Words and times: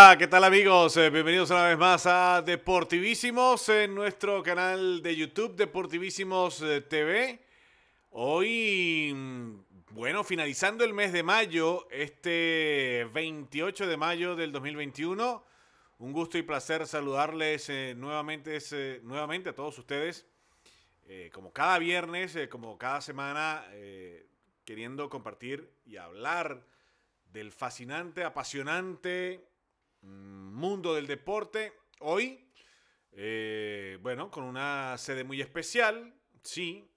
Hola, 0.00 0.16
¿qué 0.16 0.28
tal 0.28 0.44
amigos? 0.44 0.96
Eh, 0.96 1.10
bienvenidos 1.10 1.50
una 1.50 1.66
vez 1.66 1.76
más 1.76 2.06
a 2.06 2.40
Deportivísimos 2.40 3.68
en 3.68 3.96
nuestro 3.96 4.44
canal 4.44 5.02
de 5.02 5.16
YouTube 5.16 5.56
Deportivísimos 5.56 6.62
eh, 6.62 6.82
TV. 6.82 7.40
Hoy, 8.10 9.12
mm, 9.12 9.58
bueno, 9.90 10.22
finalizando 10.22 10.84
el 10.84 10.94
mes 10.94 11.12
de 11.12 11.24
mayo, 11.24 11.88
este 11.90 13.08
28 13.12 13.88
de 13.88 13.96
mayo 13.96 14.36
del 14.36 14.52
2021. 14.52 15.44
Un 15.98 16.12
gusto 16.12 16.38
y 16.38 16.42
placer 16.42 16.86
saludarles 16.86 17.68
eh, 17.68 17.94
nuevamente, 17.96 18.60
nuevamente 19.02 19.48
a 19.48 19.54
todos 19.56 19.76
ustedes. 19.80 20.26
como 21.32 21.52
cada 21.52 21.76
viernes, 21.80 22.38
como 22.48 22.78
cada 22.78 23.00
semana, 23.00 23.64
queriendo 24.64 25.08
compartir 25.08 25.72
y 25.84 25.96
hablar 25.96 26.62
del 27.32 27.50
fascinante, 27.50 28.22
apasionante 28.22 29.47
mundo 30.02 30.94
del 30.94 31.06
deporte. 31.06 31.72
Hoy, 32.00 32.50
eh, 33.12 33.98
bueno, 34.00 34.30
con 34.30 34.44
una 34.44 34.96
sede 34.98 35.24
muy 35.24 35.40
especial. 35.40 36.14
Sí, 36.42 36.88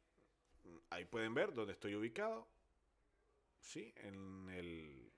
ahí 0.90 1.06
pueden 1.06 1.34
ver 1.34 1.54
dónde 1.54 1.74
estoy 1.74 1.96
ubicado. 1.96 2.48
Sí, 3.60 3.94
en 3.98 4.50
el 4.50 5.12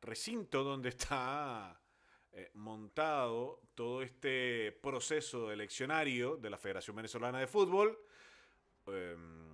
recinto 0.00 0.64
donde 0.64 0.90
está 0.90 1.80
eh, 2.32 2.50
montado 2.54 3.62
todo 3.74 4.02
este 4.02 4.72
proceso 4.82 5.50
eleccionario 5.50 6.36
de 6.36 6.50
la 6.50 6.58
Federación 6.58 6.96
Venezolana 6.96 7.38
de 7.38 7.46
Fútbol. 7.46 7.98
Em, 8.86 9.47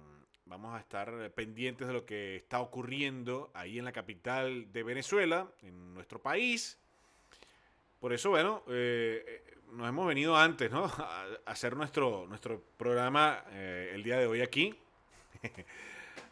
vamos 0.46 0.74
a 0.74 0.80
estar 0.80 1.30
pendientes 1.32 1.86
de 1.86 1.92
lo 1.92 2.04
que 2.04 2.36
está 2.36 2.60
ocurriendo 2.60 3.50
ahí 3.54 3.78
en 3.78 3.84
la 3.84 3.92
capital 3.92 4.72
de 4.72 4.82
Venezuela, 4.82 5.48
en 5.62 5.94
nuestro 5.94 6.20
país. 6.20 6.78
Por 8.00 8.12
eso, 8.12 8.30
bueno, 8.30 8.62
eh, 8.68 9.42
nos 9.72 9.88
hemos 9.88 10.06
venido 10.06 10.36
antes, 10.36 10.70
¿no? 10.70 10.84
A 10.98 11.26
hacer 11.46 11.76
nuestro, 11.76 12.26
nuestro 12.28 12.62
programa 12.76 13.44
eh, 13.50 13.92
el 13.94 14.02
día 14.02 14.18
de 14.18 14.26
hoy 14.26 14.42
aquí. 14.42 14.74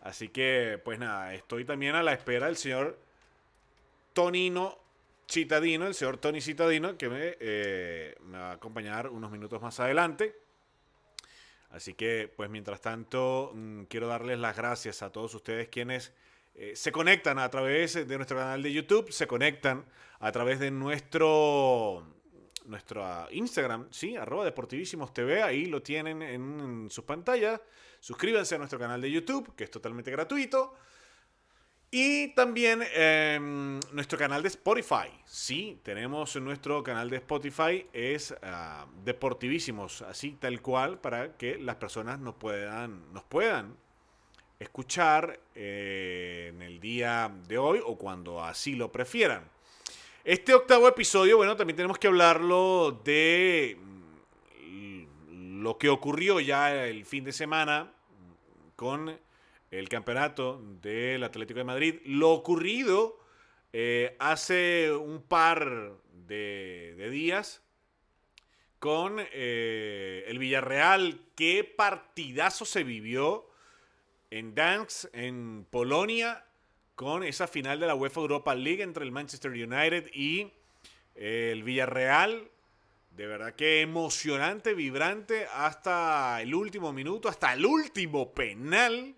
Así 0.03 0.29
que, 0.29 0.81
pues 0.85 0.99
nada, 0.99 1.35
estoy 1.35 1.65
también 1.65 1.95
a 1.95 2.03
la 2.03 2.13
espera 2.13 2.47
del 2.47 2.57
señor 2.57 2.99
Tonino 4.13 4.79
Citadino, 5.31 5.87
el 5.87 5.95
señor 5.95 6.19
Tony 6.19 6.41
Citadino, 6.41 6.99
que 6.99 7.09
me, 7.09 7.37
eh, 7.41 8.17
me 8.27 8.39
va 8.39 8.51
a 8.51 8.55
acompañar 8.55 9.09
unos 9.09 9.31
minutos 9.31 9.63
más 9.63 9.79
adelante. 9.81 10.37
Así 11.73 11.95
que, 11.95 12.33
pues 12.37 12.51
mientras 12.51 12.81
tanto, 12.81 13.53
mm, 13.55 13.85
quiero 13.85 14.07
darles 14.07 14.39
las 14.39 14.57
gracias 14.57 15.03
a 15.03 15.11
todos 15.11 15.35
ustedes 15.35 15.69
quienes 15.69 16.13
eh, 16.55 16.77
se 16.77 16.93
conectan 16.93 17.39
a 17.39 17.49
través 17.49 17.95
de 18.07 18.17
nuestro 18.17 18.37
canal 18.37 18.63
de 18.63 18.73
YouTube, 18.73 19.11
se 19.11 19.27
conectan 19.27 19.87
a 20.21 20.31
través 20.33 20.61
de 20.61 20.71
nuestro, 20.71 22.07
Instagram, 23.31 23.89
¿sí? 23.91 24.17
Arroba 24.17 24.45
Deportivísimos 24.45 25.15
TV, 25.15 25.43
ahí 25.43 25.65
lo 25.65 25.83
tienen 25.83 26.21
en, 26.23 26.91
sus 26.91 27.05
pantallas. 27.05 27.61
Suscríbanse 28.01 28.55
a 28.55 28.59
nuestro 28.59 28.79
canal 28.79 29.01
de 29.01 29.11
YouTube, 29.11 29.55
que 29.57 29.65
es 29.65 29.71
totalmente 29.71 30.11
gratuito. 30.11 30.75
Y 31.95 32.29
también 32.29 32.83
em, 32.95 33.79
nuestro 33.93 34.19
canal 34.19 34.41
de 34.41 34.49
Spotify. 34.49 35.13
Sí, 35.27 35.79
tenemos 35.83 36.35
nuestro 36.37 36.83
canal 36.83 37.11
de 37.11 37.19
Spotify, 37.19 37.87
es 37.93 38.35
ah, 38.43 38.87
Deportivísimos, 39.05 40.01
así 40.01 40.39
tal 40.41 40.63
cual, 40.63 40.99
para 40.99 41.37
que 41.37 41.59
las 41.59 41.77
personas 41.77 42.19
nos 42.19 42.37
puedan, 42.37 43.13
nos 43.13 43.25
puedan 43.25 43.77
escuchar 44.59 45.39
eh, 45.55 46.53
en 46.55 46.63
el 46.63 46.81
día 46.81 47.31
de 47.47 47.59
hoy 47.59 47.83
o 47.85 47.99
cuando 47.99 48.43
así 48.43 48.75
lo 48.75 48.91
prefieran. 48.91 49.45
Este 50.25 50.55
octavo 50.55 50.89
episodio, 50.89 51.37
bueno, 51.37 51.57
también 51.57 51.77
tenemos 51.77 51.99
que 51.99 52.07
hablarlo 52.07 53.03
de 53.05 53.77
mm, 54.63 55.61
lo 55.61 55.77
que 55.77 55.91
ocurrió 55.91 56.41
ya 56.41 56.87
el 56.87 57.05
fin 57.05 57.23
de 57.23 57.33
semana 57.33 57.93
con 58.77 59.15
el 59.73 59.89
campeonato 59.89 60.61
del 60.83 61.25
Atlético 61.25 61.59
de 61.59 61.65
Madrid. 61.65 62.01
Lo 62.05 62.31
ocurrido 62.31 63.19
eh, 63.73 64.17
hace 64.21 64.93
un 64.93 65.23
par 65.23 65.95
de, 66.13 67.09
días 67.11 67.63
con 68.79 69.17
eh, 69.19 70.25
el 70.29 70.39
Villarreal. 70.39 71.23
Qué 71.35 71.65
partidazo 71.65 72.67
se 72.67 72.85
vivió 72.85 73.49
en 74.31 74.55
Dansk, 74.55 75.07
en 75.15 75.67
Polonia, 75.71 76.45
con 76.95 77.25
esa 77.25 77.49
final 77.49 77.81
de 77.81 77.87
la 77.87 77.95
UEFA 77.95 78.21
Europa 78.21 78.55
League 78.55 78.83
entre 78.83 79.05
el 79.05 79.11
Manchester 79.11 79.53
United 79.53 80.11
y 80.13 80.53
eh, 81.15 81.51
el 81.53 81.63
Villarreal. 81.63 82.51
De 83.11 83.27
verdad 83.27 83.55
que 83.55 83.81
emocionante, 83.81 84.75
vibrante, 84.75 85.47
hasta 85.55 86.43
el 86.43 86.55
último 86.55 86.93
minuto, 86.93 87.31
hasta 87.31 87.55
el 87.55 87.65
último 87.65 88.33
penal 88.33 89.17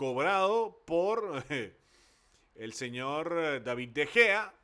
cobrado 0.00 0.82
por 0.86 1.44
el 2.54 2.72
señor 2.72 3.62
David 3.62 3.90
De 3.90 4.06
Gea, 4.06 4.54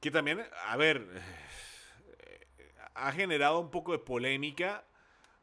que 0.00 0.10
también, 0.10 0.42
a 0.64 0.78
ver, 0.78 1.06
ha 2.94 3.12
generado 3.12 3.60
un 3.60 3.70
poco 3.70 3.92
de 3.92 3.98
polémica 3.98 4.82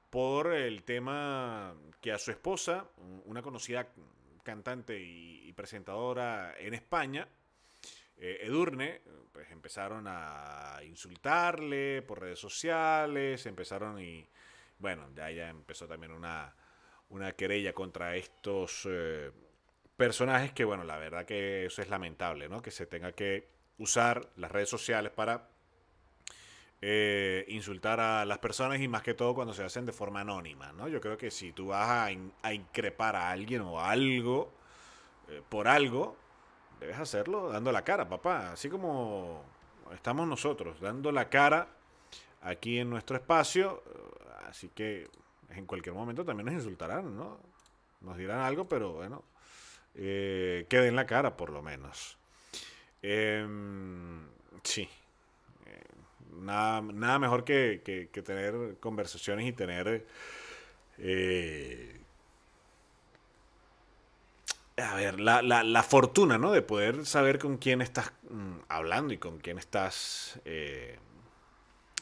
por 0.09 0.51
el 0.51 0.81
tema 0.81 1.75
que 2.01 2.11
a 2.11 2.17
su 2.17 2.31
esposa, 2.31 2.89
una 3.25 3.43
conocida 3.43 3.87
cantante 4.41 4.99
y, 4.99 5.53
presentadora 5.53 6.55
en 6.57 6.73
España, 6.73 7.27
eh, 8.17 8.39
Edurne, 8.41 9.01
pues 9.31 9.51
empezaron 9.51 10.05
a 10.07 10.79
insultarle 10.85 12.01
por 12.01 12.21
redes 12.21 12.39
sociales, 12.39 13.45
empezaron 13.45 14.01
y 14.01 14.27
bueno, 14.79 15.07
ya, 15.13 15.29
ya 15.29 15.49
empezó 15.49 15.87
también 15.87 16.13
una, 16.13 16.55
una 17.11 17.33
querella 17.33 17.73
contra 17.73 18.15
estos 18.15 18.87
eh, 18.89 19.31
personajes 19.95 20.51
que 20.53 20.65
bueno, 20.65 20.83
la 20.83 20.97
verdad 20.97 21.25
que 21.25 21.65
eso 21.65 21.81
es 21.81 21.89
lamentable, 21.89 22.49
¿no? 22.49 22.61
Que 22.61 22.71
se 22.71 22.85
tenga 22.85 23.11
que 23.11 23.47
usar 23.77 24.29
las 24.37 24.51
redes 24.51 24.69
sociales 24.69 25.11
para 25.11 25.49
eh, 26.81 27.45
insultar 27.49 27.99
a 27.99 28.25
las 28.25 28.39
personas 28.39 28.79
y 28.79 28.87
más 28.87 29.03
que 29.03 29.13
todo 29.13 29.35
cuando 29.35 29.53
se 29.53 29.63
hacen 29.63 29.85
de 29.85 29.91
forma 29.91 30.21
anónima, 30.21 30.71
¿no? 30.71 30.87
Yo 30.87 31.01
creo 31.01 31.17
que 31.17 31.29
si 31.29 31.51
tú 31.51 31.67
vas 31.67 31.89
a, 31.89 32.51
increpar 32.53 33.15
a 33.15 33.29
alguien 33.29 33.61
o 33.61 33.79
algo, 33.79 34.51
eh, 35.27 35.41
por 35.47 35.67
algo, 35.67 36.15
debes 36.79 36.97
hacerlo 36.97 37.49
dando 37.49 37.71
la 37.71 37.83
cara, 37.83 38.07
papá. 38.07 38.53
Así 38.53 38.69
como 38.69 39.43
estamos 39.93 40.27
nosotros, 40.27 40.79
dando 40.79 41.11
la 41.11 41.29
cara 41.29 41.67
aquí 42.41 42.79
en 42.79 42.89
nuestro 42.89 43.17
espacio. 43.17 43.83
Así 44.47 44.69
que 44.69 45.07
en 45.55 45.65
cualquier 45.65 45.95
momento 45.95 46.25
también 46.25 46.45
nos 46.45 46.55
insultarán, 46.55 47.15
¿no? 47.15 47.39
Nos 48.01 48.17
dirán 48.17 48.39
algo, 48.39 48.67
pero 48.67 48.93
bueno, 48.93 49.23
eh, 49.95 50.65
queden 50.69 50.95
la 50.95 51.05
cara 51.05 51.37
por 51.37 51.51
lo 51.51 51.61
menos. 51.61 52.17
Em, 53.01 54.27
sí, 54.63 54.87
nada, 56.41 57.19
mejor 57.19 57.43
que, 57.43 58.09
tener 58.25 58.77
conversaciones 58.79 59.47
y 59.47 59.53
tener... 59.53 60.05
Eh, 60.97 61.97
a 64.77 64.95
ver, 64.95 65.19
la, 65.19 65.83
fortuna, 65.83 66.37
¿no? 66.37 66.51
De 66.51 66.61
poder 66.61 67.05
saber 67.05 67.39
con 67.39 67.57
quién 67.57 67.81
estás 67.81 68.13
mm, 68.29 68.61
hablando 68.67 69.13
y 69.13 69.17
con 69.17 69.37
quién 69.39 69.57
estás 69.57 70.39
eh, 70.45 70.97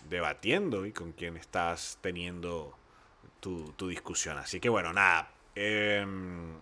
debatiendo 0.10 0.86
y 0.86 0.94
con 0.94 1.12
quién 1.12 1.36
estás 1.36 1.98
teniendo 2.02 2.78
tu, 3.40 3.74
discusión. 3.88 4.38
Así 4.38 4.60
que 4.60 4.70
bueno, 4.70 4.94
nada. 4.94 5.32
Em, 5.56 6.54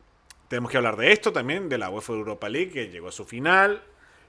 tenemos 0.47 0.71
que 0.71 0.77
hablar 0.77 0.95
de 0.95 1.11
esto 1.11 1.33
también, 1.33 1.69
de 1.69 1.77
la 1.77 1.89
UEFA 1.89 2.13
Europa 2.13 2.49
League 2.49 2.71
que 2.71 2.89
llegó 2.89 3.09
a 3.09 3.11
su 3.11 3.25
final 3.25 3.83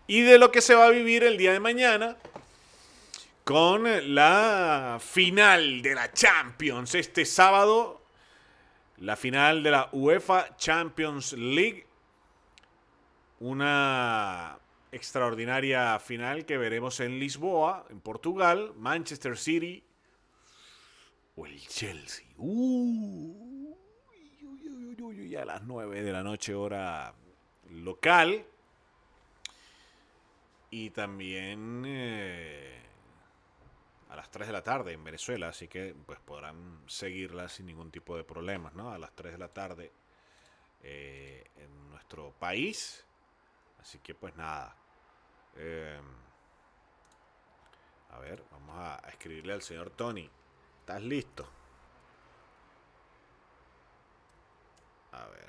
y 0.06 0.22
de 0.22 0.38
lo 0.38 0.50
que 0.50 0.60
se 0.60 0.74
va 0.74 0.86
a 0.86 0.90
vivir 0.90 1.22
el 1.24 1.36
día 1.36 1.52
de 1.52 1.60
mañana 1.60 2.16
con 3.44 4.14
la 4.14 4.98
final 5.00 5.80
de 5.80 5.94
la 5.94 6.12
Champions 6.12 6.94
este 6.94 7.24
sábado. 7.24 8.02
La 8.98 9.16
final 9.16 9.62
de 9.62 9.70
la 9.70 9.88
UEFA 9.92 10.56
Champions 10.56 11.32
League. 11.32 11.86
Una 13.40 14.58
extraordinaria 14.90 15.98
final 15.98 16.44
que 16.44 16.58
veremos 16.58 17.00
en 17.00 17.18
Lisboa, 17.18 17.86
en 17.90 18.00
Portugal, 18.00 18.72
Manchester 18.76 19.36
City 19.36 19.82
o 21.36 21.46
el 21.46 21.60
Chelsea. 21.68 22.27
Uh, 22.38 23.74
a 25.40 25.44
las 25.44 25.62
9 25.62 26.02
de 26.02 26.12
la 26.12 26.22
noche 26.22 26.54
hora 26.54 27.14
local. 27.70 28.44
Y 30.70 30.90
también... 30.90 31.84
Eh, 31.86 32.78
a 34.08 34.16
las 34.16 34.30
3 34.30 34.46
de 34.46 34.52
la 34.52 34.62
tarde 34.62 34.92
en 34.92 35.04
Venezuela, 35.04 35.48
así 35.48 35.68
que 35.68 35.94
pues 36.06 36.18
podrán 36.20 36.82
seguirla 36.86 37.48
sin 37.48 37.66
ningún 37.66 37.90
tipo 37.90 38.16
de 38.16 38.24
problemas, 38.24 38.72
¿no? 38.74 38.90
A 38.90 38.98
las 38.98 39.12
3 39.12 39.32
de 39.32 39.38
la 39.38 39.48
tarde 39.48 39.92
eh, 40.82 41.44
en 41.56 41.90
nuestro 41.90 42.32
país. 42.38 43.04
Así 43.78 43.98
que 43.98 44.14
pues 44.14 44.34
nada, 44.36 44.76
Eh, 45.56 46.00
a 48.10 48.18
ver, 48.20 48.42
vamos 48.52 48.76
a 48.78 49.02
escribirle 49.08 49.52
al 49.52 49.62
señor 49.62 49.90
Tony. 49.90 50.30
¿Estás 50.80 51.02
listo? 51.02 51.57
A 55.22 55.28
ver. 55.28 55.48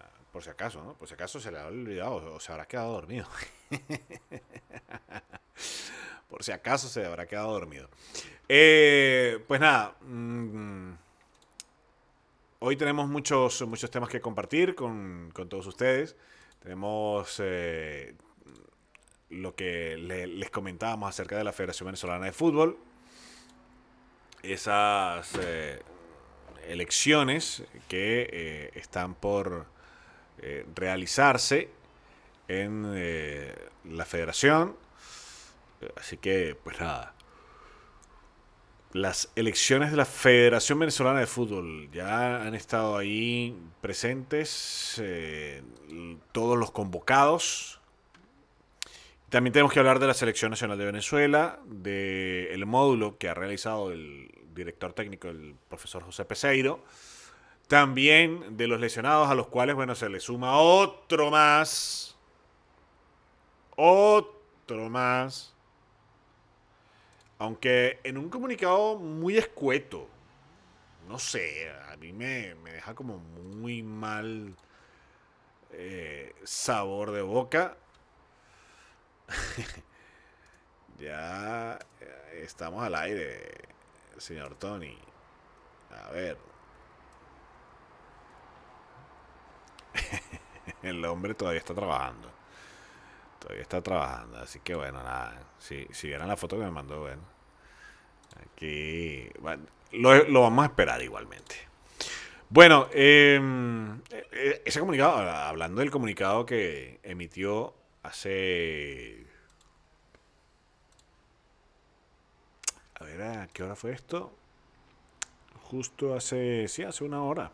Ah, 0.00 0.10
por 0.32 0.42
si 0.42 0.50
acaso, 0.50 0.82
¿no? 0.82 0.94
Por 0.94 1.08
si 1.08 1.14
acaso 1.14 1.40
se 1.40 1.50
le 1.50 1.58
ha 1.58 1.66
olvidado 1.66 2.34
o 2.34 2.40
se 2.40 2.52
habrá 2.52 2.66
quedado 2.66 2.92
dormido. 2.92 3.26
Por 6.34 6.42
si 6.42 6.50
acaso 6.50 6.88
se 6.88 7.04
habrá 7.04 7.26
quedado 7.26 7.52
dormido. 7.52 7.88
Eh, 8.48 9.38
pues 9.46 9.60
nada. 9.60 9.94
Mm, 10.00 10.94
hoy 12.58 12.76
tenemos 12.76 13.08
muchos, 13.08 13.62
muchos 13.68 13.88
temas 13.88 14.08
que 14.08 14.20
compartir 14.20 14.74
con, 14.74 15.32
todos 15.48 15.64
ustedes. 15.68 16.16
Tenemos 16.60 17.40
eh, 17.40 18.16
lo 19.30 19.54
que 19.54 19.96
les 19.96 20.50
comentábamos 20.50 21.08
acerca 21.08 21.36
de 21.36 21.44
la 21.44 21.52
Federación 21.52 21.86
Venezolana 21.86 22.26
de 22.26 22.32
Fútbol. 22.32 22.78
Esas 24.42 25.38
eh, 25.40 25.80
elecciones 26.68 27.62
que 27.88 28.70
están 28.74 29.14
por 29.14 29.66
realizarse 30.74 31.68
en 32.48 33.64
la 33.84 34.04
federación 34.04 34.76
Así 35.96 36.16
que, 36.16 36.56
pues 36.62 36.80
nada. 36.80 37.14
Las 38.92 39.30
elecciones 39.34 39.90
de 39.90 39.96
la 39.96 40.04
Federación 40.04 40.78
Venezolana 40.78 41.18
de 41.20 41.26
Fútbol 41.26 41.90
ya 41.90 42.42
han 42.42 42.54
estado 42.54 42.96
ahí 42.96 43.56
presentes, 43.80 45.00
eh, 45.02 45.62
todos 46.30 46.56
los 46.56 46.70
convocados. 46.70 47.80
También 49.30 49.52
tenemos 49.52 49.72
que 49.72 49.80
hablar 49.80 49.98
de 49.98 50.06
la 50.06 50.14
Selección 50.14 50.50
Nacional 50.50 50.78
de 50.78 50.84
Venezuela, 50.84 51.58
del 51.66 52.66
módulo 52.66 53.18
que 53.18 53.28
ha 53.28 53.34
realizado 53.34 53.90
el 53.90 54.30
director 54.54 54.92
técnico, 54.92 55.28
el 55.28 55.54
profesor 55.68 56.02
José 56.04 56.24
Peseiro. 56.24 56.84
También 57.68 58.56
de 58.56 58.66
los 58.66 58.80
lesionados 58.80 59.30
a 59.30 59.34
los 59.34 59.48
cuales, 59.48 59.74
bueno, 59.74 59.94
se 59.94 60.08
le 60.08 60.20
suma 60.20 60.58
otro 60.58 61.30
más. 61.30 62.16
Otro 63.76 64.88
más 64.88 65.54
aunque 67.38 67.98
en 68.04 68.16
un 68.18 68.28
comunicado 68.30 68.96
muy 68.96 69.36
escueto. 69.36 70.08
No 71.08 71.18
sé, 71.18 71.70
a 71.70 71.96
mí 71.96 72.12
me, 72.12 72.54
deja 72.54 72.94
como 72.94 73.18
muy 73.18 73.82
mal 73.82 74.56
eh, 75.72 76.34
sabor 76.44 77.10
de 77.10 77.22
boca. 77.22 77.76
ya 80.98 81.78
estamos 82.32 82.82
al 82.82 82.94
aire, 82.94 83.50
señor 84.18 84.56
Tony. 84.56 84.98
A 85.90 86.10
ver. 86.10 86.38
El 90.82 91.04
hombre 91.04 91.34
todavía 91.34 91.60
está 91.60 91.74
trabajando. 91.74 92.30
Todavía 93.38 93.62
está 93.62 93.82
trabajando. 93.82 94.38
Así 94.38 94.60
que 94.60 94.74
bueno, 94.74 95.02
nada. 95.02 95.40
Si, 95.58 95.86
si 95.92 96.08
vieran 96.08 96.28
la 96.28 96.36
foto 96.36 96.56
que 96.58 96.64
me 96.64 96.70
mandó, 96.70 97.00
bueno. 97.00 97.22
Aquí 98.42 99.30
lo, 99.92 100.42
vamos 100.42 100.62
a 100.62 100.66
esperar 100.66 101.02
igualmente. 101.02 101.56
Bueno, 102.48 102.88
em, 102.92 104.00
e, 104.10 104.62
ese 104.64 104.80
comunicado, 104.80 105.18
hablando 105.30 105.80
del 105.80 105.90
comunicado 105.90 106.46
que 106.46 107.00
emitió 107.02 107.74
hace... 108.02 109.23
A 113.14 113.16
ver, 113.16 113.38
¿a 113.38 113.46
qué 113.46 113.62
hora 113.62 113.76
fue 113.76 113.92
esto? 113.92 114.32
Justo 115.62 116.16
hace... 116.16 116.66
Sí, 116.66 116.82
hace 116.82 117.04
una 117.04 117.22
hora. 117.22 117.52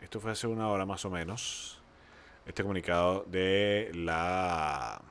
Esto 0.00 0.18
fue 0.18 0.30
hace 0.30 0.46
una 0.46 0.68
hora 0.70 0.86
más 0.86 1.04
o 1.04 1.10
menos. 1.10 1.82
Este 2.46 2.62
comunicado 2.62 3.24
de 3.28 3.90
la 3.92 5.02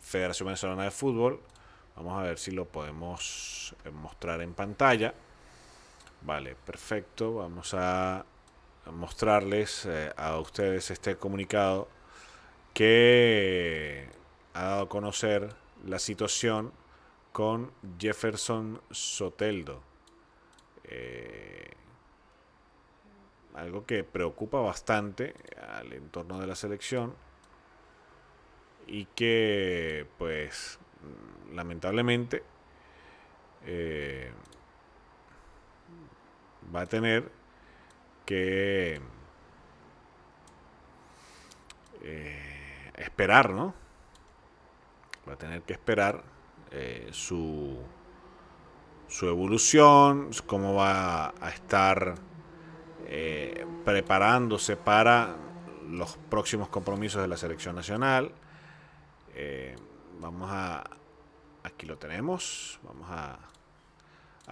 Federación 0.00 0.46
Venezolana 0.46 0.84
de 0.84 0.90
Fútbol 0.90 1.40
Vamos 1.94 2.18
a 2.18 2.22
ver 2.22 2.38
si 2.38 2.50
lo 2.50 2.64
podemos 2.64 3.76
eh, 3.84 3.90
mostrar 3.90 4.40
en 4.40 4.54
pantalla. 4.54 5.14
Vale, 6.22 6.56
perfecto. 6.56 7.36
Vamos 7.36 7.74
a 7.74 8.24
mostrarles 8.90 9.86
eh, 9.86 10.12
a 10.16 10.36
ustedes 10.38 10.90
este 10.90 11.16
comunicado 11.16 11.86
que 12.74 14.08
ha 14.54 14.62
dado 14.62 14.82
a 14.82 14.88
conocer 14.88 15.54
la 15.84 16.00
situación 16.00 16.72
con 17.32 17.72
Jefferson 17.98 18.80
Soteldo. 18.90 19.82
Eh, 20.84 21.70
algo 23.54 23.84
que 23.84 24.04
preocupa 24.04 24.60
bastante 24.60 25.34
al 25.78 25.92
entorno 25.92 26.40
de 26.40 26.46
la 26.46 26.54
selección 26.54 27.14
y 28.86 29.04
que 29.06 30.06
pues 30.18 30.78
lamentablemente, 31.52 32.42
eh, 33.66 34.32
va 36.74 36.82
a 36.82 36.86
tener 36.86 37.30
que 38.24 39.00
eh, 42.02 42.92
esperar, 42.96 43.50
¿no? 43.50 43.74
Va 45.28 45.34
a 45.34 45.36
tener 45.36 45.62
que 45.62 45.72
esperar 45.72 46.22
eh, 46.72 47.08
su, 47.12 47.78
su 49.08 49.26
evolución, 49.28 50.30
cómo 50.46 50.74
va 50.74 51.34
a 51.40 51.50
estar 51.50 52.16
preparándose 53.84 54.76
para 54.76 55.34
los 55.88 56.16
próximos 56.28 56.68
compromisos 56.68 57.20
de 57.20 57.26
la 57.26 57.36
selección 57.36 57.74
nacional. 57.74 58.30
vamos 60.20 60.48
a, 60.52 60.84
Aquí 61.62 61.86
lo 61.86 61.98
tenemos. 61.98 62.78
Vamos 62.82 63.08
a, 63.10 63.38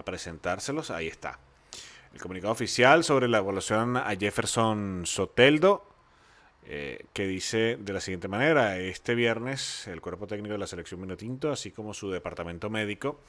presentárselos. 0.04 0.90
Ahí 0.90 1.08
está. 1.08 1.38
El 2.12 2.20
comunicado 2.20 2.52
oficial 2.52 3.04
sobre 3.04 3.28
la 3.28 3.38
evaluación 3.38 3.96
a 3.96 4.14
Jefferson 4.16 5.02
Soteldo, 5.04 5.88
eh, 6.70 7.06
que 7.14 7.26
dice 7.26 7.78
de 7.80 7.92
la 7.94 8.00
siguiente 8.02 8.28
manera, 8.28 8.76
este 8.76 9.14
viernes 9.14 9.87
el 9.88 10.02
cuerpo 10.02 10.26
técnico 10.26 10.52
de 10.52 10.58
la 10.58 10.66
selección 10.66 11.00
Minotinto, 11.00 11.50
así 11.50 11.70
como 11.70 11.94
su 11.94 12.10
departamento 12.10 12.68
médico, 12.68 13.22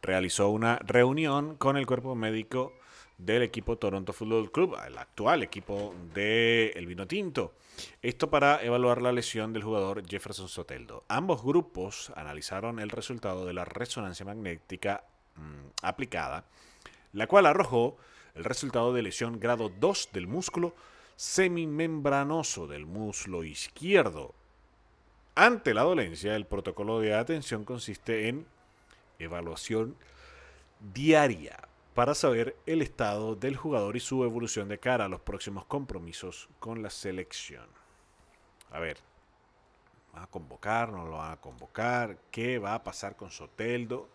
realizó 0.00 0.50
una 0.50 0.76
reunión 0.76 1.56
con 1.56 1.76
el 1.76 1.86
cuerpo 1.86 2.14
médico 2.14 2.72
del 3.18 3.42
equipo 3.42 3.78
Toronto 3.78 4.12
Football 4.12 4.52
Club, 4.52 4.76
el 4.86 4.96
actual 4.96 5.42
equipo 5.42 5.92
del 6.14 6.70
el 6.76 6.86
Vino 6.86 7.04
Tinto. 7.08 7.54
Esto 8.00 8.30
para 8.30 8.62
evaluar 8.62 9.02
la 9.02 9.10
lesión 9.10 9.52
del 9.52 9.64
jugador 9.64 10.06
Jefferson 10.06 10.48
Soteldo. 10.48 11.02
Ambos 11.08 11.42
grupos 11.42 12.12
analizaron 12.14 12.78
el 12.78 12.90
resultado 12.90 13.44
de 13.44 13.54
la 13.54 13.64
resonancia 13.64 14.24
magnética 14.24 15.02
mm, 15.34 15.66
aplicada, 15.82 16.44
la 17.12 17.26
cual 17.26 17.46
arrojó 17.46 17.96
el 18.36 18.44
resultado 18.44 18.92
de 18.92 19.02
lesión 19.02 19.40
grado 19.40 19.68
2 19.68 20.10
del 20.12 20.28
músculo 20.28 20.76
semimembranoso 21.16 22.66
del 22.66 22.86
muslo 22.86 23.44
izquierdo. 23.44 24.34
Ante 25.34 25.74
la 25.74 25.82
dolencia, 25.82 26.36
el 26.36 26.46
protocolo 26.46 27.00
de 27.00 27.14
atención 27.14 27.64
consiste 27.64 28.28
en 28.28 28.46
evaluación 29.18 29.96
diaria 30.92 31.58
para 31.94 32.14
saber 32.14 32.56
el 32.66 32.82
estado 32.82 33.36
del 33.36 33.56
jugador 33.56 33.96
y 33.96 34.00
su 34.00 34.24
evolución 34.24 34.68
de 34.68 34.78
cara 34.78 35.04
a 35.04 35.08
los 35.08 35.20
próximos 35.20 35.64
compromisos 35.64 36.48
con 36.58 36.82
la 36.82 36.90
selección. 36.90 37.66
A 38.70 38.80
ver, 38.80 38.98
¿van 40.12 40.24
a 40.24 40.26
convocar? 40.26 40.92
¿No 40.92 41.06
lo 41.06 41.18
van 41.18 41.32
a 41.32 41.40
convocar? 41.40 42.18
¿Qué 42.30 42.58
va 42.58 42.74
a 42.74 42.82
pasar 42.82 43.16
con 43.16 43.30
Soteldo? 43.30 44.08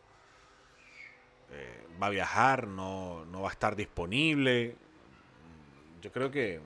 Eh, 1.52 1.88
¿Va 2.02 2.08
a 2.08 2.12
viajar? 2.12 2.68
¿No, 2.68 3.26
¿No 3.26 3.42
va 3.42 3.50
a 3.50 3.52
estar 3.52 3.76
disponible? 3.76 4.76
Yo 6.02 6.12
creo 6.12 6.30
que, 6.32 6.60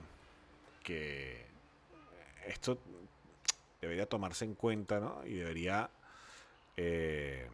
que 0.84 1.44
esto 2.46 2.78
debería 3.80 4.06
tomarse 4.06 4.44
en 4.44 4.54
cuenta 4.54 5.00
¿no? 5.00 5.22
y 5.26 5.34
debería 5.34 5.90
eh, 6.76 7.48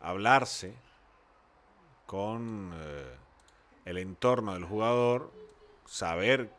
hablarse 0.00 0.74
con 2.06 2.72
eh, 2.74 3.14
el 3.84 3.98
entorno 3.98 4.54
del 4.54 4.64
jugador, 4.64 5.32
saber 5.86 6.50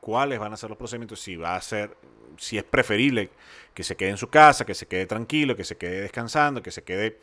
cuáles 0.00 0.38
van 0.38 0.52
a 0.52 0.56
ser 0.56 0.68
los 0.68 0.78
procedimientos, 0.78 1.20
si 1.20 1.36
va 1.36 1.56
a 1.56 1.62
ser, 1.62 1.96
si 2.36 2.58
es 2.58 2.64
preferible 2.64 3.30
que 3.74 3.84
se 3.84 3.96
quede 3.96 4.10
en 4.10 4.16
su 4.16 4.28
casa, 4.28 4.66
que 4.66 4.74
se 4.74 4.86
quede 4.86 5.06
tranquilo, 5.06 5.56
que 5.56 5.64
se 5.64 5.76
quede 5.76 6.00
descansando, 6.02 6.62
que 6.62 6.70
se 6.70 6.82
quede 6.82 7.20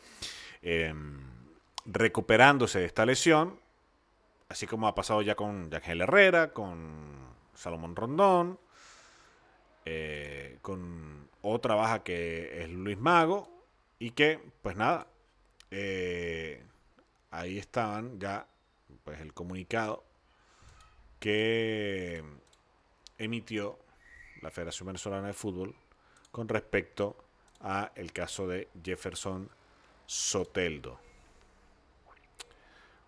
em, 0.62 1.20
recuperándose 1.84 2.80
de 2.80 2.86
esta 2.86 3.06
lesión, 3.06 3.58
así 4.48 4.66
como 4.66 4.88
ha 4.88 4.94
pasado 4.94 5.22
ya 5.22 5.34
con 5.34 5.72
Ángel 5.72 6.00
Herrera, 6.00 6.52
con 6.52 7.16
Salomón 7.54 7.96
Rondón, 7.96 8.58
eh, 9.84 10.58
con 10.62 11.28
otra 11.42 11.74
baja 11.74 12.02
que 12.02 12.62
es 12.62 12.70
Luis 12.70 12.98
Mago 12.98 13.48
y 13.98 14.10
que, 14.10 14.40
pues 14.62 14.76
nada, 14.76 15.06
eh, 15.70 16.62
ahí 17.30 17.58
estaban 17.58 18.18
ya 18.18 18.46
pues 19.04 19.20
el 19.20 19.32
comunicado 19.32 20.04
que 21.20 22.24
emitió 23.18 23.78
la 24.42 24.50
Federación 24.50 24.88
Venezolana 24.88 25.28
de 25.28 25.32
Fútbol 25.32 25.74
con 26.30 26.48
respecto 26.48 27.16
a 27.60 27.92
el 27.94 28.12
caso 28.12 28.46
de 28.46 28.68
Jefferson 28.84 29.48
Soteldo. 30.06 30.98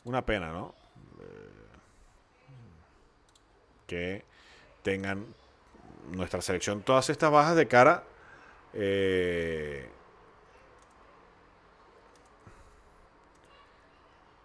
Una 0.04 0.25
pena, 0.25 0.52
¿no? 0.52 0.75
Que 3.87 4.25
tengan 4.83 5.26
nuestra 6.11 6.43
selección 6.43 6.83
todas 6.83 7.09
estas 7.11 7.31
bajas 7.31 7.57
de 7.57 7.69
cara 7.69 8.05
eh, 8.75 9.88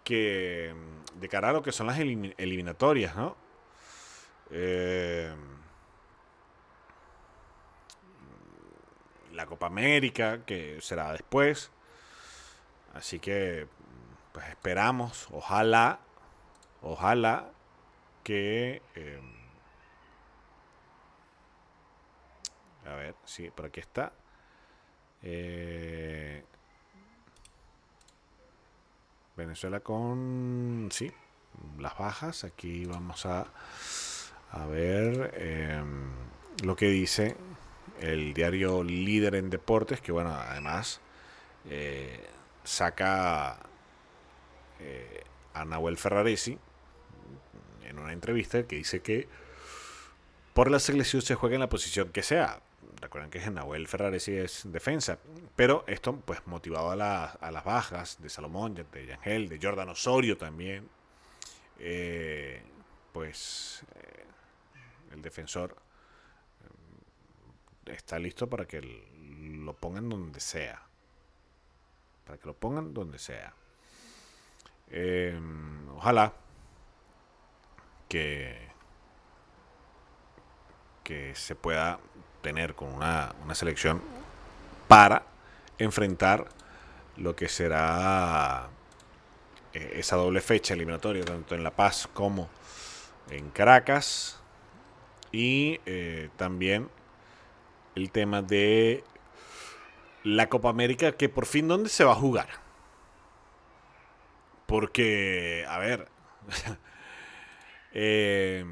que 0.02 0.74
de 1.14 1.28
cara 1.28 1.50
a 1.50 1.52
lo 1.52 1.62
que 1.62 1.72
son 1.72 1.86
las 1.86 1.98
eliminatorias, 1.98 3.16
¿no? 3.16 3.36
Eh, 4.50 5.34
la 9.32 9.46
Copa 9.46 9.66
América, 9.66 10.44
que 10.44 10.78
será 10.80 11.12
después. 11.12 11.70
Así 12.94 13.18
que, 13.18 13.66
pues 14.32 14.46
esperamos, 14.48 15.28
ojalá, 15.32 16.00
ojalá 16.84 17.50
que... 18.22 18.82
Eh, 18.94 19.20
a 22.86 22.94
ver, 22.94 23.14
sí, 23.24 23.50
por 23.50 23.66
aquí 23.66 23.80
está. 23.80 24.12
Eh, 25.22 26.44
Venezuela 29.36 29.80
con, 29.80 30.88
sí, 30.92 31.10
las 31.78 31.96
bajas. 31.98 32.44
Aquí 32.44 32.84
vamos 32.84 33.26
a, 33.26 33.46
a 34.52 34.66
ver 34.66 35.34
em, 35.36 36.12
lo 36.62 36.76
que 36.76 36.86
dice 36.86 37.36
el 38.00 38.34
diario 38.34 38.84
líder 38.84 39.34
en 39.36 39.50
deportes, 39.50 40.00
que 40.00 40.12
bueno, 40.12 40.30
además 40.30 41.00
eh, 41.68 42.28
saca 42.64 43.58
eh, 44.80 45.24
a 45.54 45.64
Nahuel 45.64 45.96
Ferraresi 45.96 46.58
en 47.84 47.98
una 47.98 48.12
entrevista 48.12 48.66
que 48.66 48.76
dice 48.76 49.00
que 49.00 49.28
por 50.52 50.70
la 50.70 50.78
selección 50.78 51.22
se 51.22 51.34
juega 51.34 51.56
en 51.56 51.60
la 51.60 51.68
posición 51.68 52.10
que 52.10 52.22
sea. 52.22 52.60
Recuerden 53.00 53.30
que 53.30 53.38
Nahuel 53.50 53.88
Ferraresi 53.88 54.36
es 54.36 54.62
defensa, 54.64 55.18
pero 55.56 55.84
esto 55.86 56.16
pues 56.16 56.46
motivado 56.46 56.90
a, 56.90 57.24
a 57.24 57.50
las 57.50 57.64
bajas 57.64 58.22
de 58.22 58.28
Salomón, 58.30 58.74
de 58.74 59.06
Yangel, 59.06 59.48
de 59.48 59.58
Jordan 59.60 59.88
Osorio 59.88 60.38
también, 60.38 60.88
eh, 61.78 62.62
pues 63.12 63.82
el 65.12 65.22
defensor 65.22 65.76
está 67.86 68.18
listo 68.18 68.48
para 68.48 68.66
que 68.66 68.80
lo 68.80 69.74
pongan 69.74 70.08
donde 70.08 70.40
sea. 70.40 70.82
Para 72.24 72.38
que 72.38 72.46
lo 72.46 72.54
pongan 72.54 72.94
donde 72.94 73.18
sea. 73.18 73.54
Ojalá 75.96 76.32
que, 81.04 81.34
se 81.34 81.54
pueda 81.54 81.98
tener 82.42 82.74
con 82.74 82.92
una, 82.92 83.34
una 83.42 83.54
selección 83.54 84.00
para 84.88 85.24
enfrentar 85.78 86.48
lo 87.16 87.34
que 87.34 87.48
será 87.48 88.68
eh, 89.72 89.94
esa 89.96 90.16
doble 90.16 90.40
fecha 90.40 90.74
eliminatoria, 90.74 91.24
tanto 91.24 91.54
en 91.54 91.64
La 91.64 91.72
Paz 91.72 92.08
como 92.12 92.48
en 93.30 93.50
Caracas. 93.50 94.40
Y 95.32 95.80
eh, 95.86 96.30
también 96.36 96.88
el 97.96 98.10
tema 98.10 98.42
de 98.42 99.02
la 100.22 100.48
Copa 100.48 100.68
América, 100.70 101.12
que 101.12 101.28
por 101.28 101.46
fin, 101.46 101.66
¿dónde 101.66 101.88
se 101.88 102.04
va 102.04 102.12
a 102.12 102.16
jugar? 102.16 102.48
Porque, 104.66 105.66
a 105.68 105.78
ver, 105.78 106.08
eh, 107.94 108.64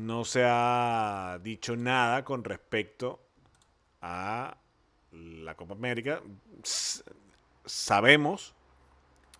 no 0.00 0.24
se 0.24 0.44
ha 0.44 1.38
dicho 1.42 1.76
nada 1.76 2.24
con 2.24 2.44
respecto 2.44 3.20
a 4.00 4.56
la 5.12 5.54
Copa 5.54 5.74
América. 5.74 6.20
sabemos, 7.64 8.54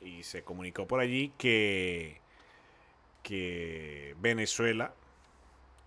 y 0.01 0.23
se 0.23 0.43
comunicó 0.43 0.87
por 0.87 1.01
allí, 1.01 1.33
que, 1.37 2.21
que 3.23 4.15
Venezuela 4.19 4.95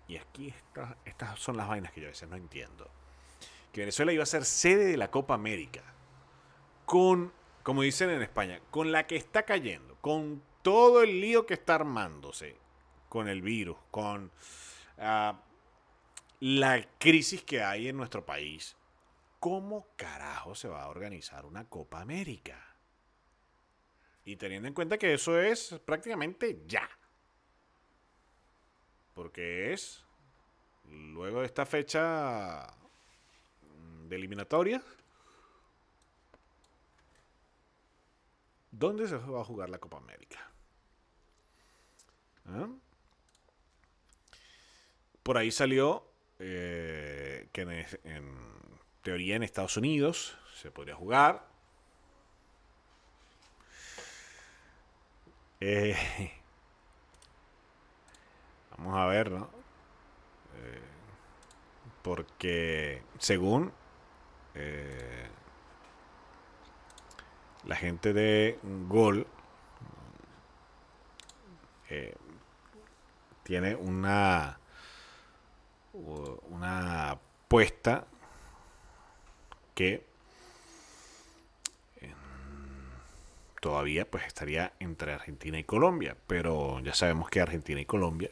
y 0.08 0.18
aquí 0.18 0.54
estas 1.06 1.40
son 1.40 1.58
las 1.58 1.68
vainas 1.68 1.92
que 1.92 2.02
yo 2.02 2.08
a 2.08 2.12
veces 2.12 2.30
no 2.30 2.36
entiendo. 2.36 2.90
Que 3.72 3.82
Venezuela 3.82 4.14
iba 4.14 4.24
a 4.24 4.28
ser 4.28 4.46
sede 4.46 4.86
de 4.86 4.98
la 4.98 5.10
Copa 5.10 5.34
América. 5.34 5.82
Con, 6.86 7.34
como 7.64 7.82
dicen 7.82 8.10
en 8.12 8.22
España, 8.22 8.60
con 8.70 8.92
la 8.92 9.08
que 9.08 9.16
está 9.16 9.44
cayendo, 9.44 9.96
con 10.02 10.44
todo 10.66 11.04
el 11.04 11.22
lío 11.22 11.46
que 11.46 11.54
está 11.54 11.76
armándose, 11.76 12.58
con 13.08 13.28
el 13.28 13.44
virus, 13.44 13.78
con 13.92 14.32
ah, 14.98 15.40
la 16.40 16.90
crisis 16.98 17.44
que 17.44 17.62
hay 17.62 17.88
en 17.88 17.98
nuestro 17.98 18.26
país. 18.26 18.76
¿Cómo 19.40 19.86
carajo 19.96 20.56
se 20.56 20.68
va 20.68 20.82
a 20.82 20.90
organizar 20.90 21.46
una 21.46 21.70
Copa 21.70 22.02
América? 22.02 22.60
Y 24.26 24.38
teniendo 24.38 24.68
en 24.68 24.74
cuenta 24.74 24.98
que 24.98 25.14
eso 25.14 25.40
es 25.40 25.80
prácticamente 25.86 26.64
ya. 26.66 26.90
Porque 29.14 29.72
es, 29.72 30.04
luego 30.90 31.42
de 31.42 31.46
esta 31.46 31.68
fecha 31.68 32.74
de 34.08 34.16
eliminatoria, 34.16 34.82
¿dónde 38.72 39.08
se 39.08 39.18
va 39.18 39.42
a 39.42 39.46
jugar 39.46 39.70
la 39.70 39.78
Copa 39.78 39.98
América? 39.98 40.55
¿Ah? 42.48 42.68
Por 45.24 45.38
ahí 45.38 45.52
salió 45.52 46.04
eh, 46.40 47.48
que 47.52 47.62
en, 48.04 48.38
teoría 49.02 49.36
en 49.36 49.44
Estados 49.44 49.78
Unidos 49.78 50.38
se 50.54 50.72
podría 50.72 50.96
jugar. 50.96 51.48
Eh, 55.60 55.96
Vamos 58.78 58.98
a 58.98 59.06
ver, 59.06 59.32
¿no? 59.32 59.50
Eh, 60.58 60.82
porque 62.02 63.02
según 63.20 63.72
eh, 64.54 65.28
la 67.64 67.76
gente 67.76 68.14
de 68.14 68.60
Gol 68.88 69.26
eh, 71.90 72.16
tiene 73.46 73.76
una 73.76 74.60
una 76.50 77.12
apuesta 77.12 78.06
que 79.74 80.04
todavía 83.62 84.10
pues 84.10 84.26
estaría 84.26 84.74
entre 84.80 85.14
Argentina 85.14 85.58
y 85.58 85.64
Colombia, 85.64 86.18
pero 86.28 86.82
ya 86.82 86.94
sabemos 86.94 87.30
que 87.30 87.40
Argentina 87.40 87.80
y 87.80 87.86
Colombia 87.86 88.30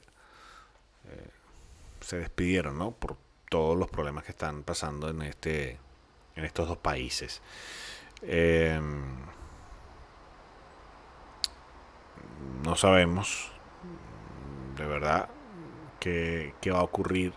se 2.02 2.18
despidieron, 2.18 2.78
¿no? 2.78 2.92
Por 2.92 3.16
todos 3.50 3.78
los 3.78 3.90
problemas 3.90 4.26
que 4.26 4.32
están 4.32 4.64
pasando 4.64 5.10
en 5.10 5.22
este 5.22 5.80
en 6.36 6.44
estos 6.44 6.68
dos 6.68 6.78
países. 6.78 7.42
Em, 8.24 9.16
no 12.64 12.76
sabemos 12.76 13.52
de 14.76 14.86
verdad 14.86 15.30
qué, 16.00 16.54
qué 16.62 16.72
va 16.72 16.80
a 16.80 16.84
ocurrir 16.84 17.34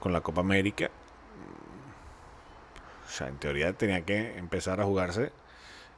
con 0.00 0.12
la 0.12 0.20
Copa 0.20 0.40
América. 0.40 0.90
O 3.06 3.08
sea, 3.08 3.28
en 3.28 3.38
teoría 3.38 3.72
tenía 3.72 4.04
que 4.04 4.38
empezar 4.38 4.80
a 4.80 4.84
jugarse 4.84 5.32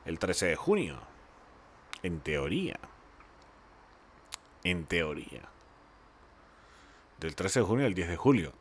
el 0.04 0.18
13 0.18 0.46
de 0.46 0.56
junio. 0.56 0.98
En 2.02 2.20
teoría. 2.20 2.78
En 4.62 4.86
teoría 4.86 5.54
del 7.24 7.34
13 7.34 7.60
de 7.60 7.64
junio 7.64 7.86
al 7.86 7.94
10 7.94 8.08
de 8.08 8.16
julio. 8.16 8.52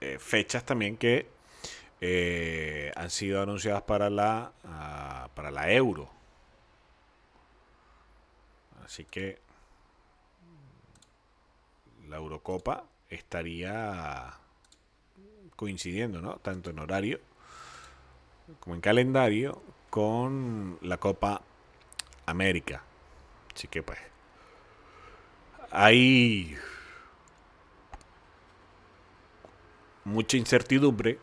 Eh, 0.00 0.18
fechas 0.18 0.64
también 0.64 0.96
que 0.96 1.28
eh, 2.00 2.90
han 2.96 3.10
sido 3.10 3.42
anunciadas 3.42 3.82
para 3.82 4.08
la, 4.08 4.52
ah, 4.64 5.28
para 5.34 5.50
la 5.50 5.70
euro. 5.70 6.10
Así 8.84 9.04
que 9.04 9.38
la 12.10 12.16
Eurocopa 12.16 12.84
estaría 13.08 14.34
coincidiendo, 15.56 16.20
¿no? 16.20 16.36
Tanto 16.38 16.70
en 16.70 16.78
horario 16.80 17.20
como 18.58 18.74
en 18.74 18.80
calendario 18.80 19.62
con 19.88 20.78
la 20.82 20.98
Copa 20.98 21.42
América. 22.26 22.82
Así 23.54 23.68
que 23.68 23.82
pues 23.82 23.98
hay 25.70 26.56
mucha 30.04 30.36
incertidumbre, 30.36 31.18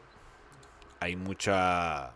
hay 1.01 1.15
mucha 1.17 2.13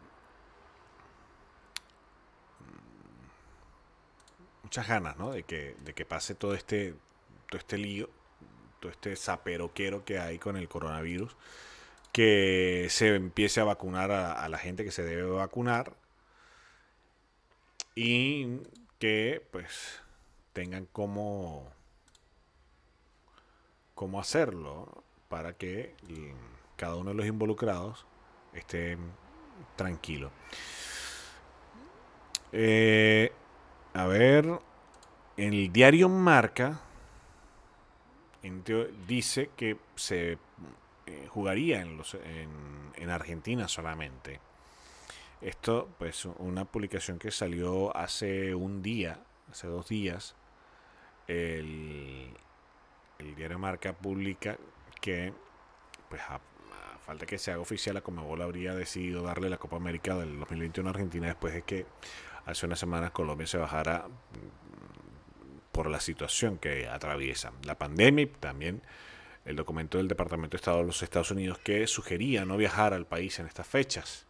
muchas 4.64 4.88
ganas, 4.88 5.18
¿no? 5.18 5.32
De 5.32 5.44
que, 5.44 5.76
de 5.84 5.94
que 5.94 6.06
pase 6.06 6.36
todo 6.36 6.54
este 6.54 6.96
todo 7.50 7.60
este 7.60 7.78
lío, 7.78 8.10
todo 8.82 8.92
este 8.92 9.16
zaperoquero 9.16 10.04
que 10.04 10.20
hay 10.20 10.40
con 10.40 10.58
el 10.58 10.68
coronavirus, 10.68 11.38
que 12.12 12.88
se 12.90 13.16
empiece 13.16 13.62
a 13.62 13.64
vacunar 13.64 14.12
a 14.12 14.50
la 14.50 14.58
gente 14.58 14.84
que 14.84 14.92
se 14.92 15.04
debe 15.04 15.30
vacunar 15.30 15.94
y 17.96 18.60
que 19.00 19.46
pues 19.52 20.02
tengan 20.54 20.88
cómo, 20.92 21.72
cómo 23.96 24.20
hacerlo 24.20 25.04
para 25.30 25.54
que 25.54 25.96
cada 26.76 26.96
uno 26.96 27.12
de 27.12 27.16
los 27.16 27.26
involucrados 27.26 28.06
esté 28.54 28.98
tranquilo. 29.76 30.32
Eh, 32.52 33.32
a 33.94 34.06
ver, 34.08 34.60
el 35.38 35.72
diario 35.72 36.10
Marca 36.10 36.82
dice 39.08 39.52
que 39.56 39.78
se 39.96 40.38
eh, 41.06 41.28
jugaría 41.30 41.82
en, 41.82 41.98
los, 41.98 42.16
en 42.16 43.10
Argentina 43.10 43.68
solamente. 43.68 44.40
Esto, 45.42 45.90
pues, 45.98 46.26
una 46.26 46.66
publicación 46.66 47.18
que 47.18 47.32
salió 47.32 47.96
hace 47.98 48.54
un 48.54 48.84
día, 48.84 49.20
hace 49.50 49.68
dos 49.68 49.90
días. 49.90 50.36
El, 51.28 52.38
diario 53.36 53.58
Marca 53.58 53.94
publica 53.94 54.58
que, 55.02 55.34
pues, 56.10 56.22
a, 56.30 56.40
falta 57.04 57.26
que 57.26 57.40
se 57.40 57.52
haga 57.52 57.60
oficial, 57.60 57.96
la 57.96 58.02
Comebol 58.02 58.42
habría 58.44 58.76
decidido 58.76 59.24
darle 59.24 59.50
la 59.50 59.58
Copa 59.58 59.78
América 59.78 60.16
del 60.16 60.40
2021 60.40 60.88
a 60.88 60.92
Argentina 60.92 61.28
después 61.28 61.56
de 61.56 61.64
que 61.64 61.88
hace 62.46 62.68
unas 62.68 62.78
semanas 62.78 63.10
Colombia 63.10 63.48
se 63.48 63.58
bajara 63.58 64.06
por 65.72 65.90
la 65.90 66.00
situación 66.00 66.58
que 66.58 66.88
atraviesa 66.88 67.52
la 67.64 67.78
pandemia 67.78 68.28
también 68.40 68.82
el 69.46 69.56
documento 69.56 69.98
del 69.98 70.08
Departamento 70.08 70.52
de 70.52 70.58
Estado 70.58 70.80
de 70.80 70.86
los 70.86 71.02
Estados 71.02 71.32
Unidos 71.32 71.58
que 71.60 71.88
sugería 71.88 72.46
no 72.46 72.58
viajar 72.58 72.94
al 72.94 73.06
país 73.06 73.40
en 73.40 73.48
estas 73.48 73.68
fechas. 73.68 74.26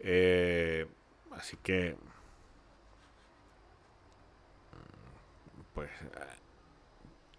Eh, 0.00 0.86
así 1.32 1.56
que, 1.62 1.96
pues, 5.74 5.90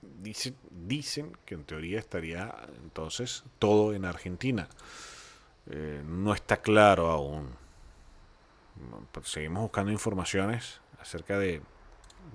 dicen, 0.02 0.56
dicen 0.72 1.38
que 1.46 1.56
en 1.56 1.63
teoría 1.65 2.00
estaría 2.00 2.56
entonces 2.84 3.44
todo 3.60 3.94
en 3.94 4.06
Argentina. 4.06 4.68
Eh, 5.68 6.02
no 6.06 6.34
está 6.34 6.62
claro 6.62 7.10
aún. 7.10 7.50
Seguimos 9.24 9.62
buscando 9.63 9.92
informaciones 9.92 10.80
acerca 11.00 11.38
de, 11.38 11.62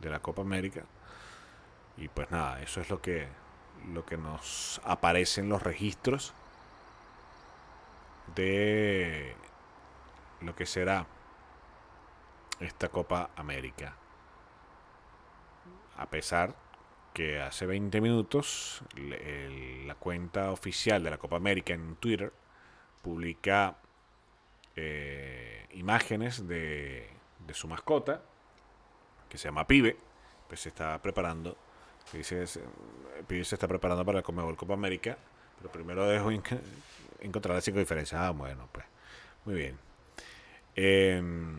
de 0.00 0.10
la 0.10 0.20
Copa 0.20 0.42
América. 0.42 0.84
Y 1.96 2.08
pues 2.08 2.30
nada, 2.30 2.60
eso 2.62 2.80
es 2.80 2.90
lo 2.90 3.00
que, 3.00 3.28
lo 3.92 4.04
que 4.04 4.16
nos 4.16 4.80
aparece 4.84 5.40
en 5.40 5.48
los 5.48 5.62
registros 5.62 6.34
de 8.34 9.34
lo 10.40 10.54
que 10.54 10.66
será 10.66 11.06
esta 12.60 12.88
Copa 12.88 13.30
América. 13.36 13.96
A 15.96 16.06
pesar 16.06 16.56
que 17.12 17.40
hace 17.40 17.66
20 17.66 18.00
minutos 18.00 18.82
la 18.96 19.94
cuenta 19.94 20.50
oficial 20.50 21.02
de 21.04 21.10
la 21.10 21.18
Copa 21.18 21.36
América 21.36 21.72
en 21.72 21.94
Twitter 21.96 22.32
publica 23.02 23.76
eh, 24.74 25.66
imágenes 25.72 26.48
de, 26.48 27.08
de, 27.46 27.54
su 27.54 27.68
mascota, 27.68 28.22
que 29.34 29.38
se 29.38 29.48
llama 29.48 29.66
Pibe, 29.66 29.96
pues 30.46 30.60
se 30.60 30.68
está 30.68 31.02
preparando, 31.02 31.56
dice, 32.12 32.44
Pibe 33.26 33.44
se 33.44 33.56
está 33.56 33.66
preparando 33.66 34.04
para 34.04 34.18
la 34.18 34.22
Copa 34.22 34.74
América, 34.74 35.18
pero 35.58 35.72
primero 35.72 36.06
dejo 36.06 36.30
encontrar 37.20 37.56
las 37.56 37.64
cinco 37.64 37.80
diferencias. 37.80 38.20
Ah, 38.20 38.30
bueno, 38.30 38.68
pues, 38.70 38.86
muy 39.44 39.56
bien. 39.56 39.76
Em, 40.76 41.58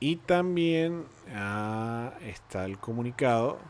y 0.00 0.16
también 0.16 1.06
ah, 1.32 2.14
está 2.22 2.64
el 2.64 2.78
comunicado. 2.78 3.60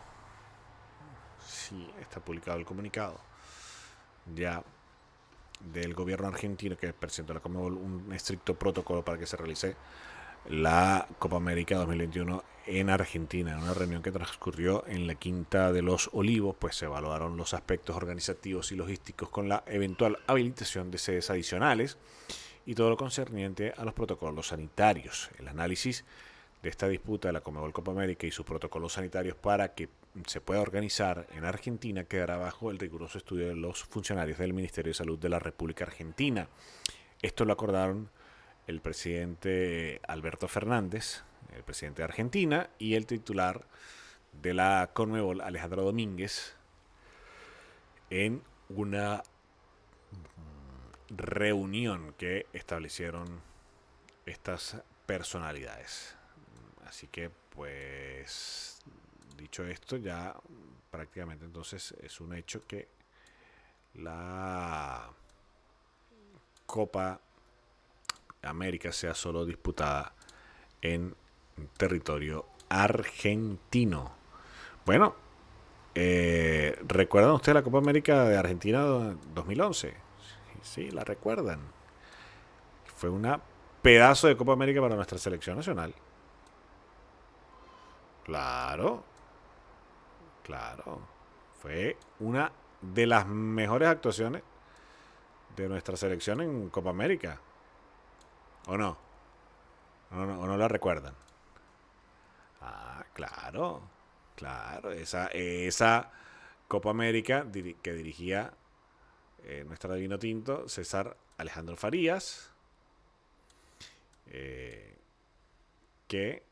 Sí, 1.47 1.87
está 2.01 2.19
publicado 2.21 2.57
el 2.57 2.65
comunicado. 2.65 3.21
Ya 4.35 4.65
del 5.61 5.93
gobierno 5.93 6.29
argentino 6.29 6.79
que 6.79 6.95
presentó 6.95 7.35
la 7.35 7.41
Comebol 7.41 7.75
un 7.75 8.11
estricto 8.15 8.55
protocolo 8.55 9.05
para 9.05 9.19
que 9.19 9.27
se 9.27 9.37
realice 9.37 9.77
la 10.49 11.09
Copa 11.19 11.37
América 11.37 11.77
2021 11.77 12.45
en 12.67 12.91
Argentina. 12.91 13.53
En 13.53 13.63
una 13.63 13.75
reunión 13.75 14.03
que 14.03 14.13
transcurrió 14.13 14.85
en 14.87 15.07
la 15.07 15.15
Quinta 15.15 15.73
de 15.73 15.83
los 15.83 16.11
Olivos, 16.13 16.57
pues 16.59 16.77
se 16.77 16.87
evaluaron 16.87 17.37
los 17.37 17.55
aspectos 17.55 17.97
organizativos 17.97 18.73
y 18.73 18.77
logísticos 18.77 19.29
con 19.29 19.49
la 19.49 19.63
eventual 19.67 20.19
habilitación 20.27 20.91
de 20.91 20.99
sedes 20.99 21.31
adicionales 21.31 21.99
y 22.65 22.75
todo 22.75 22.91
lo 22.91 22.97
concerniente 22.97 23.73
a 23.77 23.85
los 23.85 23.95
protocolos 23.95 24.49
sanitarios. 24.49 25.31
El 25.39 25.49
análisis 25.49 26.05
de 26.63 26.69
esta 26.69 26.89
disputa 26.89 27.29
de 27.29 27.33
la 27.33 27.41
Comebol 27.41 27.73
Copa 27.73 27.93
América 27.93 28.27
y 28.27 28.31
sus 28.31 28.45
protocolos 28.45 28.95
sanitarios 28.95 29.37
para 29.37 29.75
que 29.75 29.89
se 30.27 30.41
pueda 30.41 30.61
organizar 30.61 31.27
en 31.37 31.45
Argentina 31.45 32.05
quedará 32.05 32.37
bajo 32.37 32.71
el 32.71 32.79
riguroso 32.79 33.19
estudio 33.19 33.49
de 33.49 33.57
los 33.57 33.85
funcionarios 33.85 34.39
del 34.39 34.55
Ministerio 34.55 34.91
de 34.91 34.95
Salud 34.95 35.19
de 35.19 35.29
la 35.29 35.39
República 35.39 35.85
Argentina. 35.85 36.49
Esto 37.23 37.45
lo 37.45 37.53
acordaron 37.53 38.11
el 38.67 38.81
presidente 38.81 40.01
Alberto 40.07 40.49
Fernández, 40.49 41.23
el 41.55 41.63
presidente 41.63 42.03
de 42.03 42.05
Argentina, 42.05 42.71
y 42.79 42.95
el 42.95 43.07
titular 43.07 43.65
de 44.33 44.55
la 44.55 44.91
Conmebol, 44.93 45.41
Alejandro 45.41 45.85
Domínguez, 45.85 46.55
en 48.11 48.43
una 48.69 49.23
reunión 51.09 52.15
que 52.19 52.47
establecieron 52.53 53.41
estas 54.27 54.83
personalidades. 55.07 56.17
Así 56.87 57.07
que, 57.07 57.31
pues, 57.51 58.81
dicho 59.37 59.65
esto, 59.65 59.97
ya 59.97 60.35
prácticamente 60.91 61.45
entonces 61.45 61.95
es 62.03 62.21
un 62.21 62.35
hecho 62.35 62.67
que 62.67 62.89
la 63.95 65.11
Copa 66.67 67.21
América 68.51 68.93
sea 68.93 69.15
solo 69.15 69.45
disputada 69.45 70.15
en 70.83 71.15
territorio 71.77 72.47
argentino. 72.69 74.13
Bueno, 74.85 75.15
eh, 75.95 76.79
¿recuerdan 76.87 77.33
ustedes 77.33 77.55
la 77.55 77.63
Copa 77.63 77.79
América 77.79 78.25
de 78.25 78.37
Argentina 78.37 78.83
2011? 79.35 79.95
Sí, 80.63 80.91
la 80.91 81.05
recuerdan. 81.05 81.61
Fue 82.97 83.09
una 83.09 83.41
pedazo 83.83 84.27
de 84.27 84.37
Copa 84.37 84.53
América 84.53 84.81
para 84.81 84.97
nuestra 84.97 85.19
selección 85.19 85.57
nacional. 85.57 85.95
Claro. 88.25 89.05
Claro. 90.43 91.01
Fue 91.61 91.97
una 92.21 92.53
de 92.81 93.07
las 93.07 93.27
mejores 93.27 93.89
actuaciones 93.89 94.43
de 95.57 95.69
nuestra 95.69 95.97
selección 95.97 96.41
en 96.41 96.69
Copa 96.69 96.91
América. 96.91 97.41
¿O 98.67 98.77
no? 98.77 98.99
¿O 100.11 100.47
no, 100.47 100.57
la 100.57 100.69
recuerdan? 100.69 101.15
Ah, 102.61 103.05
claro. 103.15 103.83
Claro. 104.35 104.91
Esa, 104.93 105.29
esa 105.29 106.11
Copa 106.69 106.91
América 106.91 107.47
que 107.83 107.93
dirigía 107.93 108.53
eh, 109.45 109.65
nuestro 109.65 109.95
divino 109.95 110.19
tinto, 110.19 110.69
César 110.69 111.17
Alejandro 111.39 111.77
Farías, 111.77 112.51
eh, 114.27 114.97
que 116.09 116.43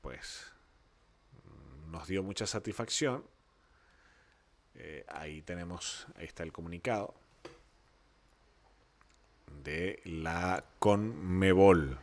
pues 0.00 0.52
nos 1.88 2.06
dio 2.06 2.22
mucha 2.22 2.46
satisfacción. 2.46 3.24
Eh, 4.76 5.04
ahí 5.08 5.42
tenemos, 5.42 6.06
ahí 6.16 6.26
está 6.26 6.44
el 6.44 6.52
comunicado 6.52 7.14
de 9.64 10.00
la 10.04 10.64
Conmebol. 10.78 11.98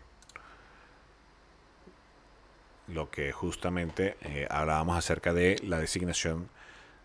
Lo 2.88 3.10
que 3.10 3.32
justamente 3.32 4.18
hablábamos 4.50 4.98
acerca 4.98 5.34
de 5.34 5.58
la 5.64 5.80
designación 5.80 6.50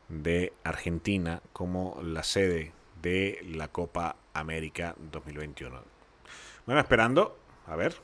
de 0.09 0.53
Argentina 0.65 1.43
como 1.53 2.01
la 2.03 2.23
sede 2.23 2.73
de 3.03 3.41
la 3.45 3.69
Copa 3.69 4.17
América 4.35 4.95
2021. 4.99 5.83
Bueno, 6.67 6.81
esperando, 6.81 7.39
a 7.67 7.77
ver, 7.77 7.95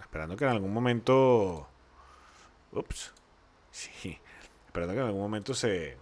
esperando 0.00 0.36
que 0.36 0.44
en 0.44 0.50
algún 0.50 0.72
momento, 0.72 1.68
ups, 2.72 3.12
sí, 3.70 4.18
esperando 4.66 4.94
que 4.94 5.00
en 5.00 5.06
algún 5.06 5.22
momento 5.22 5.54
se, 5.54 5.96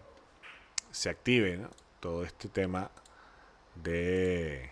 se 0.90 1.10
active 1.10 1.60
todo 2.00 2.24
este 2.24 2.48
tema 2.48 2.90
de 3.76 4.70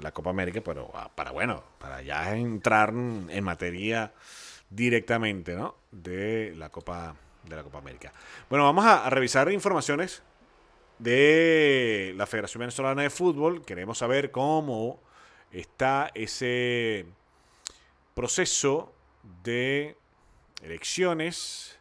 la 0.00 0.12
Copa 0.12 0.30
América, 0.30 0.60
pero 0.60 0.90
ah, 0.94 1.10
para 1.14 1.30
bueno, 1.30 1.62
para 1.78 2.02
ya 2.02 2.34
entrar 2.36 2.90
en 2.90 3.44
materia 3.44 4.12
directamente, 4.70 5.54
¿no? 5.54 5.76
De 5.90 6.54
la 6.56 6.70
Copa 6.70 7.14
de 7.44 7.56
la 7.56 7.62
Copa 7.62 7.78
América. 7.78 8.12
Bueno, 8.48 8.64
vamos 8.64 8.84
a, 8.84 9.08
revisar 9.10 9.50
informaciones 9.50 10.22
de 10.98 12.14
la 12.16 12.26
Federación 12.26 12.60
Venezolana 12.60 13.02
de 13.02 13.10
Fútbol. 13.10 13.64
Queremos 13.64 13.98
saber 13.98 14.30
cómo 14.30 15.00
está 15.50 16.10
ese 16.14 17.06
proceso 18.14 18.94
de 19.42 19.96
elecciones. 20.62 21.78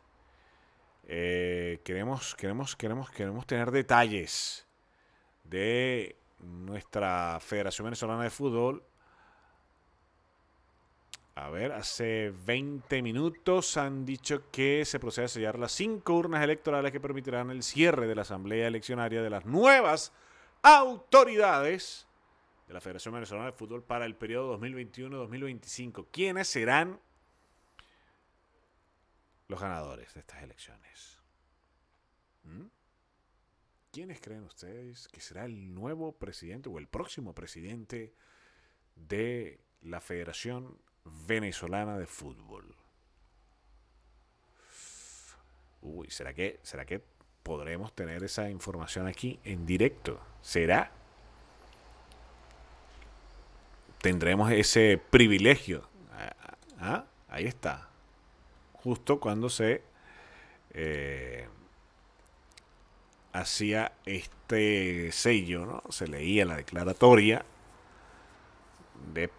Eh, 1.07 1.79
queremos, 1.83 2.35
queremos, 2.35 2.75
queremos, 2.75 3.11
queremos 3.11 3.45
tener 3.45 3.71
detalles 3.71 4.65
de 5.43 6.15
nuestra 6.41 7.39
Federación 7.39 7.85
Venezolana 7.85 8.23
de 8.23 8.29
Fútbol 8.29 8.83
a 11.35 11.49
ver, 11.49 11.71
hace 11.71 12.33
20 12.45 13.01
minutos 13.01 13.77
han 13.77 14.05
dicho 14.05 14.51
que 14.51 14.83
se 14.83 14.99
procede 14.99 15.25
a 15.25 15.29
sellar 15.29 15.57
las 15.57 15.71
cinco 15.71 16.13
urnas 16.13 16.43
electorales 16.43 16.91
que 16.91 16.99
permitirán 16.99 17.49
el 17.51 17.63
cierre 17.63 18.05
de 18.05 18.15
la 18.15 18.23
asamblea 18.23 18.67
eleccionaria 18.67 19.21
de 19.21 19.29
las 19.29 19.45
nuevas 19.45 20.11
autoridades 20.61 22.05
de 22.67 22.73
la 22.73 22.81
Federación 22.81 23.13
Venezolana 23.13 23.47
de 23.47 23.53
Fútbol 23.53 23.81
para 23.81 24.05
el 24.05 24.15
periodo 24.15 24.59
2021-2025. 24.59 26.07
¿Quiénes 26.11 26.49
serán 26.49 26.99
los 29.47 29.59
ganadores 29.59 30.13
de 30.13 30.19
estas 30.19 30.43
elecciones? 30.43 31.21
¿Mm? 32.43 32.65
¿Quiénes 33.91 34.21
creen 34.21 34.43
ustedes 34.43 35.07
que 35.09 35.21
será 35.21 35.45
el 35.45 35.73
nuevo 35.73 36.13
presidente 36.13 36.69
o 36.69 36.79
el 36.79 36.87
próximo 36.87 37.33
presidente 37.33 38.13
de 38.95 39.59
la 39.81 39.99
Federación 39.99 40.77
venezolana 41.03 41.97
de 41.97 42.05
fútbol. 42.05 42.75
Uy, 45.81 46.09
¿será 46.11 46.33
que, 46.33 46.59
¿será 46.61 46.85
que 46.85 47.01
podremos 47.43 47.93
tener 47.93 48.23
esa 48.23 48.49
información 48.49 49.07
aquí 49.07 49.39
en 49.43 49.65
directo? 49.65 50.19
¿Será? 50.41 50.91
Tendremos 54.01 54.51
ese 54.51 55.01
privilegio. 55.09 55.87
Ah, 56.11 56.57
ah, 56.79 57.05
ahí 57.29 57.45
está. 57.45 57.89
Justo 58.73 59.19
cuando 59.19 59.49
se 59.49 59.83
eh, 60.71 61.47
hacía 63.33 63.93
este 64.05 65.11
sello, 65.11 65.65
¿no? 65.65 65.83
Se 65.89 66.07
leía 66.07 66.45
la 66.45 66.57
declaratoria 66.57 67.45
de 69.13 69.31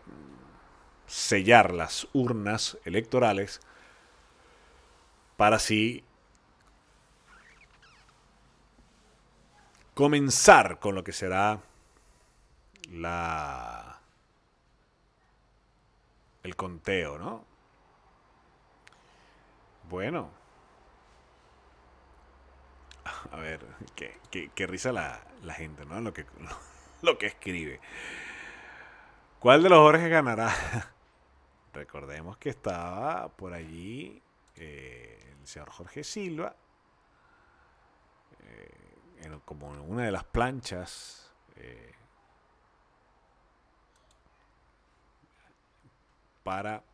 sellar 1.07 1.72
las 1.72 2.09
urnas 2.12 2.78
electorales 2.85 3.61
para 5.37 5.57
así 5.57 6.05
comenzar 9.94 10.78
con 10.78 10.94
lo 10.94 11.05
que 11.05 11.12
será 11.12 11.61
la 12.90 14.00
el 16.42 16.57
conteo, 16.57 17.18
¿no? 17.18 17.44
Bueno. 19.88 20.41
A 23.31 23.37
ver, 23.37 23.61
qué, 23.94 24.66
risa 24.66 24.92
la, 24.92 25.55
gente, 25.55 25.85
¿no? 25.85 26.01
Lo 27.03 27.18
que, 27.18 27.27
escribe. 27.27 27.81
¿Cuál 29.40 29.62
de 29.62 29.68
los 29.68 29.79
Jorge 29.79 30.09
ganará? 30.09 30.53
Recordemos 31.72 32.37
que 32.37 32.51
estaba 32.51 33.29
por 33.29 33.55
allí 33.55 34.22
eh, 34.57 35.35
el 35.40 35.46
señor 35.46 35.70
Jorge 35.70 36.05
Silva, 36.05 36.55
eh, 38.40 39.38
como 39.44 39.72
en 39.75 39.81
una 39.81 40.05
de 40.05 40.12
las 40.12 40.25
planchas 40.25 41.33
eh, 41.57 41.92
para 46.42 46.85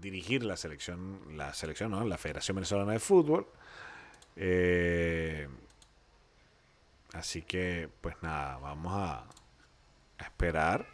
dirigir 0.00 0.42
la 0.42 0.56
selección, 0.56 1.36
la 1.36 1.52
selección, 1.52 2.08
la 2.08 2.16
Federación 2.16 2.54
Venezolana 2.54 2.92
de 2.92 2.98
Fútbol. 2.98 3.46
Así 7.12 7.42
que, 7.42 7.90
pues 8.00 8.16
nada, 8.22 8.56
vamos 8.58 8.92
a 8.94 9.26
esperar. 10.18 10.86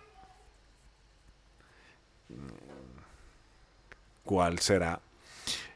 Cuál 4.25 4.59
será, 4.59 5.01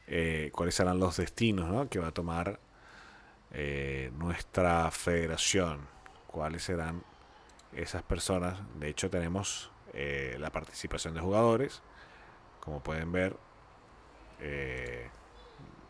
eh, 0.08 0.50
cuáles 0.52 0.74
serán 0.74 0.98
los 0.98 1.16
destinos 1.18 1.88
que 1.88 2.00
va 2.00 2.08
a 2.08 2.12
tomar 2.12 2.58
eh, 3.52 4.10
nuestra 4.18 4.90
federación, 4.90 5.86
cuáles 6.26 6.64
serán 6.64 7.04
esas 7.72 8.02
personas. 8.02 8.58
De 8.80 8.88
hecho, 8.88 9.08
tenemos 9.10 9.70
eh, 9.92 10.36
la 10.40 10.50
participación 10.50 11.14
de 11.14 11.20
jugadores, 11.20 11.82
como 12.58 12.82
pueden 12.82 13.12
ver, 13.12 13.36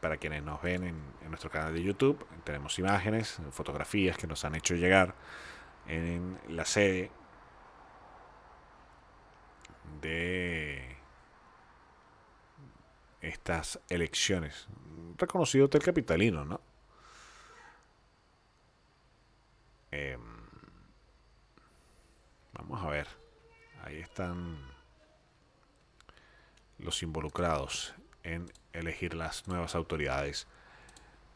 para 0.01 0.17
quienes 0.17 0.43
nos 0.43 0.61
ven 0.63 0.85
en, 0.85 1.31
nuestro 1.31 1.51
canal 1.51 1.73
de 1.73 1.83
YouTube, 1.83 2.27
tenemos 2.43 2.77
imágenes, 2.81 3.39
fotografías 3.53 4.17
que 4.17 4.27
nos 4.27 4.45
han 4.45 4.57
hecho 4.57 4.75
llegar 4.75 5.15
en 5.87 6.41
la 6.49 6.65
sede 6.65 7.13
de 10.01 10.97
estas 13.21 13.79
elecciones. 13.89 14.67
Reconocido 15.17 15.67
hotel 15.67 15.83
capitalino, 15.83 16.45
¿no? 16.45 16.61
Em, 19.93 20.21
vamos 22.55 22.83
a 22.83 22.89
ver. 22.89 23.07
Ahí 23.85 23.99
están 24.01 24.59
los 26.79 27.03
involucrados 27.03 27.95
en 28.23 28.51
elegir 28.73 29.15
las 29.15 29.49
nuevas 29.49 29.75
autoridades 29.75 30.47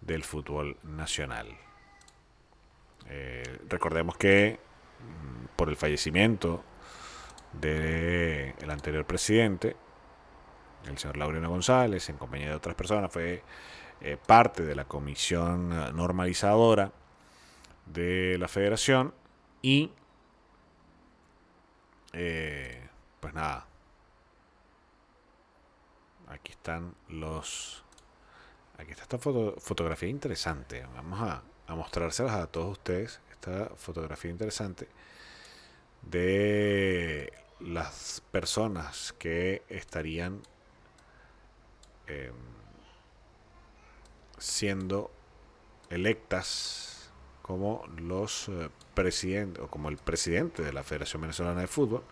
del 0.01 0.25
fútbol 0.25 0.77
nacional. 0.83 1.49
Eh, 3.09 3.61
recordemos 3.69 4.17
que 4.17 4.59
mm, 5.01 5.57
por 5.57 5.69
el 5.69 5.77
fallecimiento 5.77 6.65
del 7.53 8.55
el 8.61 8.71
anterior 8.71 9.07
presidente, 9.07 9.77
el 10.87 10.99
señor 10.99 11.17
Laureano 11.17 11.49
González, 11.51 12.09
en 12.09 12.17
compañía 12.17 12.51
de 12.51 12.57
otras 12.57 12.75
personas, 12.75 13.13
fue 13.13 13.43
eh, 14.01 14.17
parte 14.27 14.65
de 14.65 14.75
la 14.75 14.85
comisión 14.85 15.69
normalizadora 15.97 16.93
de 17.87 18.37
la 18.39 18.49
federación 18.49 19.15
y 19.63 19.93
eh, 22.13 22.89
pues 23.21 23.35
nada, 23.35 23.67
aquí 26.29 26.53
están 26.53 26.95
los, 27.09 27.85
aquí 28.79 28.93
está 28.93 29.03
esta 29.03 29.19
fotografía 29.19 30.09
interesante, 30.09 30.87
vamos 30.95 31.21
a, 31.21 31.43
a 31.67 31.75
mostrárselas 31.75 32.35
a 32.35 32.47
todos 32.47 32.73
ustedes, 32.73 33.21
esta 33.31 33.71
fotografía 33.77 34.31
interesante 34.31 34.89
de 36.03 37.33
las 37.61 38.23
personas 38.31 39.15
que 39.19 39.63
estarían 39.69 40.43
em, 42.07 42.35
siendo 44.39 45.11
electas 45.91 47.13
como 47.43 47.85
los 47.97 48.49
eh, 48.49 48.71
presidentes 48.95 49.63
o 49.63 49.69
como 49.69 49.89
el 49.89 49.99
presidente 49.99 50.63
de 50.63 50.73
la 50.73 50.83
Federación 50.83 51.23
Venezolana 51.23 51.61
de 51.61 51.67
Fútbol. 51.67 52.03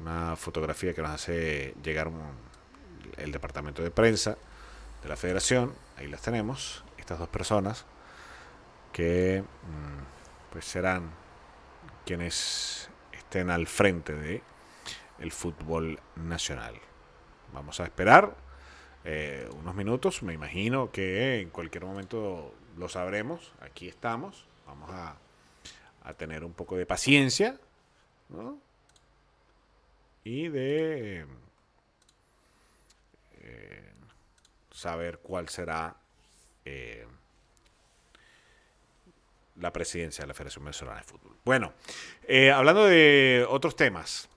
Una 0.00 0.36
fotografía 0.36 0.94
que 0.94 1.02
nos 1.02 1.10
hace 1.10 1.74
llegar 1.82 2.10
el 3.16 3.32
departamento 3.32 3.82
de 3.82 3.90
prensa 3.90 4.36
de 5.02 5.08
la 5.08 5.16
Federación. 5.16 5.74
Ahí 5.96 6.08
las 6.08 6.22
tenemos. 6.22 6.84
Estas 6.98 7.18
dos 7.18 7.28
personas 7.28 7.84
que 8.92 9.42
mm, 9.42 10.52
pues 10.52 10.64
serán 10.64 11.10
quienes 12.04 12.90
estén 13.12 13.50
al 13.50 13.66
frente 13.66 14.14
de 14.14 14.42
el 15.18 15.32
fútbol 15.32 16.00
nacional. 16.16 16.74
Vamos 17.52 17.80
a 17.80 17.84
esperar 17.84 18.36
eh, 19.04 19.48
unos 19.58 19.74
minutos. 19.74 20.22
Me 20.22 20.32
imagino 20.32 20.90
que 20.90 21.40
en 21.40 21.50
cualquier 21.50 21.84
momento 21.84 22.54
lo 22.76 22.88
sabremos. 22.88 23.52
Aquí 23.60 23.88
estamos. 23.88 24.46
Vamos 24.66 24.90
a, 24.90 25.16
a 26.04 26.14
tener 26.14 26.44
un 26.44 26.52
poco 26.52 26.76
de 26.76 26.86
paciencia. 26.86 27.58
¿no? 28.28 28.58
Y 30.24 30.48
de 30.48 31.26
eh, 33.42 33.92
saber 34.70 35.18
cuál 35.18 35.48
será 35.48 35.96
eh, 36.64 37.06
la 39.56 39.72
presidencia 39.72 40.22
de 40.22 40.28
la 40.28 40.34
Federación 40.34 40.64
Venezolana 40.64 40.98
de 40.98 41.04
Fútbol. 41.04 41.36
Bueno, 41.44 41.72
eh, 42.26 42.50
hablando 42.50 42.86
de 42.86 43.44
otros 43.48 43.76
temas. 43.76 44.28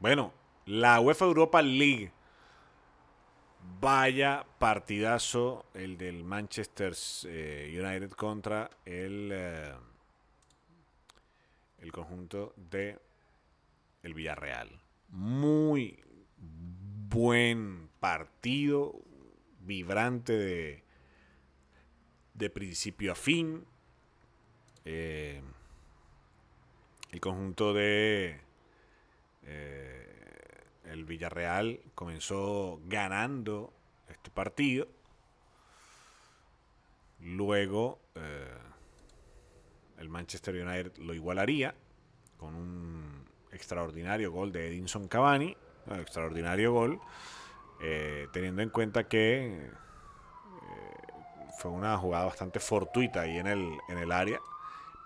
Bueno, 0.00 0.32
la 0.66 1.00
UEFA 1.00 1.24
Europa 1.24 1.62
League. 1.62 2.12
Vaya 3.80 4.44
partidazo 4.58 5.64
el 5.72 5.96
del 5.96 6.22
Manchester 6.22 6.94
United 7.24 8.10
contra 8.10 8.70
el, 8.84 9.32
el 11.78 11.92
conjunto 11.92 12.52
de 12.56 12.98
el 14.02 14.14
Villarreal. 14.14 14.83
Muy 15.16 16.02
buen 17.08 17.88
partido, 18.00 19.00
vibrante 19.60 20.32
de, 20.32 20.82
de 22.34 22.50
principio 22.50 23.12
a 23.12 23.14
fin. 23.14 23.64
Eh, 24.84 25.40
el 27.12 27.20
conjunto 27.20 27.72
de 27.72 28.40
eh, 29.44 30.64
el 30.86 31.04
Villarreal 31.04 31.80
comenzó 31.94 32.80
ganando 32.86 33.72
este 34.08 34.32
partido. 34.32 34.88
Luego 37.20 38.00
eh, 38.16 38.58
el 39.98 40.08
Manchester 40.08 40.56
United 40.56 40.96
lo 40.96 41.14
igualaría 41.14 41.72
con 42.36 42.56
un 42.56 43.23
extraordinario 43.54 44.30
gol 44.32 44.52
de 44.52 44.68
Edinson 44.68 45.08
Cavani. 45.08 45.56
Extraordinario 45.86 46.72
gol. 46.72 47.00
eh, 47.80 48.28
teniendo 48.32 48.62
en 48.62 48.70
cuenta 48.70 49.08
que 49.08 49.70
fue 51.58 51.70
una 51.70 51.96
jugada 51.96 52.26
bastante 52.26 52.60
fortuita 52.60 53.22
ahí 53.22 53.38
en 53.38 53.46
el, 53.46 53.78
en 53.88 53.98
el 53.98 54.12
área. 54.12 54.40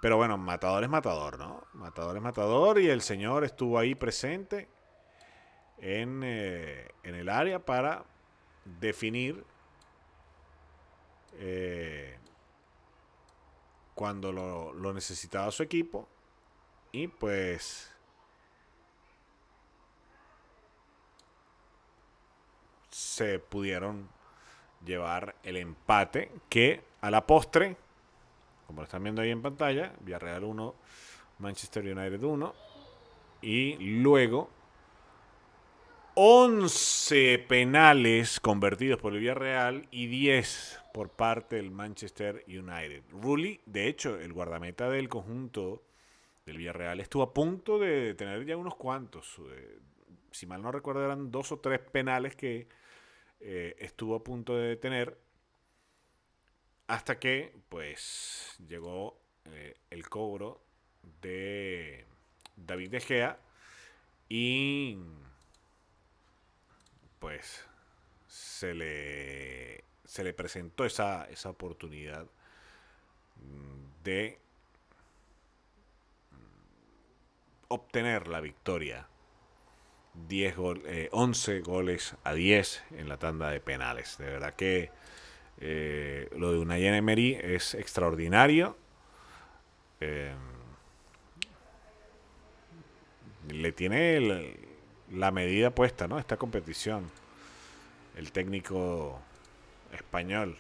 Pero 0.01 0.17
bueno, 0.17 0.39
matador 0.39 0.85
es 0.85 0.91
matador, 0.91 1.39
¿no? 1.39 1.65
Matador 1.75 2.17
es 2.17 2.23
matador 2.23 2.81
y 2.81 2.89
el 2.89 3.03
señor 3.03 3.45
estuvo 3.45 3.79
ahí 3.79 3.95
presente 3.95 4.69
en, 5.79 6.23
eh, 6.25 6.89
en 7.03 7.15
el 7.15 7.29
área 7.29 7.59
para 7.59 8.05
definir 8.65 9.45
eh, 11.35 12.17
cuando 13.95 14.31
lo, 14.33 14.73
lo 14.73 14.93
necesitaba 14.93 15.51
su 15.51 15.63
equipo. 15.63 16.09
Y 16.93 17.09
pues 17.09 17.93
se 22.99 23.39
pudieron 23.39 24.09
llevar 24.85 25.37
el 25.45 25.57
empate 25.57 26.33
que 26.49 26.83
a 27.01 27.11
la 27.13 27.27
postre, 27.27 27.77
como 28.67 28.81
lo 28.81 28.85
están 28.85 29.05
viendo 29.05 29.23
ahí 29.23 29.31
en 29.31 29.41
pantalla, 29.41 29.93
Villarreal 30.01 30.43
1, 30.43 30.75
Manchester 31.39 31.85
United 31.85 32.21
1, 32.21 32.55
y 33.43 33.77
luego 34.03 34.51
11 36.15 37.45
penales 37.49 38.41
convertidos 38.41 39.01
por 39.01 39.13
el 39.13 39.21
Villarreal 39.21 39.87
y 39.93 40.09
10 40.09 40.81
por 40.93 41.11
parte 41.11 41.55
del 41.55 41.71
Manchester 41.71 42.45
United. 42.49 43.05
Rulli, 43.13 43.61
de 43.65 43.87
hecho, 43.87 44.19
el 44.19 44.33
guardameta 44.33 44.91
del 44.91 45.09
conjunto 45.09 45.85
del 46.45 46.59
Villarreal 46.59 46.99
estuvo 46.99 47.23
a 47.23 47.33
punto 47.33 47.79
de 47.79 48.15
tener 48.15 48.45
ya 48.45 48.57
unos 48.57 48.75
cuantos. 48.75 49.41
eh, 49.53 49.79
si 50.33 50.47
mal 50.47 50.63
no 50.63 50.73
recuerdo, 50.73 51.05
eran 51.05 51.31
dos 51.31 51.53
o 51.53 51.61
tres 51.61 51.79
penales 51.79 52.35
que 52.35 52.67
eh, 53.41 53.77
estuvo 53.79 54.17
a 54.17 54.25
punto 54.25 54.57
de 54.57 54.69
detener 54.69 55.19
hasta 56.87 57.19
que 57.19 57.55
pues 57.69 58.57
llegó 58.67 59.21
eh, 59.47 59.77
el 59.91 60.09
cobro 60.09 60.61
de 61.21 62.05
David 62.57 62.91
De 62.91 63.01
Gea 63.01 63.39
y 64.29 64.99
pues 67.19 67.65
se 68.27 68.75
le 68.75 69.85
se 70.05 70.25
le 70.25 70.33
presentó 70.33 70.85
esa, 70.87 71.27
esa 71.27 71.51
oportunidad 71.51 72.25
mm, 73.37 74.03
de 74.05 74.39
mm, 76.31 77.65
obtener 77.69 78.27
la 78.27 78.41
victoria 78.41 79.07
10 80.27 80.57
gol, 80.57 80.83
eh, 80.87 81.09
11 81.13 81.61
goles 81.61 82.17
a 82.25 82.35
10 82.35 82.83
en 82.93 83.09
la 83.09 83.19
tanda 83.19 83.51
de 83.51 83.61
penales. 83.61 84.19
De 84.19 84.27
verdad 84.27 84.55
que 84.55 84.91
eh, 85.61 86.29
lo 86.37 86.53
de 86.53 86.59
Unai 86.59 86.87
Emery 86.87 87.39
es 87.41 87.75
extraordinario. 87.75 88.77
Eh, 90.01 90.35
le 93.49 93.73
tiene 93.73 94.57
la 95.11 95.31
medida 95.31 95.71
puesta, 95.71 96.09
¿no? 96.09 96.19
Esta 96.19 96.37
competición. 96.37 97.11
El 98.17 98.33
técnico 98.33 99.21
español. 99.93 100.57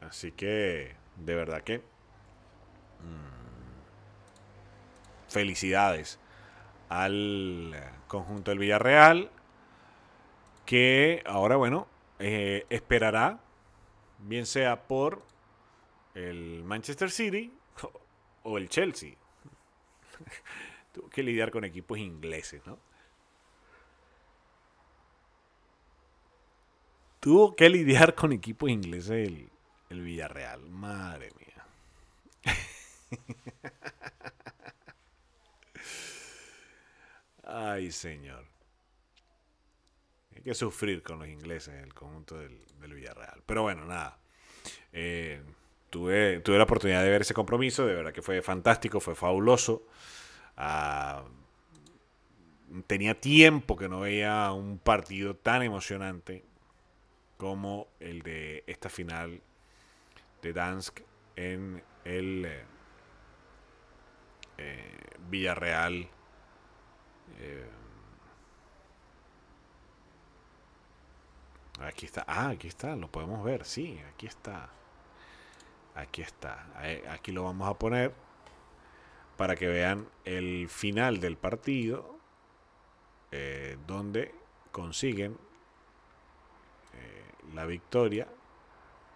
Así 0.00 0.30
que, 0.32 0.94
de 1.16 1.34
verdad 1.34 1.62
que 1.62 1.82
felicidades 5.36 6.18
al 6.88 7.74
eh, 7.74 7.90
conjunto 8.08 8.50
del 8.50 8.58
Villarreal, 8.58 9.30
que 10.64 11.22
ahora, 11.26 11.56
bueno, 11.56 11.88
eh, 12.18 12.64
esperará, 12.70 13.38
bien 14.20 14.46
sea 14.46 14.88
por 14.88 15.22
el 16.14 16.64
Manchester 16.64 17.10
City 17.10 17.52
o 18.44 18.56
el 18.56 18.70
Chelsea. 18.70 19.12
Tuvo 20.94 21.10
que 21.10 21.22
lidiar 21.22 21.50
con 21.50 21.64
equipos 21.64 21.98
ingleses, 21.98 22.66
¿no? 22.66 22.78
Tuvo 27.20 27.54
que 27.54 27.68
lidiar 27.68 28.14
con 28.14 28.32
equipos 28.32 28.70
ingleses 28.70 29.28
el, 29.28 29.50
el 29.90 30.00
Villarreal. 30.00 30.62
Madre 30.70 31.30
mía. 31.38 31.66
Ay, 37.46 37.92
señor. 37.92 38.44
Hay 40.34 40.42
que 40.42 40.54
sufrir 40.54 41.02
con 41.02 41.20
los 41.20 41.28
ingleses 41.28 41.74
en 41.74 41.84
el 41.84 41.94
conjunto 41.94 42.36
del, 42.38 42.60
Villarreal. 42.80 43.42
Pero 43.46 43.62
bueno, 43.62 43.84
nada. 43.84 44.18
Eh, 44.92 45.42
tuve, 45.90 46.40
tuve 46.40 46.58
la 46.58 46.64
oportunidad 46.64 47.02
de 47.02 47.10
ver 47.10 47.22
ese 47.22 47.34
compromiso. 47.34 47.86
De 47.86 47.94
verdad 47.94 48.12
que 48.12 48.22
fue 48.22 48.42
fantástico, 48.42 49.00
fue 49.00 49.14
fabuloso. 49.14 49.86
Ah, 50.56 51.24
tenía 52.86 53.20
tiempo 53.20 53.76
que 53.76 53.88
no 53.88 54.00
veía 54.00 54.52
un 54.52 54.78
partido 54.78 55.36
tan 55.36 55.62
emocionante 55.62 56.44
como 57.36 57.88
el 58.00 58.22
de 58.22 58.64
esta 58.66 58.88
final 58.88 59.40
de 60.42 60.52
Dansk 60.52 61.00
en 61.36 61.82
el 62.04 62.44
eh, 62.46 62.64
eh, 64.58 64.96
Villarreal. 65.28 66.08
Eh, 67.38 67.68
aquí 71.80 72.06
está. 72.06 72.24
Ah, 72.26 72.48
aquí 72.50 72.68
está. 72.68 72.96
Lo 72.96 73.08
podemos 73.08 73.44
ver. 73.44 73.64
Sí, 73.64 74.00
aquí 74.12 74.26
está. 74.26 74.68
Aquí 75.94 76.22
está. 76.22 76.66
Ahí- 76.76 77.02
Aquí 77.08 77.32
lo 77.32 77.44
vamos 77.44 77.68
a 77.68 77.74
poner 77.78 78.12
para 79.36 79.56
que 79.56 79.66
vean 79.66 80.08
el 80.24 80.68
final 80.68 81.20
del 81.20 81.36
partido 81.36 82.16
eh, 83.32 83.76
donde 83.86 84.34
consiguen 84.72 85.36
eh, 86.94 87.30
la 87.54 87.66
victoria. 87.66 88.26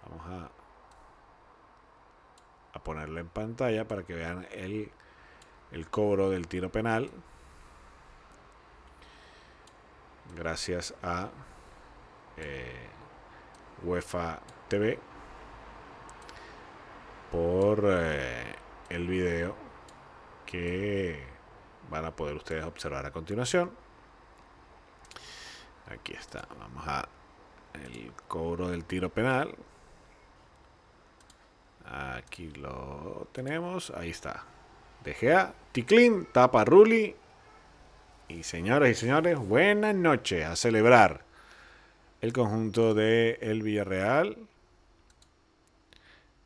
Vamos 0.09 0.27
a, 0.27 0.51
a 2.79 2.83
ponerlo 2.83 3.21
en 3.21 3.29
pantalla 3.29 3.87
para 3.89 4.03
que 4.03 4.15
vean 4.15 4.47
el, 4.53 4.91
el 5.73 5.89
cobro 5.89 6.29
del 6.31 6.49
tiro 6.49 6.71
penal. 6.71 7.11
Gracias 10.37 10.95
a 11.03 11.31
eh, 12.37 12.89
UEFA 13.83 14.41
TV 14.69 14.99
por 17.31 17.85
eh, 17.87 18.55
el 18.89 19.07
video 19.07 19.55
que 20.47 21.25
van 21.91 22.05
a 22.05 22.15
poder 22.15 22.37
ustedes 22.37 22.65
observar 22.65 23.07
a 23.07 23.11
continuación. 23.11 23.71
Aquí 25.89 26.13
está, 26.13 26.47
vamos 26.59 26.87
a 26.87 27.09
el 27.75 28.13
cobro 28.29 28.69
del 28.69 28.85
tiro 28.85 29.11
penal. 29.11 29.55
Aquí 31.87 32.51
lo 32.51 33.29
tenemos, 33.33 33.91
ahí 33.91 34.11
está. 34.11 34.45
De 35.03 35.15
Gea, 35.15 35.55
Ticlin, 35.73 36.27
tapa 36.27 36.65
Ruli. 36.65 37.17
Y 38.31 38.45
señoras 38.45 38.91
y 38.91 38.95
señores, 38.95 39.37
buenas 39.37 39.93
noches 39.93 40.47
a 40.47 40.55
celebrar 40.55 41.25
el 42.21 42.33
conjunto 42.33 42.95
de 42.95 43.37
el 43.41 43.61
Villarreal. 43.61 44.37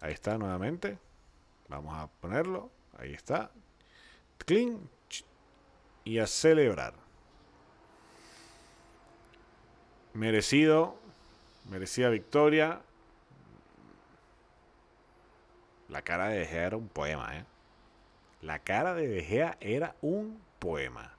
Ahí 0.01 0.15
está 0.15 0.39
nuevamente. 0.39 0.97
Vamos 1.69 1.95
a 1.95 2.07
ponerlo. 2.07 2.71
Ahí 2.97 3.13
está. 3.13 3.51
Clean. 4.39 4.79
Y 6.05 6.21
a 6.21 6.27
celebrar. 6.27 6.95
Merecido. 10.15 10.97
Merecida 11.69 12.09
victoria. 12.09 12.81
La 15.91 16.01
cara 16.01 16.29
de 16.29 16.39
De 16.39 16.47
Gea 16.47 16.65
era 16.65 16.79
un 16.79 16.89
poema, 16.89 17.37
¿eh? 17.37 17.45
La 18.41 18.61
cara 18.61 18.95
de 18.95 19.07
De 19.07 19.23
Gea 19.23 19.59
era 19.61 19.95
un 20.01 20.41
poema. 20.59 21.14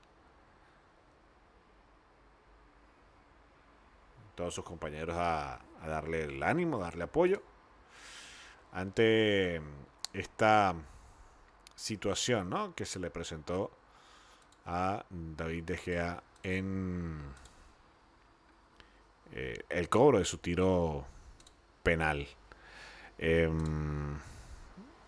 Todos 4.36 4.54
sus 4.54 4.64
compañeros 4.64 5.16
a, 5.18 5.58
darle 5.84 6.24
el 6.24 6.42
ánimo, 6.42 6.78
darle 6.78 7.04
apoyo 7.04 7.42
ante 8.72 9.60
esta 10.12 10.74
situación 11.74 12.50
¿no? 12.50 12.74
que 12.74 12.84
se 12.84 12.98
le 12.98 13.10
presentó 13.10 13.70
a 14.66 15.04
David 15.10 15.64
De 15.64 15.76
Gea 15.76 16.22
en 16.42 17.20
eh, 19.32 19.64
el 19.68 19.88
cobro 19.88 20.18
de 20.18 20.24
su 20.24 20.38
tiro 20.38 21.06
penal. 21.82 22.28
Em, 23.18 24.18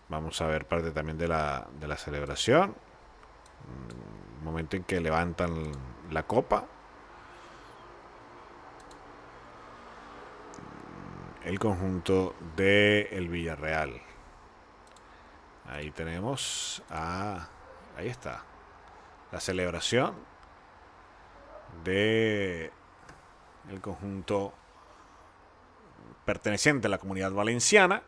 vamos 0.07 0.41
a 0.41 0.47
ver 0.47 0.65
parte 0.65 0.91
también 0.91 1.17
de 1.17 1.27
la, 1.27 1.67
de 1.79 1.87
la 1.87 1.97
celebración. 1.97 2.71
Mm, 2.71 4.43
momento 4.43 4.77
en 4.77 4.83
que 4.83 4.99
levantan 4.99 5.71
la 6.09 6.23
copa. 6.23 6.65
El 11.43 11.57
conjunto 11.57 12.35
de 12.55 13.09
el 13.11 13.29
Villarreal. 13.29 14.01
Ahí 15.65 15.91
tenemos 15.91 16.83
a... 16.89 17.49
Ahí 17.95 18.07
está. 18.07 18.43
La 19.31 19.39
celebración 19.39 20.15
de 21.83 22.71
el 23.69 23.81
conjunto 23.81 24.53
perteneciente 26.25 26.87
a 26.87 26.89
la 26.89 26.97
comunidad 26.97 27.31
valenciana 27.31 28.03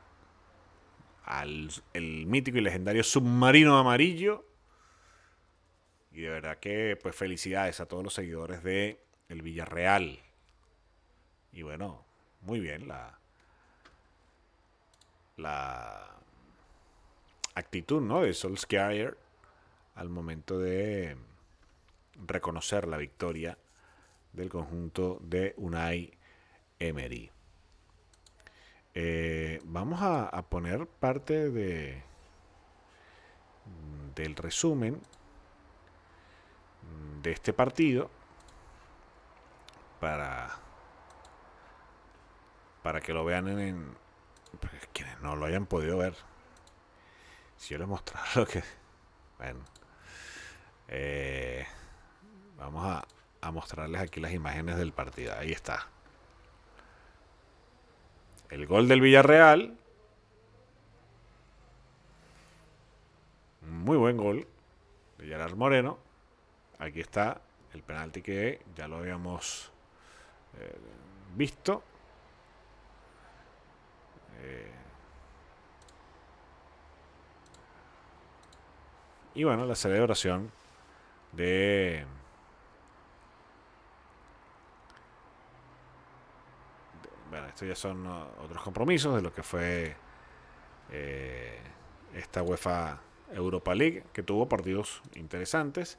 al 1.24 1.70
el 1.94 2.26
mítico 2.26 2.58
y 2.58 2.62
legendario 2.62 3.04
submarino 3.04 3.78
amarillo 3.78 4.46
y 6.12 6.22
de 6.22 6.30
verdad 6.30 6.58
que 6.58 6.98
pues 7.02 7.16
felicidades 7.16 7.80
a 7.80 7.86
todos 7.86 8.04
los 8.04 8.14
seguidores 8.14 8.64
de 8.64 9.04
el 9.30 9.42
Villarreal 9.42 10.20
y 11.52 11.62
bueno 11.62 12.06
muy 12.42 12.60
bien 12.60 12.88
la 12.88 13.21
la 15.42 16.18
actitud 17.56 18.02
¿no? 18.02 18.22
de 18.22 18.34
Solskjaer 18.34 19.18
al 19.96 20.10
momento 20.10 20.60
de 20.60 21.18
reconocer 22.26 22.88
la 22.88 22.98
victoria 22.98 23.58
del 24.34 24.50
conjunto 24.50 25.20
de 25.22 25.54
Unai 25.58 26.14
Emery. 26.80 27.32
Eh, 28.94 29.62
vamos 29.64 30.02
a, 30.02 30.28
a, 30.28 30.42
poner 30.44 30.86
parte 30.86 31.50
de 31.50 32.04
del 34.16 34.36
resumen 34.36 35.02
de 37.22 37.32
este 37.32 37.54
partido 37.54 38.10
para 40.02 40.60
para 42.84 43.00
que 43.00 43.14
lo 43.14 43.24
vean 43.24 43.48
en, 43.48 43.96
quienes 44.94 45.20
no 45.22 45.36
lo 45.36 45.46
hayan 45.46 45.66
podido 45.66 45.98
ver 45.98 46.16
si 47.58 47.74
yo 47.74 47.78
les 47.78 47.88
mostrara 47.88 48.28
lo 48.36 48.46
que... 48.46 48.64
Bueno. 49.38 49.60
Eh, 50.88 51.66
vamos 52.58 52.86
a, 53.42 53.52
mostrarles 53.52 54.02
aquí 54.02 54.20
las 54.20 54.34
imágenes 54.34 54.78
del 54.78 54.94
partido. 54.94 55.34
Ahí 55.38 55.52
está. 55.52 55.88
El 58.50 58.66
gol 58.66 58.88
del 58.88 59.02
Villarreal. 59.02 59.78
Muy 63.62 63.98
buen 63.98 64.18
gol 64.18 64.48
de 65.18 65.28
Gerard 65.28 65.56
Moreno. 65.56 65.98
Aquí 66.80 67.00
está 67.00 67.42
el 67.74 67.84
penalti 67.84 68.22
que 68.22 68.62
ya 68.76 68.88
lo 68.88 68.98
habíamos 68.98 69.72
eh, 70.60 70.76
visto. 71.36 71.84
Eh, 74.40 74.72
Y 79.34 79.44
bueno, 79.46 79.66
la 79.66 79.76
celebración 79.76 80.52
de... 81.32 82.06
Bueno, 87.30 87.48
estos 87.48 87.66
ya 87.66 87.76
son 87.76 88.06
otros 88.08 88.62
compromisos 88.62 89.16
de 89.16 89.22
lo 89.22 89.34
que 89.34 89.42
fue 89.42 89.96
eh, 90.92 91.62
esta 92.14 92.44
UEFA 92.44 93.00
Europa 93.32 93.74
League, 93.74 94.04
que 94.12 94.22
tuvo 94.22 94.50
partidos 94.50 95.02
interesantes. 95.16 95.98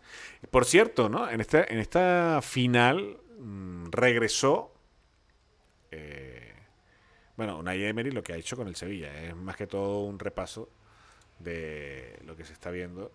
Por 0.51 0.67
cierto, 0.67 1.09
¿no? 1.09 1.31
En 1.31 1.41
esta, 1.41 1.65
en 1.65 1.79
esta 1.79 2.41
final 2.43 3.19
mmm, 3.39 3.87
regresó. 3.91 4.75
Eh, 5.91 6.32
bueno, 7.37 7.59
Unai 7.59 7.85
Emery 7.85 8.11
lo 8.11 8.23
que 8.23 8.33
ha 8.33 8.37
hecho 8.37 8.57
con 8.57 8.69
el 8.69 8.77
Sevilla 8.77 9.13
es 9.23 9.35
más 9.35 9.57
que 9.57 9.67
todo 9.67 10.05
un 10.05 10.19
repaso 10.19 10.69
de 11.39 12.19
lo 12.25 12.37
que 12.37 12.45
se 12.45 12.53
está 12.53 12.71
viendo 12.71 13.11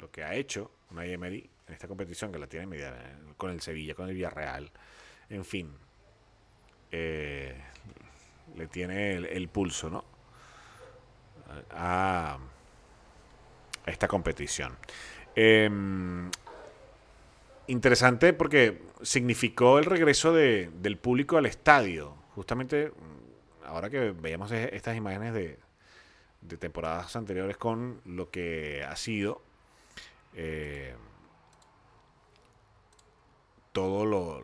lo 0.00 0.10
que 0.10 0.24
ha 0.24 0.34
hecho 0.34 0.70
Unai 0.90 1.12
Emery 1.12 1.48
en 1.66 1.74
esta 1.74 1.86
competición, 1.86 2.32
que 2.32 2.38
la 2.38 2.46
tiene 2.46 2.78
con 3.36 3.50
el 3.50 3.60
Sevilla, 3.60 3.94
con 3.94 4.08
el 4.08 4.14
Villarreal, 4.14 4.70
en 5.28 5.44
fin, 5.44 5.70
eh, 6.90 7.54
le 8.56 8.66
tiene 8.68 9.16
el, 9.16 9.48
pulso, 9.48 9.90
¿no? 9.90 10.04
A, 11.70 12.38
a 13.84 13.90
esta 13.90 14.08
competición. 14.08 14.76
Eh, 15.36 15.70
interesante 17.66 18.32
porque 18.32 18.82
significó 19.02 19.78
el 19.78 19.84
regreso 19.84 20.32
de, 20.32 20.70
del 20.80 20.96
público 20.96 21.36
al 21.36 21.46
estadio. 21.46 22.16
Justamente 22.38 22.92
ahora 23.64 23.90
que 23.90 24.12
veíamos 24.12 24.52
estas 24.52 24.96
imágenes 24.96 25.34
de, 25.34 25.58
temporadas 26.56 27.16
anteriores 27.16 27.56
con 27.56 28.00
lo 28.04 28.30
que 28.30 28.84
ha 28.84 28.94
sido 28.94 29.42
eh, 30.34 30.94
todo 33.72 34.06
lo, 34.06 34.38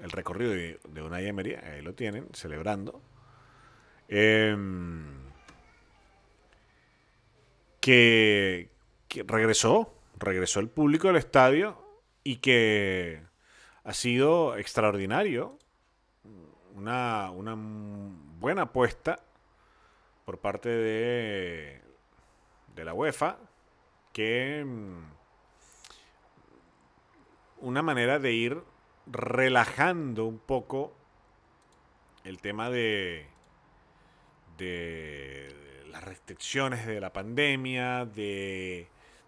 el 0.00 0.10
recorrido 0.12 0.52
de, 0.52 1.02
una 1.02 1.20
Emery, 1.20 1.56
ahí 1.56 1.82
lo 1.82 1.94
tienen, 1.94 2.28
celebrando. 2.32 3.02
Eh, 4.08 4.56
que, 7.80 8.70
que, 9.08 9.24
regresó, 9.24 9.96
regresó 10.16 10.60
el 10.60 10.68
público 10.68 11.08
al 11.08 11.16
estadio 11.16 11.76
y 12.22 12.36
que 12.36 13.20
ha 13.82 13.94
sido 13.94 14.56
extraordinario. 14.56 15.58
Una, 16.78 17.32
una 17.32 17.56
buena 18.38 18.62
apuesta 18.62 19.18
por 20.24 20.38
parte 20.38 20.68
de, 20.68 21.82
de 22.76 22.84
la 22.84 22.94
UEFA 22.94 23.36
que 24.12 24.64
mm, 24.64 25.02
una 27.62 27.82
manera 27.82 28.20
de 28.20 28.32
ir 28.32 28.62
relajando 29.06 30.26
un 30.26 30.38
poco 30.38 30.94
el 32.22 32.40
tema 32.40 32.70
de, 32.70 33.26
de 34.56 35.84
las 35.90 36.04
restricciones 36.04 36.86
de 36.86 37.00
la 37.00 37.12
pandemia, 37.12 38.06
de, 38.06 38.86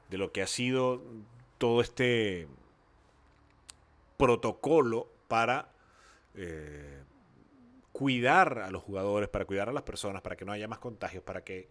de 0.08 0.18
lo 0.18 0.30
que 0.30 0.42
ha 0.42 0.46
sido 0.46 1.02
todo 1.58 1.80
este 1.80 2.46
protocolo 4.16 5.08
para 5.26 5.72
eh, 6.36 6.99
cuidar 8.00 8.60
a 8.60 8.70
los 8.70 8.82
jugadores, 8.82 9.28
para 9.28 9.44
cuidar 9.44 9.68
a 9.68 9.74
las 9.74 9.82
personas, 9.82 10.22
para 10.22 10.34
que 10.34 10.46
no 10.46 10.52
haya 10.52 10.66
más 10.66 10.78
contagios, 10.78 11.22
para 11.22 11.44
que 11.44 11.68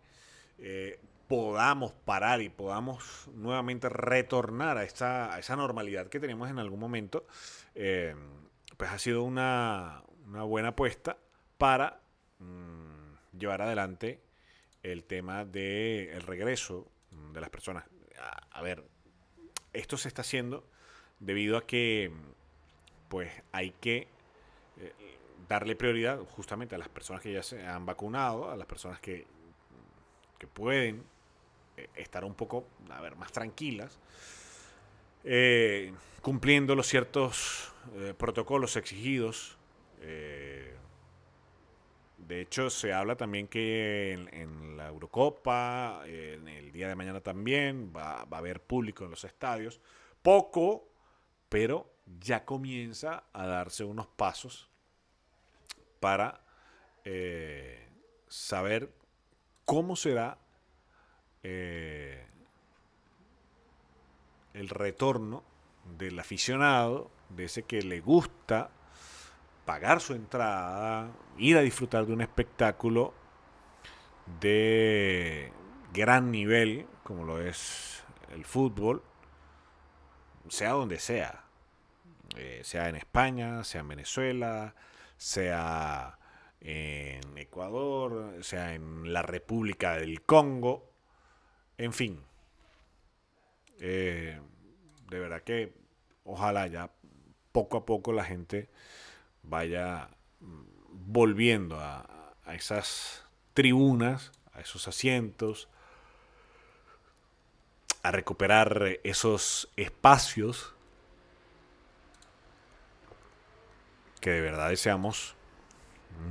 eh, 0.59 0.99
podamos 1.27 1.91
parar 1.91 2.39
y 2.43 2.49
podamos 2.49 3.27
nuevamente 3.33 3.89
retornar 3.89 4.77
a, 4.77 4.83
esta, 4.83 5.33
a 5.33 5.39
esa 5.39 5.55
normalidad 5.55 6.05
que 6.05 6.19
teníamos 6.19 6.51
en 6.51 6.59
algún 6.59 6.79
momento, 6.79 7.25
eh, 7.73 8.13
pues 8.77 8.91
ha 8.91 8.99
sido 8.99 9.23
una, 9.23 10.03
buena 10.27 10.67
apuesta 10.67 11.17
para 11.57 11.99
mm, 12.37 13.39
llevar 13.39 13.63
adelante 13.63 14.21
el 14.83 15.05
tema 15.05 15.45
del 15.45 16.21
regreso 16.21 16.91
de 17.33 17.41
las 17.41 17.49
personas. 17.49 17.85
A, 18.51 18.61
ver, 18.61 18.83
esto 19.73 19.97
se 19.97 20.07
está 20.07 20.21
haciendo 20.21 20.63
debido 21.19 21.57
a 21.57 21.65
que 21.65 22.11
pues 23.07 23.31
hay 23.51 23.71
que 23.71 24.07
eh, 24.77 24.93
darle 25.49 25.75
prioridad 25.75 26.19
justamente 26.35 26.75
a 26.75 26.77
las 26.77 26.89
personas 26.89 27.23
que 27.23 27.33
ya 27.33 27.41
se 27.41 27.65
han 27.65 27.85
vacunado, 27.85 28.51
a 28.51 28.55
las 28.55 28.67
personas 28.67 28.99
que, 28.99 29.25
que 30.37 30.45
pueden 30.45 31.03
eh, 31.75 31.89
estar 31.95 32.23
un 32.23 32.35
poco, 32.35 32.67
a 32.91 33.01
ver, 33.01 33.15
más 33.15 33.31
tranquilas, 33.31 33.97
eh, 35.23 35.91
cumpliendo 36.21 36.75
los 36.75 36.87
ciertos 36.87 37.73
eh, 37.95 38.13
protocolos 38.15 38.75
exigidos. 38.77 39.57
de 42.17 42.41
hecho, 42.41 42.69
se 42.69 42.93
habla 42.93 43.15
también 43.15 43.47
que 43.47 44.13
en, 44.13 44.77
la 44.77 44.87
Eurocopa, 44.87 46.03
en 46.05 46.47
el 46.47 46.71
día 46.71 46.87
de 46.87 46.95
mañana 46.95 47.21
también, 47.21 47.91
va, 47.95 48.19
a 48.19 48.37
haber 48.37 48.61
público 48.61 49.03
en 49.03 49.09
los 49.09 49.23
estadios. 49.23 49.81
Poco, 50.21 50.87
pero 51.49 51.91
ya 52.19 52.45
comienza 52.45 53.23
a 53.33 53.47
darse 53.47 53.83
unos 53.83 54.05
pasos 54.07 54.69
para 55.99 56.41
saber 58.29 58.91
cómo 59.65 59.95
será 59.95 60.37
eh, 61.43 62.25
el 64.53 64.69
retorno 64.69 65.43
del 65.97 66.19
aficionado, 66.19 67.11
de 67.29 67.45
ese 67.45 67.63
que 67.63 67.81
le 67.81 68.01
gusta 68.01 68.71
pagar 69.65 70.01
su 70.01 70.13
entrada, 70.13 71.11
ir 71.37 71.57
a 71.57 71.61
disfrutar 71.61 72.05
de 72.05 72.13
un 72.13 72.21
espectáculo 72.21 73.13
de 74.39 75.51
gran 75.93 76.31
nivel, 76.31 76.87
como 77.03 77.23
lo 77.23 77.39
es 77.39 78.03
el 78.31 78.45
fútbol, 78.45 79.03
sea 80.47 80.71
donde 80.71 80.99
sea, 80.99 81.43
eh, 82.35 82.61
sea 82.63 82.89
en 82.89 82.95
España, 82.95 83.63
sea 83.63 83.81
en 83.81 83.87
Venezuela, 83.87 84.73
sea 85.19 86.17
en 86.61 87.37
Ecuador, 87.37 88.41
sea 88.41 88.73
en 88.73 89.11
la 89.13 89.21
República 89.21 89.95
del 89.97 90.21
Congo, 90.21 90.89
en 91.77 91.93
fin. 91.93 92.23
Eh, 93.79 94.39
de 95.09 95.19
verdad 95.19 95.41
que 95.43 95.73
ojalá 96.23 96.67
ya 96.67 96.91
poco 97.51 97.77
a 97.77 97.85
poco 97.85 98.13
la 98.13 98.23
gente 98.23 98.69
vaya 99.43 100.09
mm, 100.39 100.63
volviendo 101.11 101.79
a, 101.79 102.33
a 102.45 102.55
esas 102.55 103.25
tribunas, 103.53 104.31
a 104.53 104.61
esos 104.61 104.87
asientos, 104.87 105.67
a 108.03 108.11
recuperar 108.11 108.99
esos 109.03 109.69
espacios 109.75 110.75
que 114.19 114.31
de 114.31 114.41
verdad 114.41 114.69
deseamos 114.69 115.35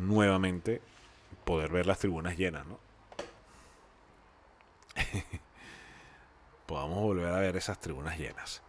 nuevamente 0.00 0.82
poder 1.44 1.70
ver 1.72 1.86
las 1.86 1.98
tribunas 1.98 2.36
llenas, 2.36 2.66
¿no? 2.66 2.78
podamos 6.68 6.98
volver 6.98 7.32
a 7.32 7.38
ver 7.38 7.56
esas 7.56 7.80
tribunas 7.80 8.18
llenas. 8.18 8.62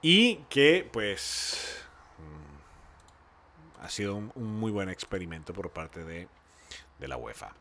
Y 0.00 0.36
que 0.48 0.88
pues 0.90 1.84
mm, 2.18 3.84
ha 3.84 3.90
sido 3.90 4.14
un, 4.14 4.32
muy 4.36 4.70
buen 4.70 4.88
experimento 4.88 5.52
por 5.52 5.70
parte 5.70 6.04
de, 6.04 6.28
la 7.00 7.16
UEFA. 7.16 7.52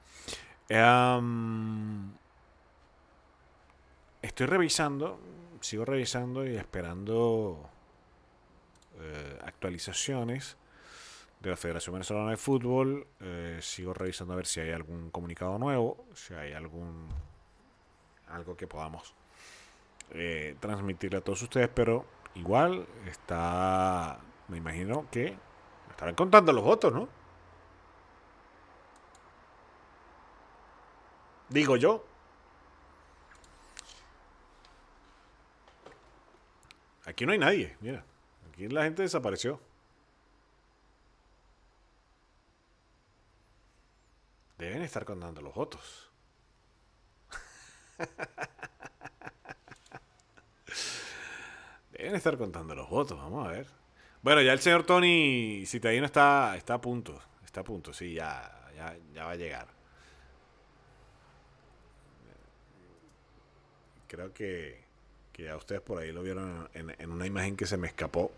estoy 4.22 4.46
revisando, 4.46 5.20
sigo 5.60 5.84
revisando 5.84 6.46
y 6.46 6.56
esperando 6.56 7.68
eh, 9.02 9.40
actualizaciones 9.44 10.58
de 11.40 11.50
la 11.50 11.58
Federación 11.58 11.94
Venezolana 11.94 12.32
de 12.32 12.38
Fútbol. 12.38 13.08
Eh, 13.20 13.60
sigo 13.62 13.94
revisando 13.94 14.34
a 14.34 14.38
ver 14.38 14.46
si 14.46 14.60
hay 14.60 14.72
algún 14.72 15.10
comunicado 15.10 15.58
nuevo, 15.58 16.06
si 16.14 16.34
hay 16.34 16.54
algún 16.54 17.10
algo 18.28 18.56
que 18.56 18.68
podamos 18.68 19.14
eh, 20.12 20.56
transmitirle 20.60 21.18
a 21.18 21.22
todos 21.22 21.42
ustedes, 21.42 21.70
pero 21.74 22.06
igual 22.36 22.86
está, 23.06 24.20
me 24.48 24.58
imagino 24.58 25.08
que 25.12 25.36
estarán 25.90 26.16
contando 26.16 26.54
los 26.54 26.64
votos, 26.64 26.94
¿no? 26.94 27.10
Digo 31.50 31.76
yo. 31.76 32.06
Aquí 37.06 37.26
no 37.26 37.34
hay 37.34 37.40
nadie, 37.40 37.76
mira. 37.82 38.06
Aquí 38.62 38.70
la 38.72 38.84
gente 38.84 39.02
desapareció. 39.02 39.60
Deben 44.60 44.84
estar 44.84 45.04
contando 45.04 45.42
los 45.42 45.56
votos. 45.56 46.12
Deben 51.92 52.14
estar 52.14 52.38
contando 52.38 52.76
los 52.76 52.88
votos, 52.88 53.18
vamos 53.18 53.48
a 53.48 53.52
ver. 53.52 53.66
Bueno, 54.22 54.44
ya 54.44 54.54
el 54.54 54.60
señor 54.60 54.84
Tony 54.84 55.64
Citadino 55.66 56.06
está, 56.06 56.56
está 56.56 56.76
a 56.76 56.82
punto. 56.82 57.20
Está 57.44 57.62
a 57.62 57.64
punto, 57.64 57.94
sí, 57.94 58.14
ya, 58.14 58.70
ya, 58.76 58.96
va 59.26 59.32
a 59.32 59.36
llegar. 59.38 59.70
Creo 64.08 64.32
que, 64.32 64.84
que 65.34 65.46
ya 65.46 65.58
ustedes 65.58 65.82
por 65.82 65.98
ahí 65.98 66.12
lo 66.12 66.22
vieron 66.22 66.70
en, 66.76 67.10
una 67.10 67.26
imagen 67.26 67.58
que 67.58 67.66
se 67.66 67.78
me 67.78 67.88
escapó. 67.88 68.32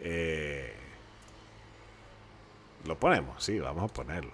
Eh, 0.00 0.74
lo 2.84 2.98
ponemos, 2.98 3.42
sí, 3.42 3.58
vamos 3.58 3.90
a 3.90 3.94
ponerlo. 3.94 4.32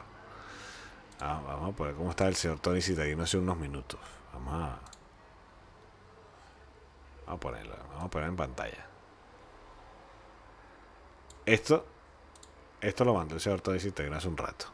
Ah, 1.21 1.41
vamos 1.47 1.75
a 1.75 1.77
poner 1.77 1.95
cómo 1.95 2.11
está 2.11 2.27
el 2.29 2.35
señor 2.35 2.59
Tony 2.61 2.81
Citadino 2.81 3.23
hace 3.23 3.39
unos 3.39 3.57
minutos. 3.59 4.01
Vamos 4.33 4.55
a. 4.55 4.81
Vamos 7.27 7.29
a 7.29 7.37
ponerlo, 7.37 7.77
vamos 7.91 8.05
a 8.05 8.09
poner 8.09 8.29
en 8.29 8.37
pantalla. 8.37 8.87
Esto. 11.47 11.87
Esto 12.81 13.05
lo 13.05 13.15
mandó 13.15 13.35
el 13.35 13.41
señor 13.41 13.61
Tony 13.61 13.79
Citadino 13.79 14.17
hace 14.17 14.29
un 14.29 14.39
rato. 14.39 14.67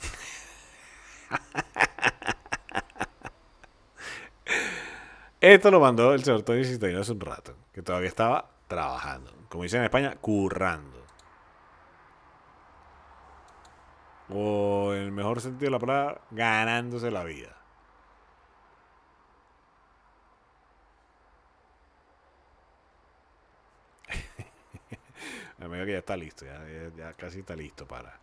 Esto 5.40 5.70
lo 5.70 5.80
mandó 5.80 6.12
el 6.12 6.22
señor 6.22 6.42
Tony 6.42 6.64
Citadino 6.64 7.00
hace 7.00 7.12
un 7.12 7.20
rato. 7.20 7.54
Que 7.72 7.82
todavía 7.82 8.08
estaba 8.08 8.50
trabajando. 8.68 9.41
Como 9.52 9.64
dicen 9.64 9.80
en 9.80 9.84
España, 9.84 10.16
currando. 10.18 11.02
o 14.34 14.94
en 14.94 15.02
el 15.02 15.12
mejor 15.12 15.42
sentido 15.42 15.66
de 15.66 15.70
la 15.72 15.78
palabra, 15.78 16.22
ganándose 16.30 17.10
la 17.10 17.22
vida. 17.24 17.54
Amigo 25.60 25.84
que 25.84 25.92
ya 25.92 25.98
está 25.98 26.16
listo, 26.16 26.46
ya, 26.96 27.12
casi 27.12 27.40
está 27.40 27.54
listo 27.54 27.86
para, 27.86 28.18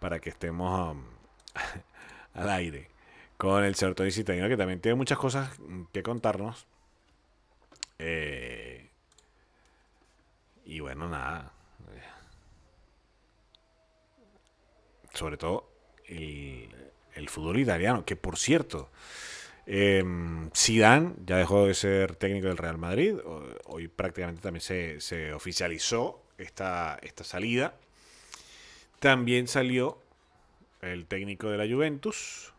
para 0.00 0.18
que 0.20 0.28
estemos 0.28 0.96
um, 0.96 1.02
al 2.34 2.50
aire 2.50 2.90
con 3.38 3.64
el 3.64 3.74
Citadino, 3.74 4.48
que 4.48 4.56
también 4.58 4.80
tiene 4.80 4.96
muchas 4.96 5.16
cosas 5.16 5.58
que 5.92 6.02
contarnos. 6.02 6.66
Eh, 7.98 8.75
y 10.66 10.80
bueno, 10.80 11.08
nada, 11.08 11.52
sobre 15.14 15.36
todo 15.36 15.70
el, 16.04 17.28
fútbol 17.28 17.58
italiano, 17.58 18.04
que 18.04 18.16
por 18.16 18.36
cierto, 18.36 18.90
eh, 19.64 20.04
Zidane 20.54 21.14
ya 21.24 21.36
dejó 21.36 21.66
de 21.66 21.74
ser 21.74 22.16
técnico 22.16 22.48
del 22.48 22.58
Real 22.58 22.78
Madrid, 22.78 23.16
hoy 23.64 23.88
prácticamente 23.88 24.42
también 24.42 24.60
se, 24.60 25.32
oficializó 25.32 26.22
esta, 26.36 26.98
esta 27.02 27.24
salida. 27.24 27.74
También 29.00 29.48
salió 29.48 29.98
el 30.82 31.06
técnico 31.06 31.48
de 31.48 31.58
la 31.58 31.72
Juventus 31.72 32.52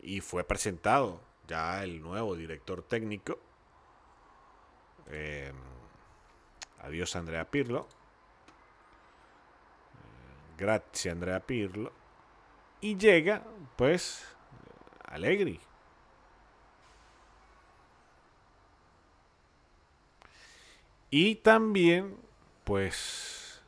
y 0.00 0.20
fue 0.20 0.44
presentado 0.44 1.20
ya 1.46 1.82
el 1.84 2.00
nuevo 2.00 2.34
director 2.36 2.82
técnico. 2.82 3.38
Em, 5.10 5.73
adiós 6.84 7.16
Andrea 7.16 7.50
Pirlo. 7.50 7.88
Gracias, 10.56 11.12
Andrea 11.12 11.40
Pirlo. 11.40 11.92
Y 12.80 12.96
llega, 12.96 13.42
pues, 13.76 14.24
Alegri. 15.04 15.60
Y 21.10 21.36
también, 21.36 22.16
pues, 22.64 23.62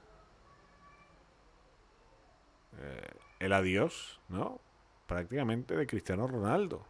eh, 2.79 3.11
el 3.39 3.53
adiós, 3.53 4.21
¿no? 4.29 4.61
Prácticamente 5.07 5.77
de 5.77 5.87
Cristiano 5.87 6.27
Ronaldo. 6.27 6.85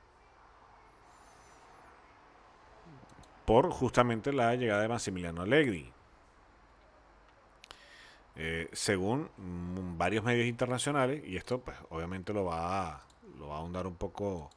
Por 3.45 3.71
justamente 3.71 4.33
la 4.33 4.55
llegada 4.57 4.83
de 4.83 4.89
Massimiliano 4.89 5.43
Allegri. 5.43 5.93
Eh, 8.39 8.69
según 8.73 9.31
mm, 9.39 9.97
varios 9.97 10.23
medios 10.23 10.47
internacionales, 10.47 11.23
y 11.27 11.37
esto 11.37 11.61
pues 11.61 11.77
obviamente 11.89 12.35
lo 12.35 12.45
va 12.45 12.91
a, 12.91 13.07
lo 13.39 13.49
va 13.49 13.57
a 13.57 13.59
ahondar 13.59 13.87
un 13.87 13.97
poco, 13.97 14.51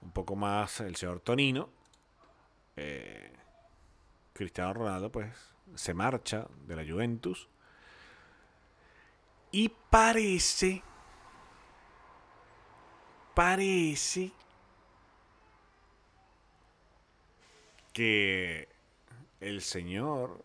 un 0.00 0.10
poco 0.12 0.36
más 0.36 0.80
el 0.80 0.94
señor 0.94 1.18
Tonino, 1.20 1.68
eh, 2.76 3.32
Cristiano 4.32 4.72
Ronaldo 4.74 5.10
pues 5.10 5.34
se 5.74 5.92
marcha 5.92 6.46
de 6.66 6.76
la 6.76 6.84
Juventus 6.84 7.48
y 9.50 9.68
parece, 9.90 10.82
parece 13.34 14.32
que 17.92 18.68
el 19.40 19.62
señor 19.62 20.44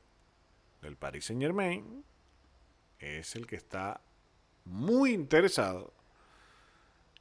del 0.82 0.96
Paris 0.96 1.26
Saint 1.26 1.42
Germain 1.42 2.09
es 3.00 3.36
el 3.36 3.48
que 3.48 3.56
está 3.56 4.02
muy 4.66 5.14
interesado 5.14 5.94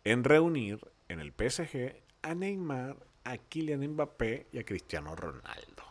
en 0.04 0.24
reunir 0.24 0.80
en 1.08 1.20
el 1.20 1.32
PSG 1.32 1.96
a 2.22 2.34
Neymar, 2.34 2.96
a 3.24 3.38
Kylian 3.38 3.86
Mbappé 3.92 4.46
y 4.52 4.58
a 4.58 4.64
Cristiano 4.64 5.14
Ronaldo. 5.14 5.84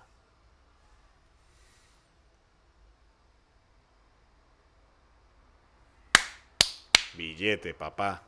Billete, 7.16 7.74
papá. 7.74 8.22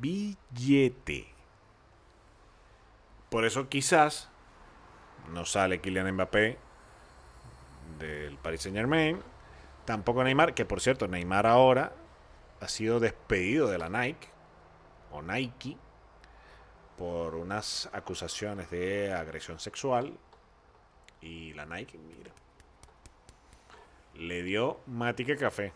Billete. 0.00 1.26
Por 3.28 3.44
eso 3.44 3.68
quizás 3.68 4.30
no 5.30 5.44
sale 5.44 5.80
Kylian 5.80 6.12
Mbappé 6.12 6.58
del 7.98 8.36
Paris 8.38 8.62
Saint 8.62 8.76
Germain. 8.76 9.20
Tampoco 9.84 10.24
Neymar, 10.24 10.54
que 10.54 10.64
por 10.64 10.80
cierto, 10.80 11.08
Neymar 11.08 11.46
ahora 11.46 11.92
ha 12.60 12.68
sido 12.68 13.00
despedido 13.00 13.68
de 13.68 13.78
la 13.78 13.88
Nike 13.88 14.28
o 15.10 15.22
Nike 15.22 15.76
por 16.96 17.34
unas 17.34 17.88
acusaciones 17.92 18.70
de 18.70 19.12
agresión 19.12 19.58
sexual. 19.60 20.14
Y 21.20 21.52
la 21.54 21.66
Nike, 21.66 21.98
mira, 21.98 22.30
le 24.14 24.42
dio 24.42 24.80
matique 24.86 25.36
café. 25.36 25.72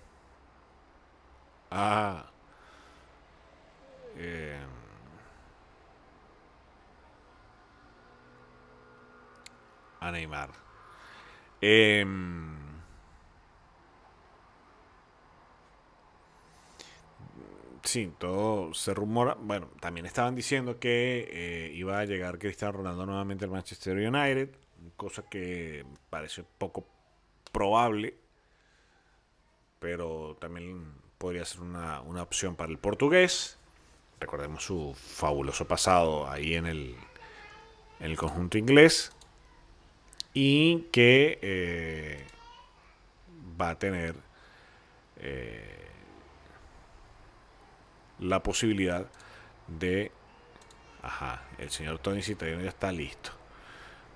Ah. 1.71 2.31
Eh, 4.17 4.59
a 10.01 10.11
Neymar. 10.11 10.68
Eh, 11.61 12.05
sí, 17.83 18.13
todo 18.19 18.75
se 18.75 18.95
rumora. 18.95 19.37
Bueno, 19.41 19.69
también 19.81 20.07
estaban 20.07 20.35
diciendo 20.35 20.79
que 20.79 21.29
eh, 21.31 21.73
iba 21.75 21.99
a 21.99 22.05
llegar 22.05 22.39
Cristiano 22.39 22.79
Ronaldo 22.79 23.07
nuevamente 23.07 23.45
al 23.45 23.51
Manchester 23.51 23.97
United, 23.97 24.51
cosa 24.97 25.23
que 25.23 25.85
parece 26.11 26.45
poco 26.59 26.87
probable, 27.53 28.15
pero 29.81 30.37
también 30.41 30.93
podría 31.19 31.45
ser 31.45 31.61
una, 31.63 32.01
una 32.03 32.23
opción 32.23 32.57
para 32.57 32.71
el 32.71 32.79
portugués. 32.79 33.59
Recordemos 34.21 34.65
su 34.65 34.95
fabuloso 34.95 35.67
pasado 35.67 36.29
ahí 36.29 36.55
en 36.55 36.67
el, 36.67 36.97
en 38.01 38.07
el 38.07 38.17
conjunto 38.17 38.59
inglés 38.59 39.13
y 40.35 40.83
que 40.93 41.39
eh, 41.43 42.27
va 43.61 43.71
a 43.71 43.79
tener 43.79 44.15
eh, 45.17 45.89
la 48.21 48.43
posibilidad 48.43 49.07
de 49.67 50.13
ajá, 51.03 51.43
el 51.59 51.71
señor 51.71 51.99
Tony 51.99 52.23
Citadino 52.23 52.61
ya 52.61 52.69
está 52.69 52.93
listo. 52.93 53.31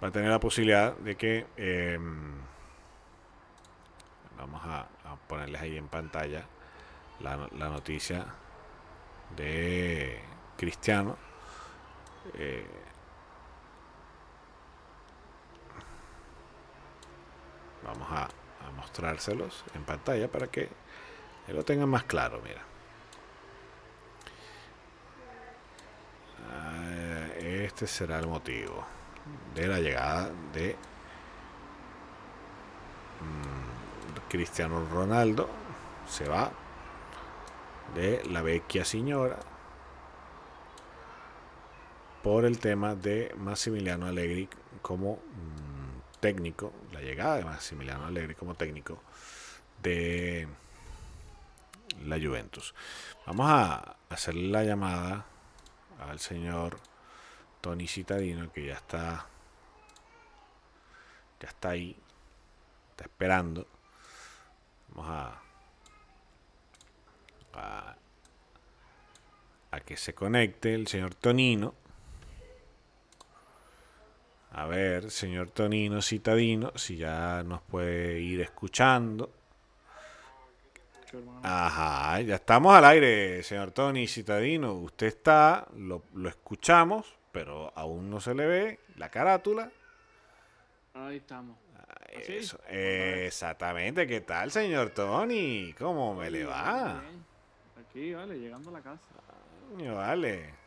Va 0.02 0.08
a 0.08 0.10
tener 0.10 0.30
la 0.30 0.40
posibilidad 0.40 0.96
de 0.96 1.16
que 1.16 1.46
em, 1.56 2.34
vamos 4.36 4.60
a, 4.64 4.88
ponerles 5.28 5.60
ahí 5.60 5.76
en 5.76 5.88
pantalla 5.88 6.44
la, 7.20 7.48
la 7.56 7.68
noticia 7.68 8.26
de 9.36 10.20
Cristiano 10.56 11.16
eh, 12.34 12.66
Vamos 17.84 18.08
a, 18.10 18.28
mostrárselos 18.76 19.64
en 19.74 19.82
pantalla 19.84 20.28
para 20.30 20.46
que 20.46 20.68
lo 21.48 21.64
tengan 21.64 21.88
más 21.88 22.04
claro, 22.04 22.40
mira. 22.42 22.62
Ah, 26.50 27.26
este 27.38 27.86
será 27.86 28.18
el 28.18 28.26
motivo 28.26 28.84
de 29.54 29.66
la 29.66 29.78
llegada 29.80 30.30
de 30.52 30.76
mm, 33.20 34.28
Cristiano 34.30 34.86
Ronaldo. 34.90 35.48
Se 36.08 36.28
va 36.28 36.50
de 37.94 38.22
la 38.24 38.42
vecchia 38.42 38.84
señora 38.84 39.38
por 42.22 42.44
el 42.44 42.58
tema 42.58 42.94
de 42.94 43.34
Massimiliano 43.36 44.06
Allegri 44.06 44.48
como 44.80 45.16
mm, 45.16 45.71
técnico, 46.22 46.72
la 46.92 47.00
llegada 47.00 47.38
de 47.38 47.44
Massimiliano 47.44 48.06
Allegri 48.06 48.36
como 48.36 48.54
técnico 48.54 49.02
de 49.82 50.46
la 52.06 52.16
Juventus. 52.16 52.76
Vamos 53.26 53.50
a 53.50 53.96
hacer 54.08 54.36
la 54.36 54.62
llamada 54.62 55.26
al 55.98 56.20
señor 56.20 56.78
Tony 57.60 57.88
Citadino 57.88 58.52
que 58.52 58.66
ya 58.66 58.74
está 58.74 59.26
ya 61.40 61.48
está 61.48 61.70
ahí 61.70 61.96
está 62.90 63.04
esperando 63.04 63.66
vamos 64.90 65.10
a, 67.52 67.96
a 69.72 69.80
que 69.80 69.96
se 69.96 70.14
conecte 70.14 70.74
el 70.74 70.86
señor 70.86 71.16
Tonino 71.16 71.74
a 74.54 74.66
ver, 74.66 75.10
señor 75.10 75.50
Tonino 75.50 76.02
Citadino, 76.02 76.72
si 76.76 76.96
ya 76.96 77.42
nos 77.42 77.62
puede 77.62 78.20
ir 78.20 78.40
escuchando. 78.40 79.30
Ajá, 81.42 82.20
ya 82.20 82.36
estamos 82.36 82.74
al 82.74 82.84
aire, 82.84 83.42
señor 83.42 83.72
Tony 83.72 84.06
Citadino. 84.06 84.74
Usted 84.74 85.08
está, 85.08 85.66
lo, 85.76 86.02
escuchamos, 86.26 87.14
pero 87.32 87.72
aún 87.74 88.10
no 88.10 88.20
se 88.20 88.34
le 88.34 88.46
ve 88.46 88.80
la 88.96 89.08
carátula. 89.10 89.70
Ahí 90.94 91.16
estamos. 91.16 91.56
Eso, 92.10 92.58
exactamente. 92.68 94.06
¿Qué 94.06 94.20
tal, 94.20 94.50
señor 94.50 94.90
Tony? 94.90 95.74
¿Cómo 95.78 96.14
me 96.14 96.30
le 96.30 96.44
va? 96.44 97.02
Aquí, 97.80 98.12
vale, 98.12 98.38
llegando 98.38 98.68
a 98.68 98.72
la 98.74 98.80
casa. 98.82 99.00
vale. 99.94 100.61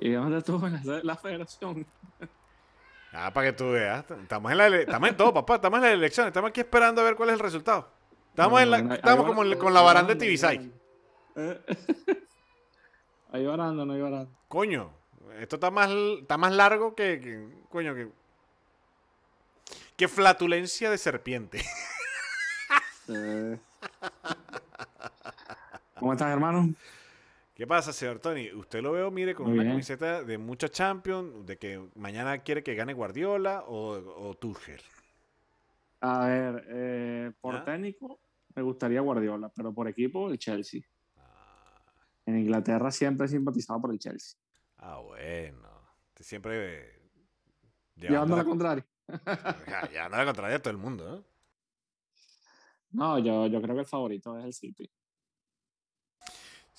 Y 0.00 0.10
dónde 0.12 0.38
estuvo 0.38 0.66
en 0.66 0.80
la, 0.84 1.00
la 1.02 1.16
federación. 1.16 1.86
Ah, 3.12 3.32
para 3.32 3.48
que 3.48 3.52
tú 3.52 3.72
veas. 3.72 4.04
Estamos 4.10 4.52
en, 4.52 4.58
la 4.58 4.68
estamos 4.68 5.08
en 5.08 5.16
todo, 5.16 5.34
papá. 5.34 5.56
Estamos 5.56 5.78
en 5.78 5.82
las 5.82 5.92
elecciones. 5.92 6.28
Estamos 6.28 6.50
aquí 6.50 6.60
esperando 6.60 7.00
a 7.00 7.04
ver 7.04 7.16
cuál 7.16 7.30
es 7.30 7.34
el 7.34 7.40
resultado. 7.40 7.88
Estamos, 8.28 8.62
en 8.62 8.70
la, 8.70 8.78
estamos 8.94 9.26
como 9.26 9.58
con 9.58 9.74
la 9.74 9.80
baranda 9.80 10.14
de 10.14 10.20
Tibisay. 10.20 10.72
Ahí 13.32 13.44
varando, 13.44 13.84
no 13.84 13.92
hay 13.92 14.00
varando. 14.00 14.30
Coño, 14.48 14.92
esto 15.40 15.56
está 15.56 15.70
más, 15.70 15.90
está 15.90 16.38
más 16.38 16.52
largo 16.52 16.94
que, 16.94 17.48
Coño, 17.68 17.94
que. 17.94 18.08
Que 19.96 20.08
flatulencia 20.08 20.90
de 20.90 20.96
serpiente. 20.96 21.62
¿Cómo 25.98 26.12
estás, 26.12 26.32
hermano? 26.32 26.72
¿Qué 27.60 27.66
pasa, 27.66 27.92
señor 27.92 28.20
Tony? 28.20 28.50
Usted 28.54 28.80
lo 28.80 28.92
veo, 28.92 29.10
mire, 29.10 29.34
con 29.34 29.50
una 29.50 29.62
camiseta 29.62 30.24
de 30.24 30.38
mucha 30.38 30.70
Champions, 30.70 31.44
de 31.44 31.58
que 31.58 31.90
mañana 31.94 32.38
quiere 32.38 32.62
que 32.62 32.74
gane 32.74 32.94
Guardiola 32.94 33.64
o, 33.66 34.28
o 34.30 34.34
Tuchel. 34.38 34.80
A 36.00 36.26
ver, 36.26 36.64
eh, 36.70 37.32
por 37.38 37.62
técnico, 37.62 38.18
me 38.54 38.62
gustaría 38.62 39.02
Guardiola, 39.02 39.52
pero 39.54 39.74
por 39.74 39.88
equipo 39.88 40.30
el 40.30 40.38
Chelsea. 40.38 40.80
Ah, 41.18 41.82
En 42.24 42.38
Inglaterra 42.38 42.90
siempre 42.90 43.26
he 43.26 43.28
simpatizado 43.28 43.78
por 43.78 43.92
el 43.92 43.98
Chelsea. 43.98 44.40
ah, 44.78 45.00
bueno. 45.00 45.68
Siempre 46.18 47.10
Llevando 47.94 48.36
la 48.36 48.42
la, 48.42 48.48
contraria. 48.48 48.86
Llevando 49.92 50.16
la 50.16 50.24
contraria 50.24 50.56
a 50.56 50.62
todo 50.62 50.70
el 50.70 50.78
mundo, 50.78 51.06
¿no? 51.10 51.24
No, 52.92 53.18
yo, 53.18 53.48
yo 53.48 53.60
creo 53.60 53.74
que 53.74 53.82
el 53.82 53.86
favorito 53.86 54.38
es 54.38 54.46
el 54.46 54.52
City. 54.54 54.90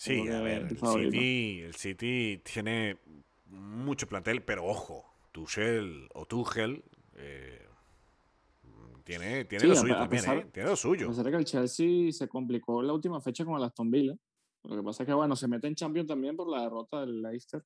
Sí, 0.04 0.28
a 0.30 0.42
ver, 0.42 0.64
el. 0.64 0.78
City, 0.80 1.60
el 1.62 1.76
City 1.76 2.42
tiene 2.44 2.98
mucho 3.46 4.08
plantel, 4.08 4.42
pero 4.42 4.66
ojo, 4.66 5.06
Tuchel 5.32 6.10
o 6.16 6.26
Tuchel 6.26 6.84
eh, 7.14 7.68
tiene, 9.04 9.46
tiene 9.46 9.62
Sí, 9.62 9.68
lo 9.68 9.74
a 9.74 9.76
suyo 9.76 9.94
a 9.94 9.98
también, 10.00 10.24
pesar- 10.24 10.38
¿eh? 10.40 10.48
Tiene 10.52 10.70
lo 10.70 10.74
A 10.74 10.78
suyo. 10.78 11.08
pesar 11.10 11.26
de 11.26 11.30
que 11.32 11.38
el 11.38 11.46
Chelsea 11.46 12.12
se 12.12 12.28
complicó 12.28 12.82
en 12.82 12.88
la 12.88 12.94
última 12.94 13.22
fecha 13.22 13.46
con 13.46 13.58
el 13.58 13.64
Aston 13.64 13.92
Villa. 13.92 14.16
Lo 14.64 14.76
que 14.76 14.82
pasa 14.82 15.04
es 15.04 15.08
que, 15.08 15.14
bueno, 15.14 15.36
se 15.36 15.48
mete 15.48 15.68
en 15.68 15.76
Champions 15.76 16.08
también 16.08 16.36
por 16.36 16.50
la 16.50 16.64
derrota 16.64 17.02
del 17.02 17.22
Leicester. 17.22 17.64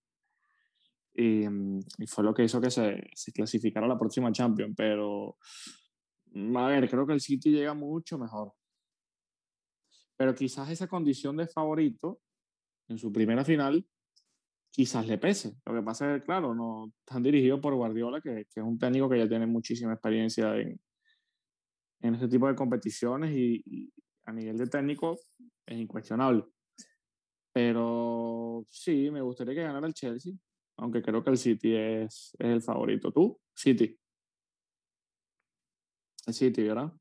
Y, 1.13 1.47
mm, 1.47 1.79
y 1.99 2.07
fue 2.07 2.21
lo 2.25 2.33
que 2.33 2.43
hizo 2.43 2.59
que 2.59 2.69
se, 2.69 3.01
se 3.13 3.31
clasificara 3.31 3.85
a 3.85 3.89
la 3.89 3.97
próxima 3.97 4.29
Champions. 4.33 4.73
Pero, 4.75 5.37
mm, 6.33 6.57
a 6.57 6.67
ver, 6.67 6.89
creo 6.89 7.07
que 7.07 7.13
el 7.13 7.21
City 7.21 7.51
llega 7.51 7.73
mucho 7.73 8.17
mejor. 8.17 8.51
Pero 10.17 10.35
quizás 10.35 10.69
esa 10.69 10.87
condición 10.87 11.37
de 11.37 11.47
favorito 11.47 12.19
en 12.87 12.97
su 12.97 13.11
primera 13.11 13.43
final, 13.43 13.85
quizás 14.71 15.07
le 15.07 15.17
pese. 15.17 15.55
Lo 15.65 15.73
que 15.73 15.81
pasa 15.81 16.15
es 16.15 16.21
que, 16.21 16.25
claro, 16.25 16.53
no 16.53 16.91
están 16.99 17.23
dirigidos 17.23 17.59
por 17.59 17.75
Guardiola, 17.75 18.21
que, 18.21 18.45
que 18.45 18.59
es 18.59 18.65
un 18.65 18.77
técnico 18.77 19.09
que 19.09 19.17
ya 19.17 19.27
tiene 19.27 19.47
muchísima 19.47 19.93
experiencia 19.93 20.55
en, 20.57 20.79
en 22.01 22.15
este 22.15 22.27
tipo 22.27 22.47
de 22.47 22.55
competiciones 22.55 23.31
y, 23.35 23.91
a 24.27 24.33
nivel 24.33 24.57
de 24.57 24.67
técnico 24.67 25.19
es 25.67 25.77
incuestionable. 25.77 26.43
Pero 27.53 28.65
sí, 28.69 29.11
me 29.11 29.21
gustaría 29.21 29.53
que 29.53 29.61
ganara 29.61 29.85
el 29.85 29.93
Chelsea, 29.93 30.33
aunque 30.77 31.01
creo 31.01 31.23
que 31.23 31.29
el 31.29 31.37
City 31.37 31.75
es, 31.75 32.35
es 32.39 32.47
el 32.47 32.61
favorito. 32.61 33.11
¿Tú? 33.11 33.39
City. 33.53 33.97
El 36.25 36.33
City, 36.33 36.63
¿verdad? 36.63 36.91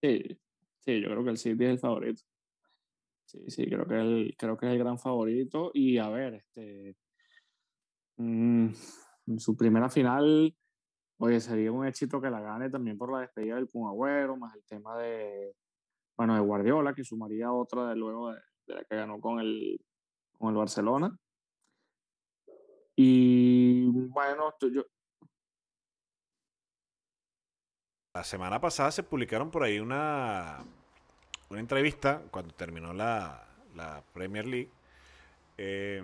Sí, 0.00 0.38
sí, 0.78 1.00
yo 1.00 1.08
creo 1.08 1.24
que 1.24 1.30
el 1.30 1.36
City 1.36 1.64
es 1.64 1.70
el 1.70 1.78
favorito. 1.80 2.22
Sí, 3.30 3.38
sí, 3.48 3.66
creo 3.66 3.86
que, 3.86 3.94
el, 3.94 4.34
creo 4.36 4.56
que 4.56 4.66
es 4.66 4.72
el 4.72 4.78
gran 4.78 4.98
favorito. 4.98 5.70
Y 5.72 5.98
a 5.98 6.08
ver, 6.08 6.34
este, 6.34 6.96
mm, 8.16 8.68
en 9.28 9.38
su 9.38 9.56
primera 9.56 9.88
final, 9.88 10.54
Oye, 11.22 11.38
sería 11.38 11.70
un 11.70 11.86
éxito 11.86 12.18
que 12.18 12.30
la 12.30 12.40
gane 12.40 12.70
también 12.70 12.96
por 12.96 13.12
la 13.12 13.20
despedida 13.20 13.56
del 13.56 13.68
Kun 13.68 13.86
Agüero, 13.88 14.38
más 14.38 14.54
el 14.54 14.64
tema 14.64 14.96
de, 14.96 15.54
bueno, 16.16 16.34
de 16.34 16.40
Guardiola, 16.40 16.94
que 16.94 17.04
sumaría 17.04 17.52
otra 17.52 17.90
de 17.90 17.96
luego 17.96 18.32
de 18.32 18.40
la 18.74 18.84
que 18.84 18.96
ganó 18.96 19.20
con 19.20 19.38
el, 19.38 19.78
con 20.38 20.48
el 20.48 20.56
Barcelona. 20.56 21.14
Y 22.96 23.84
bueno, 24.08 24.54
tú- 24.58 24.70
yo, 24.72 24.82
La 28.14 28.24
semana 28.24 28.60
pasada 28.62 28.90
se 28.90 29.02
publicaron 29.02 29.50
por 29.50 29.62
ahí 29.62 29.78
una, 29.78 30.64
una 31.50 31.60
entrevista 31.60 32.22
cuando 32.30 32.54
terminó 32.54 32.92
la, 32.92 33.44
la 33.74 34.02
Premier 34.12 34.46
League, 34.46 34.70
eh, 35.58 36.02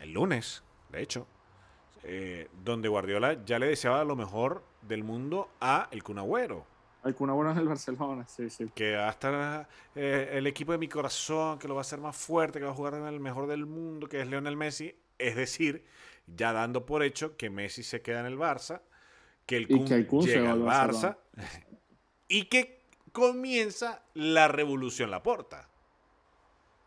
el 0.00 0.12
lunes, 0.12 0.62
de 0.90 1.02
hecho, 1.02 1.26
eh, 2.04 2.48
donde 2.64 2.88
Guardiola 2.88 3.44
ya 3.44 3.58
le 3.58 3.66
deseaba 3.66 4.04
lo 4.04 4.16
mejor 4.16 4.64
del 4.82 5.02
mundo 5.02 5.50
a 5.60 5.88
el 5.90 6.02
Kun 6.02 6.18
Agüero, 6.18 6.64
el 7.04 7.14
Kun 7.14 7.30
Agüero 7.30 7.52
es 7.52 7.58
el 7.58 7.68
Barcelona, 7.68 8.26
sí, 8.26 8.50
sí. 8.50 8.68
que 8.74 8.96
va 8.96 9.08
a 9.08 9.10
estar 9.10 9.68
eh, 9.94 10.30
el 10.32 10.46
equipo 10.46 10.72
de 10.72 10.78
mi 10.78 10.88
corazón, 10.88 11.58
que 11.58 11.68
lo 11.68 11.74
va 11.74 11.80
a 11.80 11.82
hacer 11.82 12.00
más 12.00 12.16
fuerte, 12.16 12.58
que 12.58 12.64
va 12.64 12.72
a 12.72 12.74
jugar 12.74 12.94
en 12.94 13.06
el 13.06 13.20
mejor 13.20 13.46
del 13.46 13.66
mundo, 13.66 14.08
que 14.08 14.20
es 14.20 14.26
Lionel 14.26 14.56
Messi, 14.56 14.94
es 15.18 15.36
decir, 15.36 15.84
ya 16.26 16.52
dando 16.52 16.84
por 16.84 17.02
hecho 17.02 17.36
que 17.36 17.50
Messi 17.50 17.82
se 17.82 18.02
queda 18.02 18.20
en 18.20 18.26
el 18.26 18.38
Barça, 18.38 18.82
que 19.46 19.56
el 19.56 19.68
Kun 19.68 19.84
que 19.84 19.94
el 19.94 20.06
Kun 20.06 20.22
se 20.22 20.36
llega 20.36 20.52
al 20.52 20.62
al 20.62 20.66
Barça 20.66 21.16
Barcelona. 21.16 21.18
y 22.28 22.44
que 22.46 22.85
comienza 23.16 24.02
la 24.12 24.46
revolución 24.46 25.10
Laporta. 25.10 25.66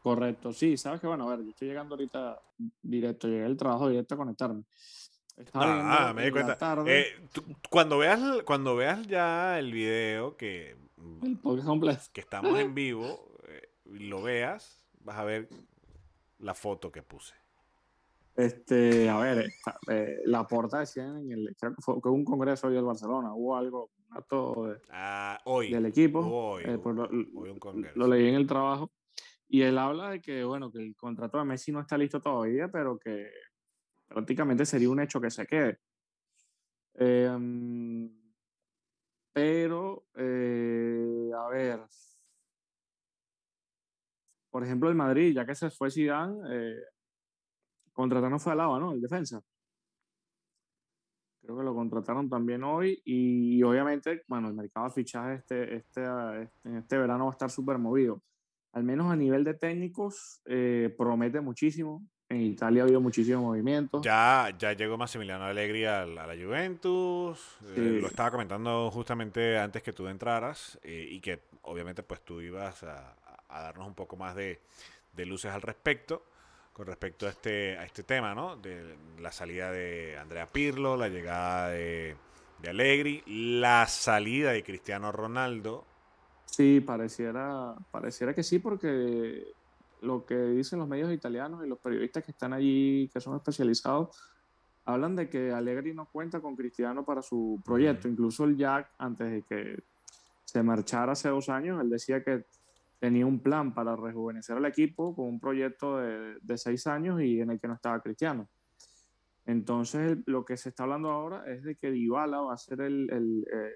Correcto, 0.04 0.54
sí, 0.54 0.78
sabes 0.78 1.02
que 1.02 1.08
bueno, 1.08 1.28
a 1.28 1.36
ver, 1.36 1.44
yo 1.44 1.50
estoy 1.50 1.68
llegando 1.70 1.96
ahorita 1.96 2.40
directo, 2.84 3.28
llegué 3.28 3.46
al 3.46 3.58
trabajo 3.58 3.90
directo 3.90 4.14
a 4.14 4.18
conectarme. 4.18 4.64
Estaba 5.36 6.10
Ah, 6.10 6.14
me 6.14 6.22
di 6.22 6.28
en 6.28 6.34
la 6.36 6.42
cuenta. 6.42 6.58
tarde 6.60 7.00
Eh, 7.02 7.28
tú- 7.32 7.44
cuando, 7.72 7.98
veas, 7.98 8.22
cuando 8.46 8.76
veas 8.76 9.08
ya 9.08 9.58
el 9.58 9.72
video 9.74 10.38
que, 10.38 10.78
el 11.24 11.40
que 12.14 12.22
estamos 12.22 12.60
en 12.60 12.76
vivo, 12.76 13.32
eh, 13.48 13.70
y 13.86 14.08
lo 14.08 14.22
veas, 14.22 14.86
vas 15.00 15.18
a 15.18 15.24
ver 15.24 15.50
la 16.38 16.54
foto 16.54 16.92
que 16.92 17.02
puse. 17.02 17.34
Este, 18.36 19.10
a 19.10 19.18
ver, 19.18 19.40
esta- 19.48 19.80
eh, 19.92 20.20
la 20.26 20.46
porta 20.46 20.80
decía 20.80 21.06
en 21.06 21.32
el, 21.32 21.56
creo 21.60 21.74
que 21.76 21.82
fue 21.82 21.96
que 21.96 22.08
hubo 22.08 22.16
un 22.16 22.24
congreso 22.24 22.68
hoy 22.68 22.76
del 22.76 22.86
Barcelona, 22.86 23.34
hubo 23.34 23.58
algo, 23.58 23.90
acto 24.12 24.66
de- 24.68 24.82
Ah, 24.89 25.39
hoy. 25.45 25.72
del 25.72 25.86
equipo, 25.86 26.20
Hoy, 26.20 26.64
eh, 26.66 26.78
pues 26.78 26.95
lo, 26.95 27.03
hoy 27.03 27.49
un 27.49 27.60
congreso. 27.60 27.97
lo 27.97 28.07
leí 28.07 28.28
en 28.28 28.36
el 28.36 28.47
trabajo, 28.47 28.91
y 29.47 29.62
él 29.62 29.78
habla 29.78 30.12
de 30.12 30.22
que, 30.22 30.43
bueno, 30.43 30.72
que 30.72 30.80
el 30.80 30.95
contrato 30.95 31.38
de 31.38 31.45
Messi 31.45 31.72
no 31.72 31.80
está 31.80 31.97
listo 31.97 32.20
todavía, 32.20 32.68
pero 32.70 32.97
que 32.99 33.30
prácticamente 34.07 34.66
sería 34.66 34.89
un 34.89 34.99
hecho 34.99 35.20
que 35.22 35.30
se 35.30 35.45
quede. 35.45 35.80
Em, 36.95 38.12
pero, 39.32 40.05
eh, 40.16 41.32
a 41.36 41.47
ver, 41.49 41.82
por 44.49 44.64
ejemplo, 44.64 44.89
el 44.89 44.95
Madrid, 44.95 45.34
ya 45.36 45.45
que 45.45 45.55
se 45.55 45.70
fue 45.70 45.91
Zidane, 45.91 46.41
eh, 46.49 46.82
contrataron 47.93 48.39
fue 48.39 48.51
a 48.51 48.53
Alaba, 48.53 48.80
¿no? 48.80 48.93
El 48.93 49.01
defensa. 49.01 49.41
Creo 51.50 51.58
que 51.58 51.66
lo 51.66 51.74
contrataron 51.74 52.30
también 52.30 52.64
hoy 52.64 53.02
y, 53.04 53.64
obviamente, 53.64 54.22
bueno, 54.28 54.50
el 54.50 54.54
mercado 54.54 54.86
de 54.86 54.91
fichajes 54.93 55.39
este, 55.39 55.78
este, 55.78 56.06
ah, 56.06 56.39
este- 56.43 56.78
este 56.78 56.95
verano 57.00 57.26
va 57.26 57.32
a 57.32 57.34
estar 57.34 57.50
súper 57.50 57.80
movido. 57.80 58.22
Al 58.72 58.84
menos 58.84 59.12
a 59.12 59.16
nivel 59.16 59.43
de 59.43 59.56
técnicos, 59.56 60.43
eh, 60.45 60.93
promete 60.95 61.41
muchísimo. 61.41 62.06
En 62.30 62.41
Italia 62.41 62.84
ha 62.84 62.86
habido 62.86 63.02
muchísimo 63.02 63.41
movimiento. 63.41 64.00
Ya, 64.04 64.56
ya 64.60 64.74
llegó 64.74 64.95
Massimiliano 64.95 65.45
Allegri 65.45 65.86
al- 65.86 66.20
a, 66.20 66.28
la 66.28 66.36
Juventus. 66.36 67.58
eh, 67.64 67.74
Sí. 67.74 68.00
lo 68.00 68.06
estaba 68.10 68.30
comentando 68.30 68.91
justamente 68.91 69.58
antes 69.58 69.82
que 69.82 69.91
tú 69.91 70.08
entraras 70.08 70.80
eh, 70.84 71.08
y 71.10 71.20
que 71.20 71.39
obviamente 71.64 72.04
pues 72.04 72.22
tú 72.22 72.41
ibas 72.41 72.84
a, 72.84 73.16
a 73.47 73.62
darnos 73.64 73.88
un 73.88 73.95
poco 73.95 74.16
más 74.18 74.36
de, 74.36 74.60
de 75.14 75.26
luces 75.26 75.52
al 75.52 75.64
respecto 75.64 76.22
con 76.80 76.88
respecto 76.88 77.26
a 77.28 77.32
este, 77.32 77.78
a 77.78 77.84
este 77.84 78.04
tema, 78.04 78.34
¿no? 78.34 78.56
De 78.56 78.96
la 79.20 79.34
salida 79.34 79.70
de 79.70 80.18
Andrea 80.18 80.48
Pirlo, 80.48 80.96
la 80.96 81.10
llegada 81.10 81.72
de, 81.72 82.16
de 82.62 82.70
Allegri, 82.70 83.22
la 83.28 83.86
salida 83.86 84.54
de 84.54 84.64
Cristiano 84.64 85.12
Ronaldo. 85.12 85.84
Sí, 86.46 86.80
pareciera, 86.80 87.76
pareciera 87.92 88.34
que 88.34 88.44
sí, 88.44 88.60
porque 88.60 89.44
lo 90.00 90.26
que 90.26 90.38
dicen 90.38 90.80
los 90.80 90.88
medios 90.88 91.12
italianos 91.12 91.66
y 91.66 91.68
los 91.68 91.80
periodistas 91.80 92.24
que 92.24 92.32
están 92.32 92.54
allí, 92.54 93.10
que 93.12 93.20
son 93.20 93.36
especializados, 93.36 94.18
hablan 94.86 95.18
de 95.18 95.28
que 95.28 95.52
Allegri 95.52 95.94
no 95.94 96.06
cuenta 96.06 96.40
con 96.40 96.56
Cristiano 96.56 97.04
para 97.04 97.22
su 97.22 97.62
proyecto. 97.66 98.08
Incluso 98.08 98.46
el 98.46 98.56
Jack, 98.56 98.92
antes 99.00 99.30
de 99.30 99.42
que 99.42 99.84
se 100.46 100.64
marchara 100.64 101.12
hace 101.12 101.28
dos 101.28 101.50
años, 101.50 101.82
él 101.82 101.90
decía 101.90 102.24
que 102.24 102.46
tenía 103.00 103.26
un 103.26 103.41
plan 103.41 103.74
para 103.74 103.95
rejuvenecer 103.95 104.58
al 104.58 104.66
equipo 104.66 105.16
con 105.16 105.28
un 105.28 105.39
proyecto 105.39 105.97
de, 105.97 106.38
de 106.41 106.58
seis 106.58 106.86
años 106.88 107.22
y 107.22 107.39
en 107.39 107.52
el 107.52 107.60
que 107.60 107.68
no 107.68 107.76
estaba 107.76 108.02
Cristiano. 108.02 108.50
Entonces, 109.45 110.18
lo 110.26 110.45
que 110.45 110.58
se 110.58 110.70
está 110.70 110.84
hablando 110.84 111.10
ahora 111.10 111.43
es 111.52 111.64
de 111.64 111.76
que 111.76 111.91
Dybala 111.91 112.41
va 112.41 112.54
a 112.54 112.58
ser 112.58 112.82
el, 112.82 113.10
el, 113.12 113.47
eh, 113.52 113.72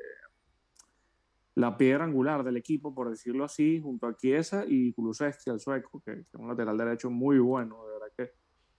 la 1.55 1.77
piedra 1.77 2.03
angular 2.03 2.43
del 2.43 2.57
equipo, 2.57 2.93
por 2.93 3.09
decirlo 3.09 3.43
así, 3.45 3.79
junto 3.81 4.07
a 4.07 4.15
Chiesa 4.15 4.65
y 4.67 4.91
Kulusevski, 4.93 5.49
el 5.49 5.59
sueco, 5.59 6.01
que, 6.01 6.13
que 6.15 6.19
es 6.21 6.33
un 6.35 6.47
lateral 6.47 6.77
derecho 6.77 7.09
muy 7.09 7.39
bueno, 7.39 7.85
de 7.85 7.93
verdad 7.93 8.07
que 8.15 8.31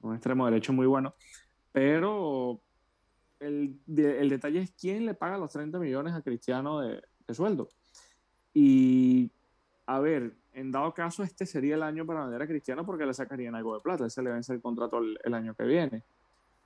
un 0.06 0.14
extremo 0.14 0.44
derecho 0.44 0.72
muy 0.72 0.86
bueno. 0.86 1.14
Pero 1.72 2.60
el, 3.40 3.80
de- 3.86 4.20
el 4.20 4.28
detalle 4.28 4.60
es 4.60 4.72
quién 4.72 5.06
le 5.06 5.14
paga 5.14 5.38
los 5.38 5.52
30 5.52 5.78
millones 5.78 6.14
a 6.14 6.22
Cristiano 6.22 6.80
de, 6.80 7.02
de 7.26 7.34
sueldo. 7.34 7.68
Y 8.52 9.32
a 9.86 9.98
ver, 10.00 10.32
en 10.52 10.72
dado 10.72 10.94
caso, 10.94 11.22
este 11.22 11.46
sería 11.46 11.74
el 11.74 11.82
año 11.82 12.06
para 12.06 12.22
vender 12.22 12.42
a 12.42 12.46
Cristiano 12.46 12.86
porque 12.86 13.04
le 13.04 13.14
sacarían 13.14 13.54
algo 13.54 13.74
de 13.74 13.80
plata. 13.80 14.04
Él 14.04 14.10
se 14.10 14.22
le 14.22 14.30
vence 14.30 14.52
el 14.52 14.62
contrato 14.62 14.98
el, 14.98 15.34
año 15.34 15.54
que 15.54 15.64
viene. 15.64 16.02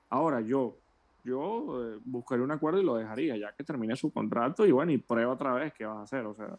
Ahora, 0.09 0.41
yo, 0.41 0.77
yo 1.23 1.83
eh, 1.83 1.99
buscaría 2.05 2.43
un 2.43 2.51
acuerdo 2.51 2.79
y 2.79 2.83
lo 2.83 2.95
dejaría, 2.95 3.35
ya 3.37 3.51
que 3.53 3.63
termine 3.63 3.95
su 3.95 4.11
contrato 4.11 4.65
y 4.65 4.71
bueno, 4.71 4.91
y 4.91 4.97
prueba 4.97 5.33
otra 5.33 5.53
vez 5.53 5.73
qué 5.73 5.85
vas 5.85 5.97
a 5.97 6.01
hacer. 6.03 6.25
O 6.25 6.33
sea, 6.33 6.57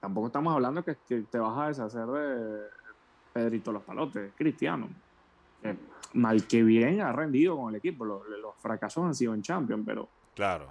tampoco 0.00 0.26
estamos 0.26 0.52
hablando 0.54 0.84
que, 0.84 0.94
te 0.94 1.38
vas 1.38 1.58
a 1.58 1.68
deshacer 1.68 2.06
de 2.06 2.60
Pedrito 3.32 3.72
Los 3.72 3.82
Palotes, 3.82 4.28
es 4.28 4.34
Cristiano. 4.34 4.88
Que 5.62 5.76
mal 6.14 6.46
que 6.46 6.62
bien 6.62 7.00
ha 7.00 7.12
rendido 7.12 7.56
con 7.56 7.70
el 7.70 7.76
equipo. 7.76 8.04
Los, 8.04 8.26
los 8.28 8.54
fracasos 8.56 9.04
han 9.04 9.14
sido 9.14 9.34
en 9.34 9.42
Champions, 9.42 9.84
pero 9.86 10.08
Claro. 10.36 10.68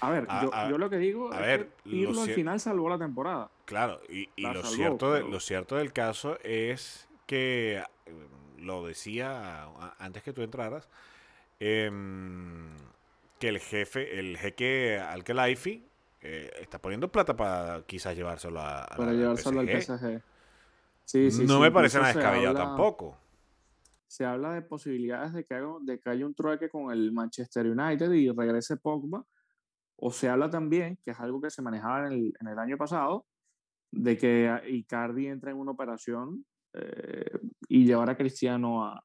A 0.00 0.10
ver, 0.10 0.26
yo, 0.70 0.78
lo 0.78 0.90
que 0.90 0.98
digo 0.98 1.32
es 1.32 1.58
que 1.58 1.68
Pirlo 1.84 2.22
al 2.22 2.30
final 2.30 2.60
salvó 2.60 2.88
la 2.88 2.98
temporada. 2.98 3.50
Claro, 3.64 4.00
y, 4.08 4.28
lo, 4.36 4.62
cierto 4.62 5.18
lo 5.20 5.40
cierto 5.40 5.76
del 5.76 5.92
caso 5.92 6.38
es 6.42 7.08
que, 7.26 7.82
lo 8.58 8.86
decía 8.86 9.68
antes 9.98 10.22
que 10.22 10.32
tú 10.32 10.42
entraras, 10.42 10.88
em, 11.60 12.68
que 13.38 13.48
el 13.48 13.58
jefe, 13.58 14.18
el 14.18 14.38
jeque 14.38 14.98
Al-Khelaifi, 14.98 15.84
eh, 16.22 16.50
está 16.60 16.80
poniendo 16.80 17.10
plata 17.10 17.36
para 17.36 17.82
quizás 17.82 18.16
llevárselo 18.16 18.60
a, 18.60 18.86
para 18.96 19.12
llevárselo 19.12 19.60
al 19.60 19.68
PSG. 19.68 20.22
no 21.46 21.60
me 21.60 21.70
parece 21.70 21.98
nada 21.98 22.12
descabellado 22.12 22.54
tampoco. 22.54 23.16
Se 24.08 24.24
habla 24.24 24.52
de 24.52 24.62
posibilidades 24.62 25.32
de 25.32 25.44
que, 25.44 25.54
haya, 25.54 25.66
de 25.82 25.98
que 25.98 26.10
haya 26.10 26.24
un 26.24 26.34
trueque 26.34 26.68
con 26.68 26.92
el 26.92 27.12
Manchester 27.12 27.66
United 27.66 28.10
y 28.12 28.30
regrese 28.30 28.76
Pogba. 28.76 29.24
O 29.96 30.10
se 30.10 30.28
habla 30.28 30.50
también, 30.50 30.98
que 31.02 31.12
es 31.12 31.20
algo 31.20 31.40
que 31.40 31.50
se 31.50 31.62
manejaba 31.62 32.06
en 32.06 32.12
el, 32.12 32.34
en 32.40 32.48
el 32.48 32.58
año 32.58 32.76
pasado, 32.76 33.26
de 33.90 34.16
que 34.16 34.62
Icardi 34.68 35.26
entre 35.28 35.52
en 35.52 35.58
una 35.58 35.72
operación 35.72 36.44
eh, 36.74 37.38
y 37.68 37.84
llevar 37.86 38.10
a 38.10 38.16
Cristiano 38.16 38.84
a, 38.84 39.02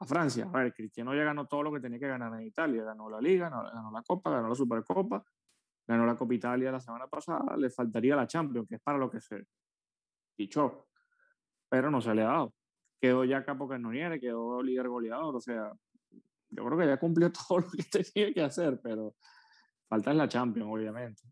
a, 0.00 0.06
Francia. 0.06 0.48
A 0.52 0.58
ver, 0.58 0.74
Cristiano 0.74 1.14
ya 1.14 1.22
ganó 1.22 1.46
todo 1.46 1.62
lo 1.62 1.72
que 1.72 1.80
tenía 1.80 1.98
que 1.98 2.08
ganar 2.08 2.34
en 2.40 2.46
Italia. 2.46 2.82
Ganó 2.82 3.08
la 3.08 3.20
Liga, 3.20 3.48
ganó 3.48 3.90
la 3.92 4.02
Copa, 4.02 4.30
ganó 4.30 4.48
la 4.48 4.54
Supercopa 4.54 5.24
ganó 5.90 6.06
la 6.06 6.14
Copa 6.14 6.34
Italia 6.34 6.70
la 6.70 6.80
semana 6.80 7.08
pasada, 7.08 7.56
le 7.56 7.68
faltaría 7.68 8.14
la 8.14 8.26
Champions, 8.26 8.68
que 8.68 8.76
es 8.76 8.80
para 8.80 8.96
lo 8.96 9.10
que 9.10 9.20
se 9.20 9.44
dicho, 10.38 10.86
pero 11.68 11.90
no 11.90 12.00
se 12.00 12.14
le 12.14 12.22
ha 12.22 12.26
dado. 12.26 12.54
Quedó 13.00 13.24
ya 13.24 13.44
capo 13.44 13.68
canoniere, 13.68 14.20
quedó 14.20 14.62
líder 14.62 14.88
goleador, 14.88 15.34
o 15.34 15.40
sea, 15.40 15.72
yo 16.50 16.64
creo 16.64 16.78
que 16.78 16.86
ya 16.86 16.96
cumplió 16.98 17.32
todo 17.48 17.60
lo 17.60 17.70
que 17.70 17.82
tenía 17.82 18.32
que 18.32 18.42
hacer, 18.42 18.80
pero 18.80 19.16
falta 19.90 20.12
es 20.12 20.16
la 20.16 20.28
Champions, 20.28 20.70
obviamente. 20.72 21.22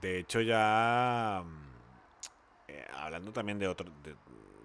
De 0.00 0.18
hecho, 0.18 0.42
ya 0.42 1.42
eh, 2.68 2.84
hablando 2.94 3.32
también 3.32 3.58
de 3.58 3.66
otro, 3.66 3.90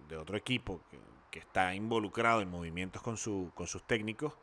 de, 0.09 0.17
otro 0.17 0.35
equipo 0.35 0.81
que, 0.91 0.99
que, 1.31 1.39
está 1.39 1.73
involucrado 1.73 2.41
en 2.41 2.49
movimientos 2.49 3.01
con, 3.01 3.15
su, 3.15 3.51
con 3.55 3.65
sus 3.65 3.83
técnicos, 3.87 4.33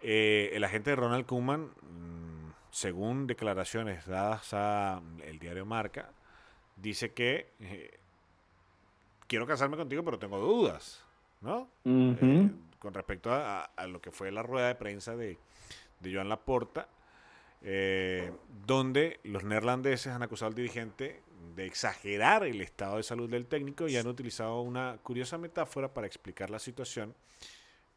eh, 0.00 0.50
el 0.54 0.64
agente 0.64 0.90
de 0.90 0.96
Ronald 0.96 1.26
Koeman, 1.26 1.66
mm, 1.66 2.52
según 2.70 3.26
declaraciones 3.26 4.06
dadas 4.06 4.54
a 4.54 5.02
mm, 5.02 5.20
el 5.24 5.38
diario 5.38 5.66
Marca, 5.66 6.10
dice 6.76 7.12
que 7.12 7.52
eh, 7.60 8.00
quiero 9.26 9.46
casarme 9.46 9.76
contigo, 9.76 10.02
pero 10.02 10.18
tengo 10.18 10.38
dudas, 10.38 11.04
¿no? 11.42 11.68
Con 12.80 12.92
respecto 12.92 13.30
a, 13.32 13.70
lo 13.86 14.00
que 14.00 14.10
fue 14.10 14.32
la 14.32 14.42
rueda 14.42 14.66
de 14.66 14.74
prensa 14.74 15.14
de, 15.14 15.38
de 16.00 16.12
Joan 16.12 16.28
Laporta, 16.28 16.88
donde 18.66 19.20
los 19.22 19.44
neerlandeses 19.44 20.08
han 20.08 20.22
acusado 20.22 20.48
al 20.48 20.54
dirigente 20.54 21.22
de 21.54 21.66
exagerar 21.66 22.44
el 22.44 22.60
estado 22.60 22.96
de 22.96 23.02
salud 23.02 23.30
del 23.30 23.46
técnico 23.46 23.86
y 23.86 23.96
han 23.96 24.06
utilizado 24.06 24.60
una 24.62 24.98
curiosa 25.02 25.38
metáfora 25.38 25.92
para 25.92 26.06
explicar 26.06 26.50
la 26.50 26.58
situación 26.58 27.14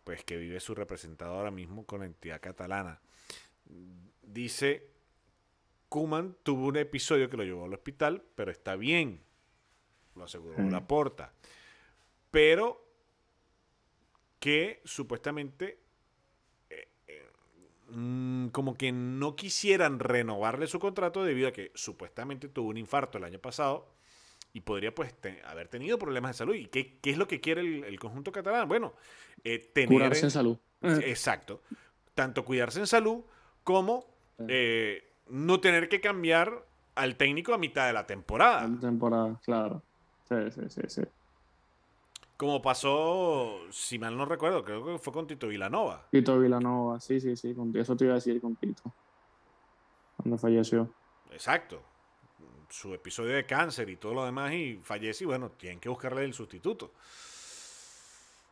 pues 0.03 0.23
que 0.23 0.37
vive 0.37 0.59
su 0.59 0.75
representado 0.75 1.35
ahora 1.35 1.51
mismo 1.51 1.85
con 1.85 2.01
la 2.01 2.05
entidad 2.05 2.41
catalana. 2.41 2.99
Dice, 4.21 4.89
Kuman 5.89 6.35
tuvo 6.43 6.67
un 6.67 6.77
episodio 6.77 7.29
que 7.29 7.37
lo 7.37 7.43
llevó 7.43 7.65
al 7.65 7.73
hospital, 7.73 8.23
pero 8.35 8.51
está 8.51 8.75
bien, 8.75 9.21
lo 10.15 10.25
aseguró 10.25 10.61
la 10.69 10.85
porta. 10.85 11.31
Pero 12.31 12.82
que 14.43 14.81
supuestamente 14.83 15.79
eh, 16.69 16.89
eh, 17.07 17.29
mm, 17.91 18.47
como 18.49 18.75
que 18.75 18.91
no 18.91 19.37
quisieran 19.37 19.99
renovarle 19.99 20.67
su 20.67 20.79
contrato 20.79 21.23
debido 21.23 21.47
a 21.47 21.53
que 21.53 21.71
supuestamente 21.75 22.49
tuvo 22.49 22.67
un 22.67 22.75
infarto 22.75 23.17
el 23.19 23.23
año 23.23 23.39
pasado 23.39 23.87
y 24.51 24.59
podría 24.59 24.93
pues 24.93 25.15
haber 25.45 25.69
tenido 25.69 25.97
problemas 25.97 26.31
de 26.31 26.37
salud. 26.39 26.55
¿Y 26.55 26.65
qué, 26.65 26.99
qué 26.99 27.11
es 27.11 27.17
lo 27.17 27.25
que 27.25 27.39
quiere 27.39 27.61
el, 27.61 27.97
conjunto 28.01 28.33
catalán? 28.33 28.67
Bueno, 28.67 28.91
eh, 29.45 29.59
tener... 29.73 29.87
Curarse 29.87 30.25
en 30.25 30.31
salud. 30.31 30.57
Exacto. 30.81 31.61
Tanto 32.13 32.43
cuidarse 32.43 32.81
en 32.81 32.87
salud 32.87 33.21
como 33.63 34.05
eh, 34.49 35.09
no 35.29 35.61
tener 35.61 35.87
que 35.87 36.01
cambiar 36.01 36.65
al 36.95 37.15
técnico 37.15 37.53
a 37.53 37.57
mitad 37.57 37.87
de 37.87 37.93
la 37.93 38.05
temporada. 38.05 38.67
La 38.67 38.77
temporada, 38.77 39.39
claro. 39.45 39.81
Sí, 40.27 40.35
sí, 40.51 40.61
sí, 40.67 40.81
sí. 40.87 41.01
Como 42.37 42.61
pasó, 42.61 43.59
si 43.71 43.99
mal 43.99 44.17
no 44.17 44.25
recuerdo, 44.25 44.63
creo 44.63 44.85
que 44.85 44.97
fue 44.97 45.13
con 45.13 45.27
Tito 45.27 45.47
Vilanova. 45.47 46.07
Tito 46.11 46.39
Vilanova, 46.39 46.99
sí, 46.99 47.19
sí, 47.19 47.35
sí. 47.35 47.55
Eso 47.75 47.95
te 47.95 48.05
iba 48.05 48.13
a 48.13 48.15
decir 48.15 48.41
con 48.41 48.55
Tito. 48.55 48.83
Cuando 50.17 50.37
falleció. 50.37 50.89
Exacto 51.31 51.81
su 52.73 52.91
episodio 52.91 53.35
de 53.35 53.45
cáncer 53.45 53.87
y 53.89 53.97
todo 53.97 54.15
lo 54.15 54.25
demás 54.25 54.51
y 54.51 54.79
fallece 54.81 55.23
y 55.23 55.27
bueno, 55.27 55.51
tienen 55.51 55.79
que 55.79 55.89
buscarle 55.89 56.25
el 56.25 56.33
sustituto. 56.33 56.91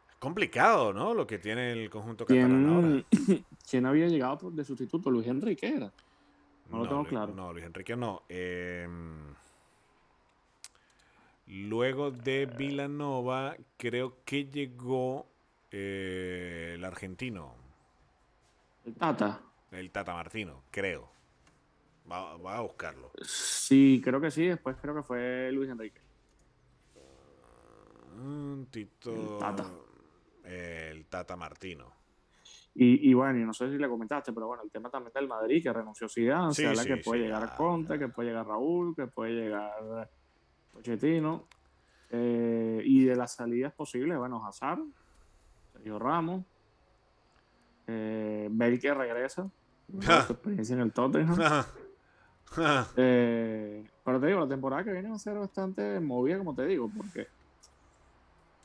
Es 0.08 0.16
complicado, 0.20 0.94
¿no? 0.94 1.16
Lo 1.16 1.26
que 1.26 1.40
tiene 1.40 1.72
el 1.72 1.90
conjunto 1.90 2.26
catalán 2.28 2.70
ahora. 2.70 3.04
¿Quién 3.70 3.88
había 3.88 4.08
llegado 4.08 4.52
de 4.52 4.64
sustituto? 4.64 5.10
Luis 5.10 5.26
Enrique 5.26 5.68
era. 5.68 5.92
No, 6.70 6.78
lo 6.78 6.88
tengo 6.88 7.04
claro. 7.04 7.34
No, 7.34 7.52
Luis 7.52 7.66
Enrique 7.66 7.96
no. 7.96 8.22
Em, 8.30 9.34
luego 11.48 12.12
de 12.12 12.46
Villanova, 12.46 13.56
creo 13.78 14.24
que 14.26 14.46
llegó 14.46 15.28
eh, 15.72 16.74
el 16.76 16.86
argentino. 16.86 17.56
El 18.86 18.96
Tata. 18.96 19.42
El 19.72 19.92
Tata 19.92 20.14
Martino, 20.14 20.64
creo. 20.72 21.10
Va, 22.12 22.58
a 22.58 22.62
buscarlo. 22.62 23.12
Sí, 23.24 24.02
creo 24.04 24.20
que 24.20 24.32
sí. 24.32 24.48
Después 24.48 24.76
creo 24.82 24.96
que 24.96 25.04
fue 25.04 25.50
Luis 25.52 25.70
Enrique. 25.70 26.02
Un 28.18 28.68
Tito. 28.70 29.14
El 29.14 29.38
Tata. 29.38 29.66
el 30.44 31.06
Tata 31.06 31.36
Martino. 31.36 32.02
Y, 32.74 33.14
bueno, 33.14 33.38
y 33.38 33.44
no 33.44 33.54
sé 33.54 33.70
si 33.70 33.78
le 33.78 33.89
comentaste, 33.89 34.32
pero 34.32 34.48
bueno, 34.48 34.64
el 34.64 34.72
tema 34.72 34.89
también 34.89 35.12
del 35.14 35.28
Madrid, 35.28 35.62
que 35.62 35.74
renunció 35.74 36.08
Zidane, 36.08 36.54
habla 36.66 36.86
que 36.86 36.98
puede 36.98 37.24
llegar 37.24 37.54
Conte, 37.58 38.00
que 38.00 38.08
puede 38.08 38.30
llegar 38.30 38.48
Raúl, 38.48 38.96
que 38.96 39.08
puede 39.08 39.34
llegar 39.34 40.10
Pochettino. 40.74 41.47
Eh, 42.09 42.82
y 42.84 43.05
de 43.05 43.15
las 43.15 43.36
salidas 43.36 43.74
posibles, 43.74 44.17
bueno, 44.17 44.45
Hazard, 44.45 44.80
Sergio 45.72 45.97
Ramos, 45.97 46.43
eh, 47.88 48.49
que 48.82 48.93
regresa, 48.93 49.49
su 50.28 50.34
experiencia 50.34 50.74
en 50.74 50.82
el 50.82 50.91
Tottenham. 50.91 51.38
Eh, 52.97 53.89
pero 54.03 54.19
te 54.19 54.28
digo, 54.28 54.41
la 54.41 54.47
temporada 54.49 54.84
que 54.84 54.91
viene 54.91 55.07
va 55.07 55.15
a 55.15 55.19
ser 55.19 55.36
bastante 55.36 56.01
movida, 56.01 56.38
como 56.38 56.53
te 56.53 56.65
digo, 56.65 56.91
porque 56.97 57.28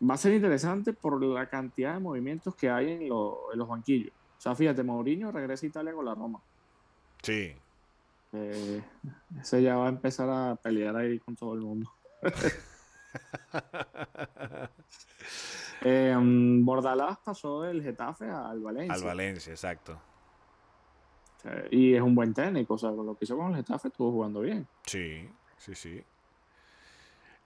va 0.03 0.15
a 0.15 0.17
ser 0.17 0.35
interesante 0.35 0.93
por 0.93 1.23
la 1.23 1.49
cantidad 1.49 1.95
de 1.95 2.01
movimientos 2.01 2.55
que 2.57 2.69
hay 2.69 2.91
en, 2.91 3.09
los 3.09 3.69
banquillos. 3.69 4.13
O 4.39 4.41
sea, 4.41 4.55
fíjate, 4.55 4.83
Mourinho 4.83 5.31
regresa 5.31 5.67
a 5.67 5.69
Italia 5.69 5.93
con 5.93 6.05
la 6.05 6.15
Roma. 6.15 6.41
Sí. 7.23 7.55
Eh, 8.33 8.83
ese 9.41 9.63
ya 9.63 9.77
va 9.77 9.87
a 9.87 9.91
empezar 9.91 10.29
a 10.29 10.57
pelear 10.57 10.97
ahí 10.97 11.19
con 11.21 11.37
todo 11.37 11.55
el 11.55 11.61
mundo. 11.61 11.91
eh, 15.83 16.17
Bordalás 16.19 17.19
pasó 17.19 17.63
del 17.63 17.83
Getafe 17.83 18.31
al 18.31 18.61
Valencia. 18.61 18.95
Al 18.95 19.03
Valencia, 19.03 19.53
exacto. 19.53 20.01
Y 21.71 21.95
es 21.95 22.03
un 22.03 22.15
buen 22.15 22.35
técnico, 22.35 22.75
o 22.75 22.79
sea, 22.79 22.91
con 22.91 23.07
lo 23.07 23.17
que 23.17 23.25
hizo 23.25 23.37
con 23.37 23.51
el 23.51 23.57
Getafe 23.57 23.89
estuvo 23.89 24.11
jugando 24.11 24.41
bien. 24.41 24.67
Sí, 24.85 25.29
sí, 25.57 25.75
sí. 25.75 26.03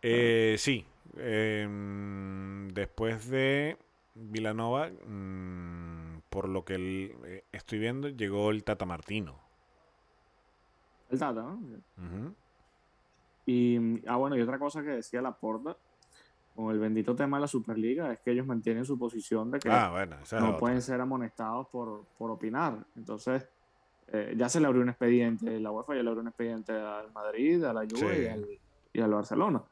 Eh, 0.02 0.56
sí. 0.58 0.86
Em, 1.16 2.68
después 2.68 3.28
de 3.28 3.76
Vilanova, 4.14 4.88
mm, 4.88 6.22
por 6.30 6.48
lo 6.48 6.64
que 6.64 7.14
eh, 7.24 7.44
estoy 7.52 7.78
viendo, 7.78 8.08
llegó 8.08 8.50
el 8.50 8.64
Tata 8.64 8.86
Martino. 8.86 9.38
El 11.10 11.18
Tata, 11.18 11.42
¿no? 11.42 12.34
Y, 13.46 14.06
ah, 14.06 14.16
bueno, 14.16 14.36
y 14.36 14.42
otra 14.42 14.58
cosa 14.58 14.82
que 14.82 14.90
decía 14.90 15.22
la 15.22 15.32
porta 15.32 15.76
con 16.54 16.72
el 16.72 16.78
bendito 16.78 17.14
tema 17.14 17.36
de 17.36 17.42
la 17.42 17.48
Superliga 17.48 18.12
es 18.12 18.20
que 18.20 18.32
ellos 18.32 18.46
mantienen 18.46 18.84
su 18.84 18.98
posición 18.98 19.50
de 19.50 19.58
que 19.58 19.70
ah, 19.70 20.06
no 20.40 20.56
pueden 20.58 20.82
ser 20.82 21.00
amonestados 21.00 21.68
por, 21.68 22.06
por 22.18 22.30
opinar. 22.30 22.84
Entonces, 22.96 23.46
eh, 24.12 24.34
ya 24.36 24.48
se 24.48 24.60
le 24.60 24.66
abrió 24.66 24.82
un 24.82 24.88
expediente, 24.88 25.60
la 25.60 25.70
UEFA 25.70 25.94
ya 25.94 26.02
le 26.02 26.08
abrió 26.08 26.22
un 26.22 26.28
expediente 26.28 26.72
al 26.72 27.12
Madrid, 27.12 27.62
a 27.64 27.72
la 27.72 27.82
Juve 27.82 28.58
y, 28.92 29.00
al, 29.00 29.10
Barcelona. 29.10 29.62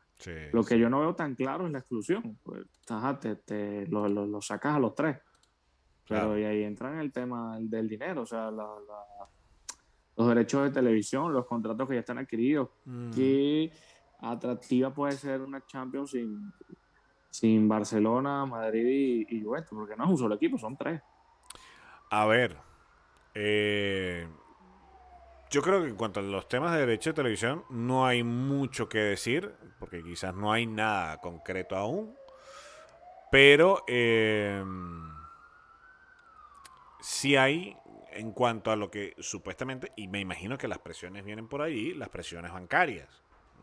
Lo 0.52 0.64
que 0.64 0.78
yo 0.78 0.88
no 0.88 1.00
veo 1.00 1.14
tan 1.14 1.34
claro 1.34 1.66
es 1.66 1.72
la 1.72 1.78
exclusión. 1.78 2.38
Pues, 2.42 2.64
te, 3.44 3.86
lo, 3.88 4.40
sacas 4.40 4.76
a 4.76 4.78
los 4.78 4.94
tres. 4.94 5.18
Pero 6.08 6.38
y 6.38 6.44
ahí 6.44 6.62
entra 6.62 6.92
en 6.92 7.00
el 7.00 7.12
tema 7.12 7.58
del 7.60 7.88
dinero, 7.88 8.22
o 8.22 8.26
sea, 8.26 8.50
los 10.18 10.26
derechos 10.26 10.64
de 10.64 10.70
televisión, 10.70 11.32
los 11.32 11.46
contratos 11.46 11.88
que 11.88 11.94
ya 11.94 12.00
están 12.00 12.18
adquiridos. 12.18 12.70
Mm. 12.84 13.12
Qué 13.12 13.72
atractiva 14.18 14.92
puede 14.92 15.12
ser 15.12 15.40
una 15.40 15.64
Champions 15.64 16.10
sin, 16.10 16.52
sin 17.30 17.68
Barcelona, 17.68 18.44
Madrid 18.44 19.26
y, 19.28 19.36
y 19.36 19.44
Juventus, 19.44 19.70
porque 19.70 19.96
no 19.96 20.04
es 20.04 20.10
un 20.10 20.18
solo 20.18 20.34
equipo, 20.34 20.58
son 20.58 20.76
tres. 20.76 21.00
A 22.10 22.26
ver. 22.26 22.56
Eh, 23.32 24.26
yo 25.50 25.62
creo 25.62 25.82
que 25.82 25.90
en 25.90 25.94
cuanto 25.94 26.18
a 26.18 26.24
los 26.24 26.48
temas 26.48 26.72
de 26.72 26.80
derecho 26.80 27.10
de 27.10 27.14
televisión, 27.14 27.62
no 27.70 28.04
hay 28.04 28.24
mucho 28.24 28.88
que 28.88 28.98
decir, 28.98 29.54
porque 29.78 30.02
quizás 30.02 30.34
no 30.34 30.50
hay 30.50 30.66
nada 30.66 31.20
concreto 31.20 31.76
aún. 31.76 32.12
Pero 33.30 33.84
eh, 33.86 34.64
sí 37.00 37.36
hay 37.36 37.76
en 38.12 38.32
cuanto 38.32 38.70
a 38.70 38.76
lo 38.76 38.90
que 38.90 39.14
supuestamente, 39.18 39.92
y 39.96 40.08
me 40.08 40.20
imagino 40.20 40.56
que 40.58 40.68
las 40.68 40.78
presiones 40.78 41.24
vienen 41.24 41.48
por 41.48 41.62
ahí, 41.62 41.94
las 41.94 42.08
presiones 42.08 42.52
bancarias. 42.52 43.08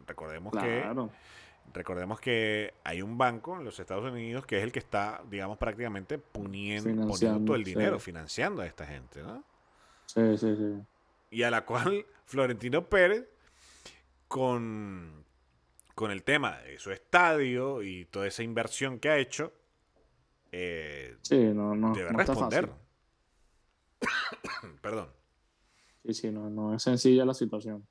Recordemos 0.07 0.51
Claro. 0.51 1.07
que 1.09 1.35
recordemos 1.73 2.19
que 2.19 2.73
hay 2.83 3.01
un 3.01 3.17
banco 3.17 3.57
en 3.57 3.63
los 3.65 3.79
Estados 3.79 4.11
Unidos 4.11 4.45
que 4.45 4.59
es 4.59 4.63
el 4.63 4.71
que 4.71 4.77
está, 4.79 5.23
digamos, 5.29 5.57
prácticamente 5.57 6.19
poniendo, 6.19 7.07
poniendo 7.07 7.43
todo 7.45 7.55
el 7.55 7.65
sí. 7.65 7.71
dinero, 7.73 7.99
financiando 7.99 8.61
a 8.61 8.67
esta 8.67 8.85
gente, 8.85 9.23
¿no? 9.23 9.43
Sí, 10.05 10.37
sí, 10.37 10.55
sí. 10.55 10.83
y 11.31 11.41
a 11.43 11.49
la 11.49 11.65
cual 11.65 12.05
Florentino 12.25 12.85
Pérez, 12.87 13.27
con, 14.27 15.25
con 15.95 16.11
el 16.11 16.23
tema 16.23 16.59
de 16.59 16.77
su 16.79 16.91
estadio 16.91 17.81
y 17.83 18.05
toda 18.05 18.27
esa 18.27 18.43
inversión 18.43 18.99
que 18.99 19.09
ha 19.09 19.17
hecho, 19.17 19.51
eh, 20.51 21.17
Sí, 21.21 21.35
no, 21.53 21.75
no, 21.75 21.93
debe 21.93 22.11
no 22.11 22.19
está 22.19 22.33
responder. 22.33 22.67
fácil. 22.67 22.84
Perdón, 24.81 25.09
Sí, 26.05 26.13
sí, 26.13 26.31
no, 26.31 26.49
no 26.49 26.73
es 26.75 26.83
sencilla 26.83 27.25
la 27.25 27.33
situación. 27.33 27.87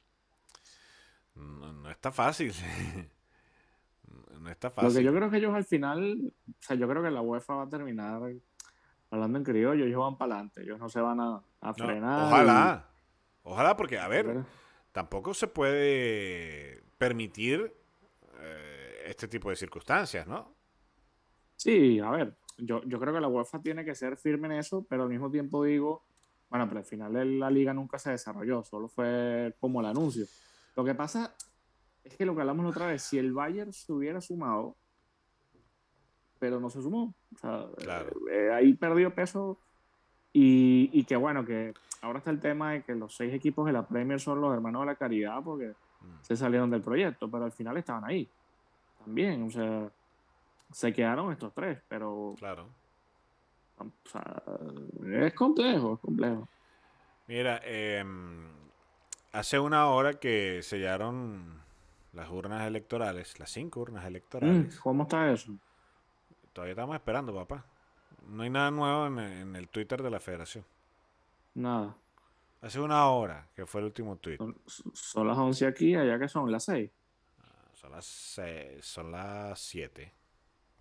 no, 1.34 1.72
no 1.72 1.90
está 1.90 2.12
fácil. 2.12 2.52
no 4.40 4.50
está 4.50 4.68
Lo 4.68 4.74
fácil. 4.74 4.98
que 4.98 5.04
yo 5.04 5.12
creo 5.14 5.30
que 5.30 5.38
ellos 5.38 5.54
al 5.54 5.64
final, 5.64 6.32
o 6.48 6.54
sea, 6.60 6.76
yo 6.76 6.88
creo 6.88 7.02
que 7.02 7.10
la 7.10 7.22
UEFA 7.22 7.54
va 7.54 7.62
a 7.64 7.68
terminar 7.68 8.20
hablando 9.10 9.38
en 9.38 9.44
criollo, 9.44 9.84
ellos 9.84 10.00
van 10.00 10.16
para 10.18 10.34
adelante, 10.34 10.62
ellos 10.62 10.78
no 10.78 10.88
se 10.88 11.00
van 11.00 11.20
a, 11.20 11.36
a 11.60 11.68
No, 11.68 11.74
frenar. 11.74 12.22
ojalá. 12.26 12.88
Ojalá, 13.42 13.76
porque, 13.76 13.98
a 13.98 14.08
ver, 14.08 14.44
tampoco 14.92 15.34
se 15.34 15.46
puede 15.48 16.82
permitir 16.98 17.74
eh, 18.40 19.02
este 19.06 19.28
tipo 19.28 19.50
de 19.50 19.56
circunstancias, 19.56 20.26
¿no? 20.26 20.54
Sí, 21.56 22.00
a 22.00 22.10
ver, 22.10 22.36
yo, 22.58 22.82
yo 22.84 23.00
creo 23.00 23.12
que 23.14 23.20
la 23.20 23.28
UEFA 23.28 23.60
tiene 23.60 23.84
que 23.84 23.94
ser 23.94 24.16
firme 24.16 24.46
en 24.48 24.52
eso, 24.60 24.84
pero 24.88 25.02
al 25.04 25.08
mismo 25.08 25.30
tiempo 25.30 25.64
digo, 25.64 26.02
bueno, 26.50 26.66
pero 26.68 26.78
al 26.80 26.84
final 26.86 27.38
la 27.40 27.50
liga 27.50 27.72
nunca 27.74 27.98
se 27.98 28.10
desarrolló, 28.10 28.62
solo 28.64 28.88
fue 28.88 29.54
como 29.60 29.80
el 29.80 29.86
anuncio. 29.86 30.26
Lo 30.76 30.84
que 30.84 30.94
pasa 30.94 31.34
es 32.04 32.16
que 32.16 32.24
lo 32.26 32.34
que 32.34 32.42
hablamos 32.42 32.64
la 32.64 32.70
otra 32.70 32.86
vez, 32.86 33.02
si 33.02 33.18
el 33.18 33.32
Bayern 33.32 33.72
se 33.72 33.92
hubiera 33.92 34.20
sumado, 34.20 34.76
pero 36.38 36.60
no 36.60 36.68
se 36.70 36.82
sumó, 36.82 37.14
o 37.34 37.38
sea, 37.38 37.66
Claro. 37.78 38.10
eh, 38.30 38.50
ahí 38.52 38.74
perdió 38.74 39.14
peso 39.14 39.58
y, 40.32 40.90
y 40.92 41.04
que 41.04 41.16
bueno, 41.16 41.44
que 41.44 41.72
ahora 42.02 42.18
está 42.18 42.30
el 42.30 42.40
tema 42.40 42.72
de 42.72 42.82
que 42.82 42.94
los 42.94 43.16
seis 43.16 43.32
equipos 43.32 43.64
de 43.66 43.72
la 43.72 43.86
Premier 43.86 44.20
son 44.20 44.40
los 44.40 44.52
hermanos 44.52 44.82
de 44.82 44.86
la 44.86 44.96
caridad 44.96 45.42
porque 45.42 45.72
Mm. 46.00 46.22
se 46.22 46.36
salieron 46.36 46.68
del 46.70 46.82
proyecto, 46.82 47.30
pero 47.30 47.46
al 47.46 47.52
final 47.52 47.78
estaban 47.78 48.04
ahí 48.04 48.28
también, 49.02 49.42
o 49.44 49.50
sea, 49.50 49.90
se 50.74 50.92
quedaron 50.92 51.30
estos 51.32 51.52
tres, 51.54 51.80
pero 51.88 52.34
Claro. 52.38 52.68
o 53.78 53.86
sea, 54.04 54.42
es 55.24 55.34
complejo, 55.34 55.94
es 55.94 56.00
complejo. 56.00 56.48
Mira, 57.28 57.60
em, 57.64 58.48
hace 59.32 59.58
una 59.58 59.86
hora 59.86 60.14
que 60.14 60.60
sellaron 60.62 61.62
las 62.12 62.28
urnas 62.30 62.66
electorales, 62.66 63.38
las 63.38 63.50
cinco 63.50 63.80
urnas 63.80 64.04
Mm, 64.04 64.06
electorales. 64.08 64.78
¿Cómo 64.80 65.04
está 65.04 65.30
eso? 65.32 65.52
Todavía 66.52 66.72
estamos 66.72 66.94
esperando, 66.96 67.34
papá. 67.34 67.64
No 68.26 68.42
hay 68.42 68.50
nada 68.50 68.70
nuevo 68.70 69.06
en, 69.06 69.18
en 69.18 69.56
el 69.56 69.68
Twitter 69.68 70.02
de 70.02 70.10
la 70.10 70.20
federación. 70.20 70.64
Nada. 71.54 71.96
Hace 72.62 72.80
una 72.80 73.06
hora 73.10 73.46
que 73.54 73.66
fue 73.66 73.80
el 73.80 73.86
último 73.86 74.16
tweet. 74.16 74.38
Son, 74.38 74.56
son 74.94 75.26
las 75.28 75.36
11 75.36 75.66
aquí, 75.66 75.94
allá 75.94 76.18
que 76.18 76.28
son 76.28 76.50
las 76.50 76.64
6. 76.64 76.90
Son 77.74 77.90
las 77.92 78.06
seis- 78.06 78.84
son 78.84 79.12
las 79.12 79.58
7. 79.60 80.12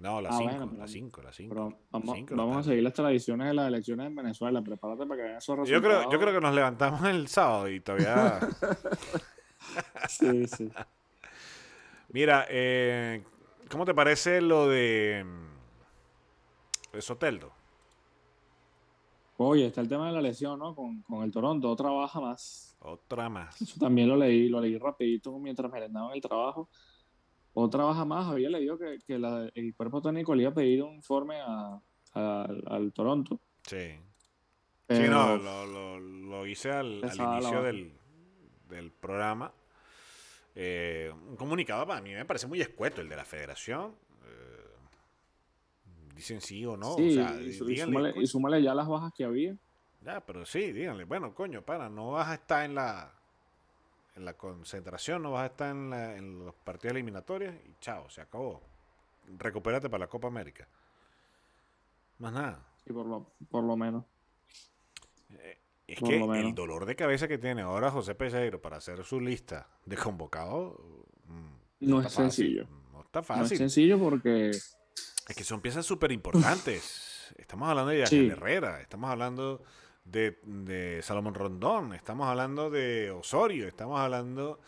No, 0.04 0.20
las 0.22 0.34
Ah, 0.34 0.38
5, 0.38 0.50
bueno, 0.52 0.68
pero- 0.70 0.82
las 0.82 0.92
5, 0.92 1.22
las 1.22 1.36
5. 1.36 1.56
Pero 1.56 1.78
vamos, 1.90 2.16
Cinco, 2.18 2.36
vamos 2.36 2.58
a 2.58 2.64
seguir 2.64 2.84
las 2.84 2.94
tradiciones 2.94 3.48
de 3.48 3.54
las 3.54 3.68
elecciones 3.70 4.06
en 4.08 4.16
Venezuela. 4.16 4.62
Prepárate 4.62 5.06
para 5.06 5.16
que 5.16 5.24
vean 5.24 5.38
esos 5.38 5.56
Yo 5.56 5.64
resultados. 5.64 5.98
creo, 6.02 6.12
yo 6.12 6.20
creo 6.20 6.34
que 6.34 6.42
nos 6.46 6.54
levantamos 6.54 7.04
el 7.06 7.28
sábado 7.30 7.70
y 7.70 7.80
todavía... 7.80 8.40
Sí, 10.10 10.46
sí. 10.46 10.70
Mira, 12.10 12.46
eh, 12.50 13.24
¿cómo 13.72 13.86
te 13.86 13.94
parece 13.94 14.42
lo 14.42 14.68
de, 14.68 15.24
mm, 15.26 16.96
de 16.96 17.02
Soteldo? 17.02 17.52
Oye, 19.38 19.66
está 19.68 19.80
el 19.82 19.88
tema 19.88 20.08
de 20.08 20.14
la 20.14 20.22
lesión, 20.22 20.60
¿no? 20.60 20.76
Con, 20.76 21.02
con 21.04 21.24
el 21.24 21.32
Toronto, 21.32 21.72
otra 21.72 21.90
baja 21.90 22.20
más. 22.20 22.76
Otra 22.82 23.30
más. 23.30 23.60
Eso 23.62 23.80
también 23.80 24.10
lo 24.10 24.18
leí, 24.18 24.50
lo 24.50 24.60
leí 24.60 24.78
rapidito 24.78 25.40
mientras 25.40 25.72
merendaba 25.72 26.10
en 26.10 26.16
el 26.16 26.22
trabajo. 26.22 26.70
Otra 27.54 27.84
baja 27.84 28.04
más, 28.06 28.28
había 28.28 28.50
leído 28.50 28.78
que, 28.78 28.98
que 29.06 29.20
la- 29.20 29.50
el 29.54 29.76
cuerpo 29.76 30.02
técnico 30.02 30.34
le 30.34 30.44
iba 30.44 30.52
a 30.52 30.56
pedir 30.56 30.82
un 30.84 30.96
informe 30.96 31.36
a- 31.40 31.80
a- 32.14 32.48
al, 32.68 32.92
Toronto. 32.94 33.40
Sí. 33.64 33.92
Sí, 34.90 35.04
no, 35.10 35.38
lo, 35.38 35.66
lo- 35.66 36.00
lo 36.00 36.46
hice 36.46 36.72
al, 36.72 36.96
inicio 37.04 37.62
del, 37.64 37.94
del 38.70 38.92
programa. 38.92 39.52
Eh, 40.56 41.12
un 41.30 41.36
comunicado 41.36 41.86
para 41.88 42.02
mí 42.02 42.14
me 42.14 42.26
parece 42.26 42.46
muy 42.48 42.62
escueto 42.62 43.02
el 43.02 43.10
de 43.10 43.16
la 43.16 43.26
federación. 43.26 43.96
Eh, 44.26 46.16
dicen 46.16 46.42
sí 46.42 46.66
o 46.66 46.78
no. 46.78 46.96
sí, 46.96 47.10
o 47.10 47.14
sea, 47.14 47.36
y, 47.42 47.50
díganle, 47.50 47.78
súmale, 47.86 48.14
y 48.22 48.28
súmale 48.28 48.62
ya 48.64 48.76
las 48.76 48.88
bajas 48.88 49.12
que 49.16 49.24
había. 49.24 49.56
ya, 50.02 50.20
pero 50.26 50.46
sí, 50.46 50.72
díganle, 50.74 51.06
bueno, 51.06 51.34
coño, 51.34 51.62
para, 51.64 51.90
no 51.90 52.12
vas 52.12 52.28
a 52.30 52.34
estar 52.36 52.66
en 52.66 52.76
la 52.76 53.12
en 54.16 54.26
la 54.26 54.34
concentración, 54.36 55.22
no 55.24 55.32
vas 55.32 55.44
a 55.44 55.46
estar 55.48 55.70
en, 55.72 55.90
la- 55.90 56.16
en 56.16 56.46
los 56.46 56.54
partidos 56.56 56.92
eliminatorios 56.94 57.54
y 57.66 57.76
chao, 57.80 58.10
se 58.10 58.22
acabó. 58.22 58.62
Recupérate 59.38 59.90
para 59.90 60.02
la 60.06 60.08
Copa 60.08 60.28
América. 60.28 60.68
Más 62.20 62.34
nada. 62.34 62.60
Sí, 62.86 62.94
por 62.94 63.06
lo, 63.06 63.28
por 63.50 63.64
lo 63.64 63.76
menos. 63.76 64.04
Es 65.88 66.00
Por 66.00 66.10
que 66.10 66.18
el 66.40 66.56
dolor 66.56 66.86
de 66.86 66.96
cabeza 66.96 67.28
que 67.28 67.38
tiene 67.38 67.62
ahora 67.62 67.92
José 67.92 68.16
Peseiro 68.16 68.62
para 68.62 68.78
hacer 68.78 69.04
su 69.04 69.20
lista 69.20 69.68
de 69.86 69.98
convocados 69.98 70.76
mm, 71.28 71.88
No 71.90 72.00
es 72.00 72.06
fácil, 72.06 72.24
sencillo. 72.32 72.68
No 72.94 73.02
está 73.02 73.20
No 73.20 73.22
es 73.22 73.28
fácil. 73.28 73.58
sencillo 73.58 74.00
porque 74.00 74.50
es 74.50 75.36
que 75.36 75.44
son 75.44 75.60
piezas 75.62 75.86
súper 75.86 76.12
importantes. 76.12 77.34
Estamos 77.38 77.68
hablando 77.70 77.92
de 77.92 78.06
Sí. 78.08 78.16
Ángel 78.18 78.32
Herrera, 78.32 78.82
estamos 78.82 79.10
hablando 79.10 79.64
de, 80.04 80.40
de 80.44 81.02
Salomón 81.02 81.34
Rondón, 81.34 81.94
estamos 81.94 82.28
hablando 82.28 82.70
de 82.70 83.12
Osorio, 83.12 83.68
estamos 83.68 84.00
hablando 84.00 84.60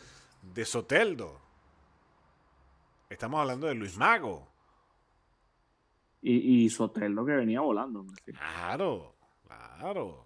de 0.41 0.65
Soteldo, 0.65 1.39
estamos 3.09 3.39
hablando 3.41 3.67
de 3.67 3.75
Luis 3.75 3.97
Mago. 3.97 4.47
Y, 6.21 6.65
y 6.65 6.69
Soteldo 6.69 7.25
que 7.25 7.33
venía 7.33 7.61
volando. 7.61 8.03
sí. 8.25 8.31
Claro, 8.33 9.15
claro. 9.45 10.25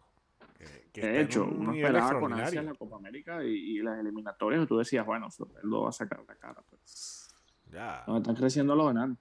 Que- 0.58 0.90
que 0.94 1.02
está 1.02 1.12
De 1.14 1.22
hecho, 1.22 1.44
un 1.44 1.60
uno 1.68 1.74
esperaba 1.74 2.20
con 2.20 2.34
ansias 2.34 2.64
la 2.66 2.74
Copa 2.74 2.96
América 2.96 3.44
y, 3.44 3.50
y 3.78 3.82
las 3.82 4.00
eliminatorias. 4.00 4.66
Tú 4.68 4.78
decías, 4.78 5.06
bueno, 5.06 5.30
Soteldo 5.30 5.82
va 5.84 5.90
a 5.90 5.94
sacar 5.94 6.24
la 6.28 6.36
cara. 6.36 6.62
Pues. 6.70 7.30
Ya. 7.70 8.04
No, 8.08 8.18
están 8.18 8.36
creciendo 8.36 8.76
los 8.76 8.92
enanos. 8.92 9.18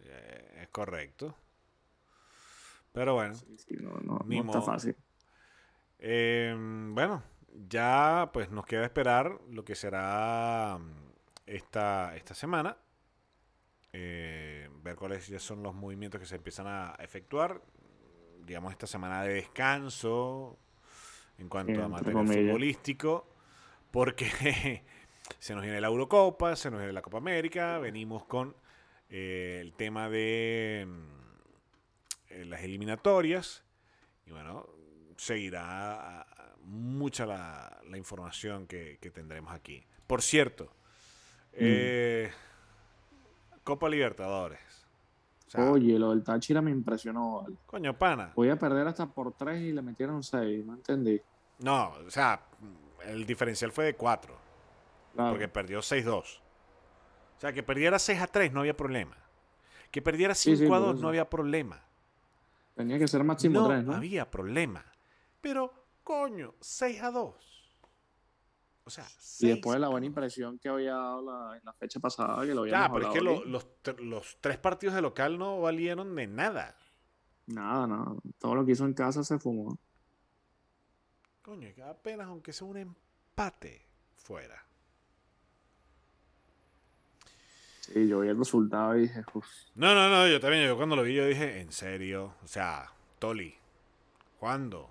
Eh, 0.00 0.60
es 0.62 0.68
correcto. 0.68 1.34
Pero 2.92 3.14
bueno, 3.14 3.34
Sí, 3.34 3.56
sí, 3.58 3.76
no, 3.78 3.90
no, 4.02 4.20
Ni 4.26 4.40
no 4.40 4.46
está 4.46 4.62
fácil. 4.62 4.96
Eh, 5.98 6.54
bueno, 6.90 7.22
ya 7.68 8.30
pues 8.32 8.50
nos 8.50 8.66
queda 8.66 8.84
esperar 8.84 9.38
lo 9.50 9.64
que 9.64 9.74
será 9.74 10.78
mm, 10.78 11.12
esta, 11.46 12.16
esta 12.16 12.34
semana. 12.34 12.76
Eh, 13.92 14.68
ver 14.82 14.96
cuáles 14.96 15.26
ya 15.26 15.38
son 15.38 15.62
los 15.62 15.74
movimientos 15.74 16.20
que 16.20 16.26
se 16.26 16.36
empiezan 16.36 16.66
a 16.66 16.96
efectuar. 16.98 17.62
Digamos, 18.44 18.72
esta 18.72 18.86
semana 18.86 19.22
de 19.22 19.34
descanso 19.34 20.58
en 21.38 21.48
cuanto 21.48 21.82
a 21.82 21.88
material 21.88 22.24
comillas. 22.24 22.44
futbolístico. 22.44 23.26
Porque 23.90 24.84
se 25.38 25.54
nos 25.54 25.62
viene 25.62 25.80
la 25.80 25.88
Eurocopa, 25.88 26.56
se 26.56 26.70
nos 26.70 26.78
viene 26.78 26.92
la 26.92 27.02
Copa 27.02 27.18
América, 27.18 27.78
venimos 27.78 28.24
con 28.24 28.54
eh, 29.08 29.58
el 29.62 29.72
tema 29.72 30.08
de 30.08 30.86
mm, 30.86 32.32
eh, 32.34 32.44
las 32.44 32.62
eliminatorias. 32.62 33.64
Y 34.26 34.32
bueno, 34.32 34.68
seguirá 35.16 36.26
mucha 36.64 37.26
la, 37.26 37.80
la 37.88 37.96
información 37.96 38.66
que, 38.66 38.98
que 39.00 39.10
tendremos 39.10 39.52
aquí. 39.52 39.84
Por 40.06 40.22
cierto, 40.22 40.72
eh, 41.52 42.30
Copa 43.64 43.88
Libertadores. 43.88 44.60
O 45.46 45.50
sea, 45.50 45.70
Oye, 45.70 45.98
lo 45.98 46.10
del 46.10 46.24
Táchira 46.24 46.60
me 46.60 46.70
impresionó. 46.70 47.42
vale. 47.42 47.56
coño, 47.66 47.96
pana. 47.96 48.32
Voy 48.34 48.50
a 48.50 48.56
perder 48.58 48.86
hasta 48.88 49.06
por 49.06 49.32
tres 49.32 49.60
y 49.60 49.72
le 49.72 49.80
metieron 49.82 50.22
seis. 50.22 50.64
No 50.66 50.74
entendí. 50.74 51.20
No, 51.60 51.90
o 52.06 52.10
sea, 52.10 52.40
el 53.06 53.24
diferencial 53.26 53.70
fue 53.72 53.84
de 53.86 53.94
4. 53.94 54.36
Claro. 55.14 55.30
Porque 55.30 55.48
perdió 55.48 55.78
6-2. 55.80 56.12
O 56.12 57.40
sea, 57.40 57.52
que 57.52 57.62
perdiera 57.62 57.98
6 57.98 58.20
a 58.20 58.26
3 58.26 58.52
no 58.52 58.60
había 58.60 58.76
problema. 58.76 59.16
Que 59.90 60.02
perdiera 60.02 60.34
Sí, 60.34 60.56
5 60.56 60.58
sí, 60.58 60.64
a 60.66 60.68
por 60.68 60.78
2 60.80 60.94
eso. 60.94 61.02
no 61.02 61.08
había 61.08 61.30
problema. 61.30 61.80
Tenía 62.74 62.98
que 62.98 63.08
ser 63.08 63.24
máximo 63.24 63.60
no 63.60 63.68
3, 63.68 63.84
¿no? 63.84 63.94
había 63.94 64.30
problema. 64.30 64.84
Pero, 65.46 65.72
coño, 66.02 66.54
6 66.60 67.00
a 67.02 67.12
2. 67.12 67.34
O 68.82 68.90
sea, 68.90 69.04
Y 69.04 69.16
6 69.20 69.54
después 69.54 69.74
de 69.74 69.80
la 69.80 69.88
buena 69.88 70.04
2. 70.04 70.08
impresión 70.08 70.58
que 70.58 70.68
había 70.68 70.94
dado 70.94 71.22
la, 71.22 71.56
en 71.56 71.64
la 71.64 71.72
fecha 71.74 72.00
pasada, 72.00 72.44
que 72.44 72.52
lo 72.52 72.62
habíamos 72.62 72.88
Claro, 72.88 72.94
pero 72.94 73.06
es 73.08 73.14
que 73.14 73.20
lo- 73.20 73.44
los, 73.44 73.66
los 74.00 74.38
tres 74.40 74.58
partidos 74.58 74.96
de 74.96 75.02
local 75.02 75.38
no 75.38 75.60
valieron 75.60 76.16
de 76.16 76.26
nada. 76.26 76.76
Nada, 77.46 77.86
nada. 77.86 78.12
Todo 78.40 78.56
lo 78.56 78.66
que 78.66 78.72
hizo 78.72 78.84
en 78.86 78.94
casa 78.94 79.22
se 79.22 79.38
fumó. 79.38 79.78
Coño, 81.42 81.72
que 81.76 81.82
apenas 81.84 82.26
aunque 82.26 82.52
sea 82.52 82.66
un 82.66 82.78
empate 82.78 83.86
fuera. 84.16 84.64
Sí, 87.82 88.08
yo 88.08 88.18
vi 88.18 88.28
el 88.30 88.38
resultado 88.38 88.96
y 88.96 89.02
dije, 89.02 89.22
uff, 89.32 89.46
No, 89.76 89.94
no, 89.94 90.08
no, 90.10 90.26
yo 90.26 90.40
también, 90.40 90.66
yo 90.66 90.76
cuando 90.76 90.96
lo 90.96 91.04
vi 91.04 91.14
yo 91.14 91.24
dije, 91.24 91.60
en 91.60 91.70
serio, 91.70 92.34
o 92.42 92.48
sea, 92.48 92.90
Toli, 93.20 93.54
¿cuándo? 94.40 94.90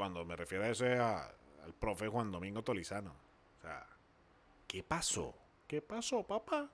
Cuando 0.00 0.24
me 0.24 0.34
refiero 0.34 0.64
a 0.64 0.68
eso 0.70 0.86
es 0.86 0.98
a- 0.98 1.26
al 1.62 1.74
profe 1.78 2.08
Juan 2.08 2.32
Domingo 2.32 2.62
Tolizano. 2.64 3.10
O 3.58 3.60
sea, 3.60 3.86
¿qué 4.66 4.82
pasó? 4.82 5.34
¿Qué 5.66 5.82
pasó, 5.82 6.22
papá? 6.26 6.70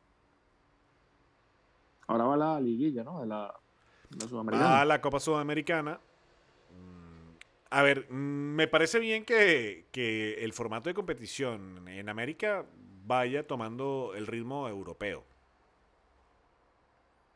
ahora 2.06 2.24
va 2.24 2.36
la 2.36 2.60
liguilla, 2.60 3.02
¿no? 3.02 3.20
De 3.20 3.26
la, 3.26 3.52
de 4.10 4.16
la 4.16 4.24
Va 4.26 4.28
Sudamericana. 4.28 4.80
a 4.80 4.84
la 4.84 5.00
Copa 5.00 5.18
Sudamericana. 5.18 5.98
Mm, 6.70 7.34
A 7.70 7.82
ver, 7.82 8.06
mm, 8.08 8.54
me 8.54 8.68
parece 8.68 9.00
bien 9.00 9.24
que, 9.24 9.86
que 9.90 10.34
el 10.44 10.52
formato 10.52 10.88
de 10.88 10.94
competición 10.94 11.88
en 11.88 12.08
América 12.08 12.64
vaya 13.06 13.44
tomando 13.44 14.12
el 14.14 14.28
ritmo 14.28 14.68
europeo. 14.68 15.24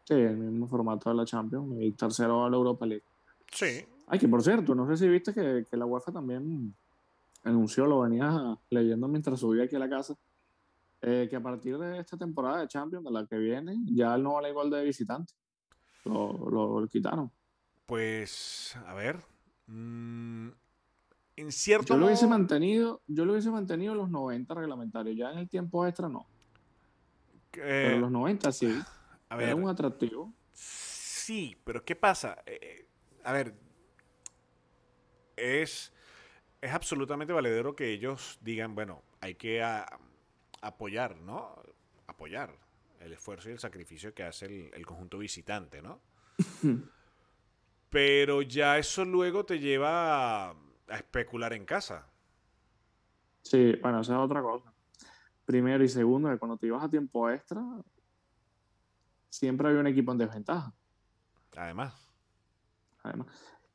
Sí, 0.04 0.14
el 0.14 0.36
mismo 0.36 0.68
formato 0.68 1.10
de 1.10 1.16
la 1.16 1.24
Champions. 1.24 1.74
Y 1.80 1.90
tercero 1.90 2.44
a 2.44 2.48
la 2.50 2.56
Europa 2.56 2.86
League. 2.86 3.02
Sí. 3.50 3.84
Ay, 4.12 4.18
que 4.18 4.26
por 4.26 4.42
cierto, 4.42 4.74
no 4.74 4.88
sé 4.88 4.96
si 4.96 5.08
viste 5.08 5.32
que, 5.32 5.64
que 5.70 5.76
la 5.76 5.86
UEFA 5.86 6.10
también 6.10 6.74
anunció, 7.44 7.86
lo 7.86 8.00
venía 8.00 8.58
leyendo 8.68 9.06
mientras 9.06 9.38
subía 9.38 9.62
aquí 9.62 9.76
a 9.76 9.78
la 9.78 9.88
casa, 9.88 10.16
eh, 11.00 11.28
que 11.30 11.36
a 11.36 11.40
partir 11.40 11.78
de 11.78 12.00
esta 12.00 12.16
temporada 12.16 12.60
de 12.60 12.66
Champions, 12.66 13.04
de 13.04 13.10
la 13.12 13.24
que 13.24 13.38
viene, 13.38 13.76
ya 13.84 14.16
el 14.16 14.24
no 14.24 14.32
vale 14.32 14.50
gol 14.52 14.68
de 14.68 14.82
visitante. 14.82 15.32
Lo, 16.04 16.50
lo 16.50 16.88
quitaron. 16.88 17.30
Pues, 17.86 18.76
a 18.84 18.94
ver. 18.94 19.20
mm, 19.68 20.48
en 21.36 21.52
cierto 21.52 21.94
Yo 21.94 22.00
lo 22.00 22.06
hubiese 22.06 22.26
modo, 22.26 22.38
mantenido, 22.38 23.02
yo 23.06 23.24
lo 23.24 23.32
hubiese 23.32 23.52
mantenido 23.52 23.94
los 23.94 24.10
90 24.10 24.52
reglamentarios, 24.54 25.16
ya 25.16 25.30
en 25.30 25.38
el 25.38 25.48
tiempo 25.48 25.86
extra 25.86 26.08
no. 26.08 26.26
Pero 27.52 27.96
eh, 27.96 28.00
los 28.00 28.10
90 28.10 28.50
sí, 28.50 28.66
a 29.28 29.40
era 29.40 29.54
un 29.54 29.68
atractivo. 29.68 30.34
sí, 30.52 31.56
pero 31.62 31.84
¿qué 31.84 31.94
pasa? 31.94 32.38
Eh, 32.44 32.58
eh, 32.60 32.88
a 33.22 33.32
ver, 33.32 33.69
es, 35.40 35.92
es 36.60 36.72
absolutamente 36.72 37.32
valedero 37.32 37.74
que 37.74 37.90
ellos 37.90 38.38
digan, 38.42 38.74
bueno, 38.74 39.02
hay 39.20 39.34
que 39.34 39.62
a- 39.62 39.86
apoyar, 40.62 41.16
¿no? 41.16 41.54
Apoyar 42.06 42.54
el 43.00 43.12
esfuerzo 43.12 43.48
y 43.48 43.52
el 43.52 43.58
sacrificio 43.58 44.12
que 44.14 44.22
hace 44.24 44.46
el, 44.46 44.70
el 44.74 44.86
conjunto 44.86 45.18
visitante, 45.18 45.80
¿no? 45.82 46.00
Pero 47.88 48.42
ya 48.42 48.78
eso 48.78 49.04
luego 49.04 49.44
te 49.44 49.58
lleva 49.58 50.50
a, 50.50 50.54
a 50.88 50.96
especular 50.96 51.52
en 51.52 51.64
casa. 51.64 52.06
Sí, 53.42 53.74
bueno, 53.82 54.00
esa 54.00 54.12
es 54.14 54.18
otra 54.18 54.42
cosa. 54.42 54.72
Primero 55.44 55.82
y 55.82 55.88
segundo, 55.88 56.30
que 56.30 56.38
cuando 56.38 56.56
te 56.56 56.66
ibas 56.66 56.84
a 56.84 56.88
tiempo 56.90 57.28
extra, 57.30 57.60
siempre 59.28 59.68
había 59.68 59.80
un 59.80 59.86
equipo 59.86 60.12
en 60.12 60.18
desventaja, 60.18 60.72
Además, 61.56 62.08
además. 63.02 63.26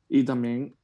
Y 0.08 0.24
también 0.24 0.74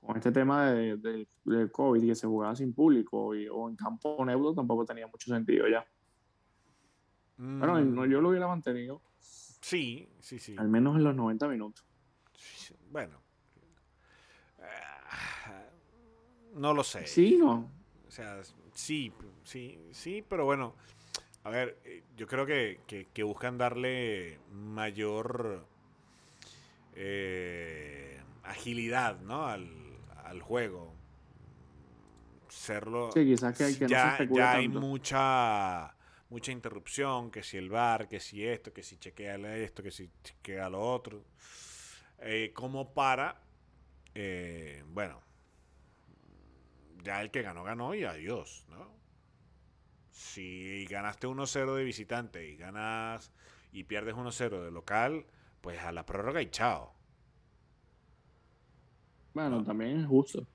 con 0.00 0.16
este 0.16 0.32
tema 0.32 0.70
de, 0.72 0.96
de- 0.96 1.28
del 1.44 1.70
COVID, 1.70 2.04
que 2.06 2.14
se 2.14 2.26
jugaba 2.26 2.56
sin 2.56 2.72
público 2.72 3.34
y- 3.34 3.48
o 3.48 3.68
en 3.68 3.76
campo 3.76 4.24
neutro, 4.24 4.54
tampoco 4.54 4.84
tenía 4.84 5.06
mucho 5.06 5.30
sentido 5.32 5.68
ya. 5.68 5.84
Bueno, 7.36 7.74
mm, 7.74 7.94
no, 7.94 8.04
yo 8.06 8.20
lo 8.20 8.30
hubiera 8.30 8.46
mantenido, 8.48 9.00
sí, 9.18 10.08
sí, 10.20 10.38
sí. 10.38 10.54
al 10.58 10.68
menos 10.68 10.96
en 10.96 11.04
los 11.04 11.14
90 11.14 11.48
minutos. 11.48 11.84
Sí, 12.34 12.74
Bueno. 12.90 13.20
Ah, 14.62 15.62
No 16.54 16.74
lo 16.74 16.82
sé. 16.82 17.06
Sí, 17.06 17.36
no. 17.38 17.70
O 18.08 18.10
sea, 18.10 18.42
sí, 18.74 19.12
sí, 19.44 19.78
sí, 19.92 20.24
pero 20.28 20.44
bueno. 20.44 20.74
A 21.44 21.50
ver, 21.50 21.78
eh, 21.84 22.02
yo 22.16 22.26
creo 22.26 22.44
que, 22.44 22.80
que- 22.86 23.06
que 23.14 23.22
buscan 23.22 23.56
darle 23.56 24.38
mayor 24.52 25.64
eh, 26.94 28.20
agilidad, 28.42 29.20
¿no? 29.20 29.46
Al, 29.46 29.68
al 30.30 30.42
juego. 30.42 30.94
Serlo. 32.48 33.10
Sí, 33.12 33.24
quizás 33.24 33.56
que, 33.56 33.76
que 33.78 33.88
no 33.88 33.94
se 33.94 33.94
ya, 33.94 34.10
especule 34.12 34.38
ya 34.38 34.52
hay 34.52 34.68
tanto. 34.68 34.80
mucha 34.80 35.94
mucha 36.30 36.52
interrupción, 36.52 37.30
que 37.30 37.42
si 37.42 37.56
el 37.56 37.68
bar, 37.68 38.08
que 38.08 38.20
si 38.20 38.46
esto, 38.46 38.72
que 38.72 38.82
si 38.84 38.96
chequea 38.98 39.36
esto, 39.56 39.82
que 39.82 39.90
si 39.90 40.10
chequea 40.22 40.70
lo 40.70 40.80
otro, 40.80 41.24
eh, 42.20 42.52
como 42.54 42.94
para, 42.94 43.42
eh, 44.14 44.84
bueno, 44.86 45.20
ya 47.02 47.20
el 47.20 47.30
que 47.32 47.42
ganó, 47.42 47.64
ganó 47.64 47.94
y 47.94 48.04
adiós, 48.04 48.64
¿no? 48.68 48.94
Si 50.10 50.86
ganaste 50.86 51.26
1-0 51.26 51.74
de 51.74 51.84
visitante 51.84 52.46
y 52.48 52.56
ganas 52.56 53.32
y 53.72 53.84
pierdes 53.84 54.14
1-0 54.14 54.62
de 54.62 54.70
local, 54.70 55.26
pues 55.60 55.80
a 55.80 55.90
la 55.92 56.06
prórroga 56.06 56.42
y 56.42 56.50
chao. 56.50 56.94
Bueno, 59.34 59.58
No. 59.58 59.64
también 59.64 60.00
es 60.00 60.06
justo. 60.06 60.46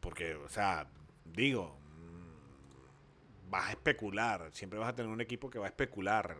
Porque, 0.00 0.34
o 0.34 0.48
sea, 0.48 0.86
digo, 1.24 1.78
mm, 1.96 3.50
vas 3.50 3.68
a 3.68 3.72
especular, 3.72 4.50
siempre 4.52 4.78
vas 4.78 4.88
a 4.90 4.94
tener 4.94 5.10
un 5.10 5.20
equipo 5.20 5.48
que 5.50 5.58
va 5.58 5.66
a 5.66 5.68
especular 5.68 6.36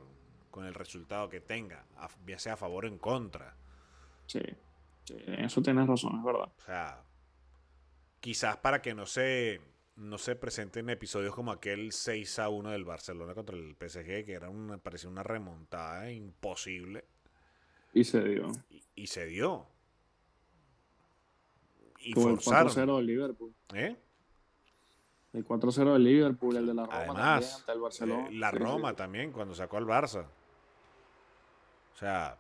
con 0.50 0.66
el 0.66 0.74
resultado 0.74 1.28
que 1.28 1.40
tenga, 1.40 1.86
ya 2.26 2.38
sea 2.38 2.54
a 2.54 2.56
favor 2.56 2.84
o 2.84 2.88
en 2.88 2.98
contra. 2.98 3.56
Sí, 4.26 4.40
sí, 5.04 5.14
en 5.26 5.44
eso 5.44 5.62
tienes 5.62 5.86
razón, 5.86 6.18
es 6.18 6.24
verdad. 6.24 6.52
O 6.58 6.60
sea, 6.64 7.04
quizás 8.20 8.56
para 8.58 8.82
que 8.82 8.94
no 8.94 9.06
se, 9.06 9.60
no 9.96 10.18
se 10.18 10.36
presenten 10.36 10.90
episodios 10.90 11.34
como 11.34 11.52
aquel 11.52 11.92
6 11.92 12.38
a 12.38 12.48
1 12.48 12.70
del 12.70 12.84
Barcelona 12.84 13.34
contra 13.34 13.56
el 13.56 13.76
PSG, 13.76 14.24
que 14.24 14.32
era 14.32 14.50
una, 14.50 14.78
parecía 14.78 15.08
una 15.08 15.22
remontada 15.22 16.10
imposible, 16.10 17.04
Y 17.94 18.04
se 18.04 18.22
dio. 18.24 18.50
y, 18.70 18.82
y 18.94 19.06
se 19.06 19.26
dio. 19.26 19.66
Y 22.04 22.12
Como 22.12 22.30
el 22.30 22.40
forzaron. 22.40 22.72
4-0 22.72 22.96
del 22.96 23.06
Liverpool. 23.06 23.54
¿eh? 23.74 23.96
El 25.32 25.44
4-0 25.46 25.92
del 25.94 26.04
Liverpool, 26.04 26.56
el 26.56 26.66
de 26.66 26.74
la 26.74 26.82
Roma 26.84 26.96
también 26.98 27.16
Además, 27.26 27.58
ante 27.60 27.72
el 27.72 27.80
Barcelona. 27.80 28.28
eh, 28.28 28.32
la 28.34 28.50
Sí, 28.50 28.56
Roma 28.58 28.90
sí. 28.90 28.96
también, 28.96 29.32
cuando 29.32 29.54
sacó 29.54 29.76
al 29.78 29.86
Barça. 29.86 30.24
O 31.94 31.96
sea, 31.96 32.36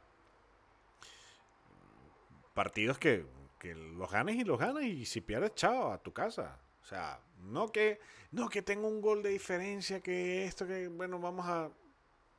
partidos 2.54 2.98
que, 2.98 3.24
que 3.58 3.74
los 3.74 4.10
ganes 4.10 4.36
y 4.36 4.44
los 4.44 4.58
ganas 4.58 4.84
y 4.84 5.04
si 5.06 5.20
pierdes, 5.20 5.54
chao, 5.54 5.92
a 5.92 5.98
tu 5.98 6.12
casa. 6.12 6.58
O 6.82 6.84
sea, 6.84 7.20
no 7.38 7.70
que, 7.70 8.00
no 8.32 8.48
que 8.48 8.62
tengo 8.62 8.88
un 8.88 9.00
gol 9.00 9.22
de 9.22 9.30
diferencia, 9.30 10.00
que 10.00 10.44
esto, 10.44 10.66
que 10.66 10.88
bueno, 10.88 11.18
vamos 11.20 11.46
a... 11.46 11.70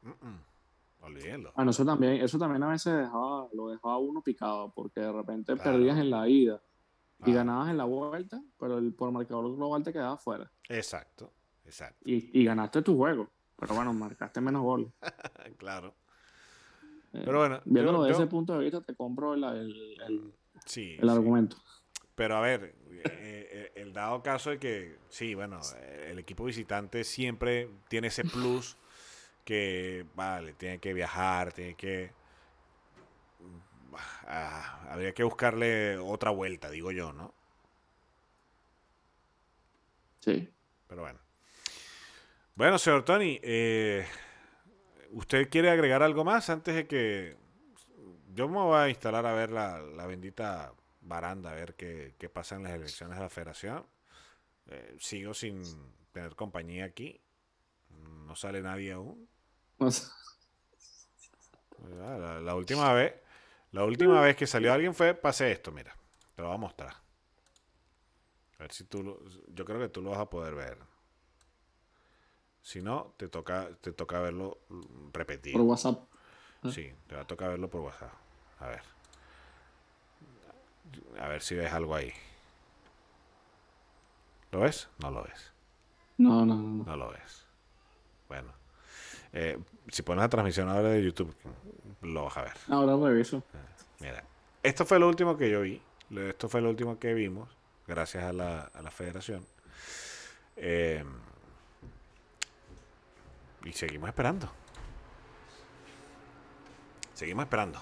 Mm, 0.01 1.03
olvídenlo. 1.05 1.51
Bueno, 1.55 1.71
eso 1.71 1.85
también, 1.85 2.13
eso 2.21 2.37
también 2.37 2.61
a 2.63 2.69
veces 2.69 2.93
dejaba, 2.93 3.47
lo 3.53 3.69
dejaba 3.69 3.97
uno 3.97 4.21
picado, 4.21 4.71
porque 4.75 4.99
de 4.99 5.11
repente 5.11 5.53
Claro. 5.53 5.71
perdías 5.71 5.97
en 5.97 6.09
la 6.09 6.27
ida 6.27 6.61
y 7.25 7.33
ganabas 7.33 7.69
en 7.69 7.77
la 7.77 7.85
vuelta, 7.85 8.41
pero 8.59 8.77
el 8.77 8.93
por 8.93 9.11
marcador 9.11 9.55
global 9.55 9.83
te 9.83 9.93
quedaba 9.93 10.17
fuera. 10.17 10.51
Exacto, 10.69 11.31
exacto, 11.65 12.01
Y, 12.05 12.39
y 12.41 12.43
ganaste 12.43 12.81
tu 12.81 12.97
juego, 12.97 13.29
pero 13.57 13.75
bueno, 13.75 13.93
marcaste 13.93 14.41
menos 14.41 14.61
goles. 14.63 14.91
claro. 15.57 15.95
Eh, 17.13 17.21
Pero 17.25 17.39
bueno, 17.39 17.61
viéndolo 17.65 17.99
yo- 17.99 18.03
de 18.05 18.09
yo- 18.09 18.15
ese 18.15 18.27
punto 18.27 18.53
de 18.57 18.63
vista, 18.63 18.81
te 18.81 18.95
compro 18.95 19.35
el, 19.35 19.43
el- 19.43 20.01
el- 20.01 20.33
Sí, 20.65 20.97
el 20.99 21.09
sí. 21.09 21.15
argumento. 21.15 21.57
Pero 22.15 22.35
a 22.37 22.41
ver, 22.41 22.75
eh, 22.91 23.03
eh, 23.51 23.71
el 23.75 23.91
dado 23.93 24.21
caso 24.21 24.49
de 24.51 24.59
que, 24.59 24.97
sí, 25.09 25.33
bueno, 25.35 25.59
el 26.07 26.19
equipo 26.19 26.43
visitante 26.45 27.03
siempre 27.03 27.69
tiene 27.87 28.07
ese 28.07 28.23
plus 28.23 28.77
que, 29.45 30.05
vale, 30.15 30.53
tiene 30.53 30.79
que 30.79 30.93
viajar, 30.93 31.53
tiene 31.53 31.75
que... 31.75 32.11
ah, 34.27 34.87
habría 34.89 35.13
que 35.13 35.23
buscarle 35.23 35.97
otra 35.97 36.31
vuelta, 36.31 36.69
digo 36.69 36.91
yo, 36.91 37.13
¿no? 37.13 37.33
Sí. 40.19 40.49
Pero 40.87 41.01
bueno. 41.01 41.19
Bueno, 42.55 42.77
señor 42.77 43.03
Tony, 43.03 43.39
eh, 43.41 44.07
¿usted 45.11 45.49
quiere 45.49 45.69
agregar 45.69 46.03
algo 46.03 46.23
más 46.23 46.49
antes 46.49 46.75
de 46.75 46.87
que... 46.87 47.37
Yo 48.33 48.47
me 48.47 48.57
voy 48.57 48.77
a 48.77 48.89
instalar 48.89 49.25
a 49.25 49.33
ver 49.33 49.51
la, 49.51 49.79
la 49.79 50.07
bendita 50.07 50.73
baranda, 51.01 51.51
a 51.51 51.55
ver 51.55 51.75
qué, 51.75 52.15
qué 52.17 52.29
pasa 52.29 52.55
en 52.55 52.63
las 52.63 52.73
elecciones 52.73 53.17
de 53.17 53.23
la 53.23 53.29
federación. 53.29 53.85
Eh, 54.67 54.95
sigo 54.99 55.33
sin 55.33 55.61
tener 56.11 56.35
compañía 56.35 56.85
aquí. 56.85 57.21
No 58.25 58.35
sale 58.35 58.61
nadie 58.61 58.93
aún. 58.93 59.27
Ah, 59.79 59.89
La, 61.89 62.39
la 62.39 62.55
última 62.55 62.93
vez, 62.93 63.13
La 63.73 63.83
última 63.83 64.21
vez 64.21 64.35
que 64.35 64.45
salió 64.45 64.71
alguien 64.71 64.93
fue, 64.93 65.15
pase 65.15 65.51
esto, 65.51 65.71
mira. 65.71 65.95
Te 66.35 66.43
lo 66.43 66.49
voy 66.49 66.55
a 66.55 66.59
mostrar. 66.59 66.93
A 68.59 68.63
ver 68.63 68.71
si 68.71 68.83
tú 68.83 69.03
lo, 69.03 69.19
yo 69.47 69.65
creo 69.65 69.79
que 69.79 69.89
tú 69.89 70.01
lo 70.01 70.11
vas 70.11 70.19
a 70.19 70.29
poder 70.29 70.53
ver. 70.53 70.77
Si 72.61 72.81
no, 72.81 73.15
te 73.17 73.27
toca, 73.27 73.69
te 73.81 73.91
toca 73.91 74.19
verlo 74.19 74.59
mm, 74.69 75.09
repetido. 75.11 75.57
Por 75.57 75.67
WhatsApp. 75.67 76.03
Sí, 76.71 76.93
te 77.07 77.15
va 77.15 77.21
a 77.23 77.27
tocar 77.27 77.49
verlo 77.49 77.67
por 77.67 77.81
WhatsApp. 77.81 78.13
A 78.59 78.67
ver. 78.67 78.81
A 81.19 81.27
ver 81.27 81.41
si 81.41 81.55
ves 81.55 81.73
algo 81.73 81.95
ahí. 81.95 82.13
¿Lo 84.51 84.59
ves? 84.59 84.87
No 84.99 85.09
lo 85.09 85.23
ves. 85.23 85.51
No, 86.19 86.45
no, 86.45 86.55
no. 86.55 86.83
No 86.83 86.95
lo 86.95 87.11
ves. 87.11 87.47
Bueno. 88.27 88.53
Eh, 89.33 89.57
si 89.89 90.03
pones 90.03 90.21
la 90.21 90.29
transmisión 90.29 90.69
ahora 90.69 90.89
de 90.89 91.03
YouTube, 91.03 91.33
lo 92.01 92.25
vas 92.25 92.37
a 92.37 92.43
ver. 92.43 92.53
Ahora 92.69 92.95
reviso. 93.09 93.43
Mira, 93.99 94.23
esto 94.61 94.85
fue 94.85 94.99
lo 94.99 95.07
último 95.07 95.35
que 95.37 95.49
yo 95.49 95.61
vi. 95.61 95.81
Esto 96.15 96.47
fue 96.47 96.61
lo 96.61 96.69
último 96.69 96.99
que 96.99 97.13
vimos, 97.13 97.49
gracias 97.87 98.23
a 98.23 98.33
la, 98.33 98.61
a 98.73 98.81
la 98.81 98.91
federación. 98.91 99.43
Eh, 100.55 101.03
y 103.65 103.71
seguimos 103.73 104.09
esperando. 104.09 104.49
Seguimos 107.13 107.43
esperando. 107.43 107.79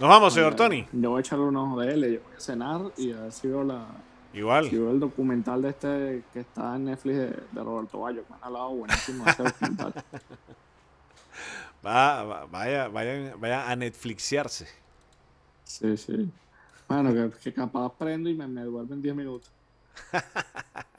Nos 0.00 0.08
vamos, 0.10 0.34
señor 0.34 0.54
Tony. 0.54 0.86
Yo 0.92 1.10
voy 1.10 1.18
a 1.18 1.20
echarle 1.20 1.46
un 1.46 1.56
ojo 1.56 1.80
de 1.80 1.92
él, 1.94 2.14
yo 2.14 2.20
voy 2.22 2.36
a 2.36 2.40
cenar 2.40 2.80
y 2.98 3.12
a 3.12 3.22
ver 3.22 3.32
si 3.32 3.48
veo, 3.48 3.64
la, 3.64 3.86
Igual. 4.34 4.68
si 4.68 4.76
veo 4.76 4.90
el 4.90 5.00
documental 5.00 5.62
de 5.62 5.68
este 5.70 6.22
que 6.32 6.40
está 6.40 6.76
en 6.76 6.84
Netflix 6.84 7.16
de, 7.16 7.26
de 7.28 7.62
Roberto 7.64 8.00
Bayo, 8.00 8.22
que 8.22 8.30
me 8.30 8.36
han 8.36 8.44
hablado 8.44 8.70
buenísimo 8.70 9.24
de 9.24 9.30
ese 9.30 9.42
documental. 9.42 9.94
Va, 11.86 12.24
va- 12.24 12.46
vaya, 12.46 12.88
vayan- 12.88 13.40
vaya 13.40 13.70
a 13.70 13.76
Netflixiarse. 13.76 14.66
Sí, 15.64 15.96
sí. 15.96 16.30
Bueno, 16.88 17.12
que, 17.12 17.30
que 17.38 17.52
capaz 17.52 17.92
prendo 17.98 18.28
y 18.30 18.34
me, 18.34 18.46
me 18.46 18.62
duermo 18.62 18.94
en 18.94 19.02
10 19.02 19.14
minutos. 19.14 19.50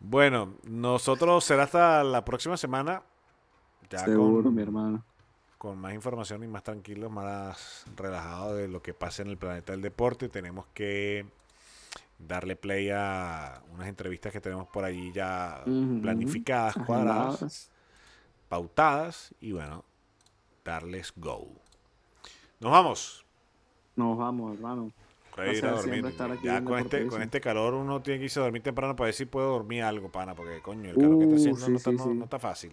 Bueno, 0.00 0.54
nosotros 0.64 1.44
será 1.44 1.64
hasta 1.64 2.02
la 2.04 2.24
próxima 2.24 2.56
semana. 2.56 3.02
Ya 3.90 3.98
Seguro, 3.98 4.42
con, 4.42 4.54
mi 4.54 4.62
hermano. 4.62 5.04
con 5.58 5.78
más 5.78 5.94
información 5.94 6.42
y 6.42 6.48
más 6.48 6.62
tranquilos, 6.64 7.10
más 7.10 7.84
relajados 7.96 8.56
de 8.56 8.68
lo 8.68 8.82
que 8.82 8.94
pasa 8.94 9.22
en 9.22 9.28
el 9.28 9.38
planeta 9.38 9.72
del 9.72 9.82
deporte. 9.82 10.28
Tenemos 10.28 10.66
que 10.74 11.26
darle 12.18 12.56
play 12.56 12.90
a 12.90 13.62
unas 13.72 13.88
entrevistas 13.88 14.32
que 14.32 14.40
tenemos 14.40 14.66
por 14.68 14.84
allí 14.84 15.12
ya 15.12 15.62
planificadas, 16.00 16.76
cuadradas. 16.86 17.70
Pautadas 18.56 19.34
y 19.40 19.52
bueno, 19.52 19.82
darles 20.62 21.14
go. 21.16 21.48
Nos 22.60 22.70
vamos. 22.70 23.24
Nos 23.96 24.18
vamos, 24.18 24.54
hermano. 24.54 24.92
Para 25.34 25.50
ir 25.54 25.56
a 25.56 25.60
Placer 25.60 25.70
dormir. 25.70 25.92
siempre 25.94 26.10
estar 26.10 26.30
aquí 26.32 26.44
Ya 26.44 26.62
con 26.62 26.78
este, 26.78 27.06
con 27.06 27.22
este 27.22 27.40
calor 27.40 27.72
uno 27.72 28.02
tiene 28.02 28.18
que 28.18 28.24
irse 28.26 28.40
a 28.40 28.42
dormir 28.42 28.62
temprano 28.62 28.94
para 28.94 29.06
ver 29.06 29.14
si 29.14 29.24
puedo 29.24 29.52
dormir 29.52 29.82
algo, 29.82 30.10
pana, 30.12 30.34
porque 30.34 30.60
coño, 30.60 30.90
el 30.90 30.96
calor 30.96 31.18
que 31.20 31.24
está 31.24 31.32
Uh, 31.32 31.36
haciendo 31.38 31.68
no, 31.70 31.76
está, 31.78 31.90
sí, 31.92 31.96
no- 31.96 32.04
sí. 32.04 32.10
no 32.10 32.24
está 32.24 32.38
fácil. 32.38 32.72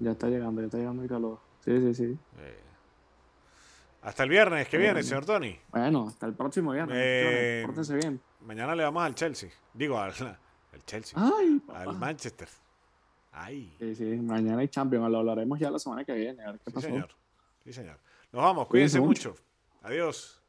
Ya 0.00 0.10
está 0.10 0.28
llegando, 0.28 0.60
ya 0.60 0.66
está 0.66 0.76
llegando 0.76 1.02
el 1.02 1.08
calor. 1.08 1.38
Sí, 1.64 1.80
sí, 1.80 1.94
sí. 1.94 2.18
Eh, 2.40 2.60
Hasta 4.02 4.22
el 4.24 4.28
viernes 4.28 4.68
que 4.68 4.76
viene, 4.76 5.02
señor 5.02 5.24
Tony. 5.24 5.58
Bueno, 5.70 6.08
hasta 6.08 6.26
el 6.26 6.34
próximo 6.34 6.72
viernes. 6.72 6.94
Eh. 7.00 7.62
Pórtense 7.64 7.94
bien. 7.96 8.20
Mañana 8.42 8.74
le 8.74 8.84
vamos 8.84 9.02
al 9.02 9.14
Chelsea. 9.14 9.48
Digo, 9.72 9.98
al, 9.98 10.12
al 10.74 10.84
Chelsea. 10.84 11.18
Ay, 11.18 11.62
al. 11.74 11.96
Manchester. 11.98 12.48
Ay. 13.36 13.74
Sí, 13.80 13.94
sí, 13.96 14.04
mañana 14.04 14.60
hay 14.60 14.68
Champions, 14.68 15.10
lo 15.10 15.18
hablaremos 15.18 15.58
ya 15.58 15.70
la 15.70 15.78
semana 15.78 16.04
que 16.04 16.12
viene, 16.12 16.42
a 16.42 16.52
ver 16.52 16.60
qué 16.60 16.70
Sí, 16.70 16.74
pasó. 16.74 16.86
señor. 16.86 17.08
Sí, 17.64 17.72
señor. 17.72 17.98
Nos 18.32 18.42
vamos. 18.42 18.68
Cuídense 18.68 18.98
Cuídense 19.00 19.30
mucho. 19.30 19.42
Adiós. 19.82 20.40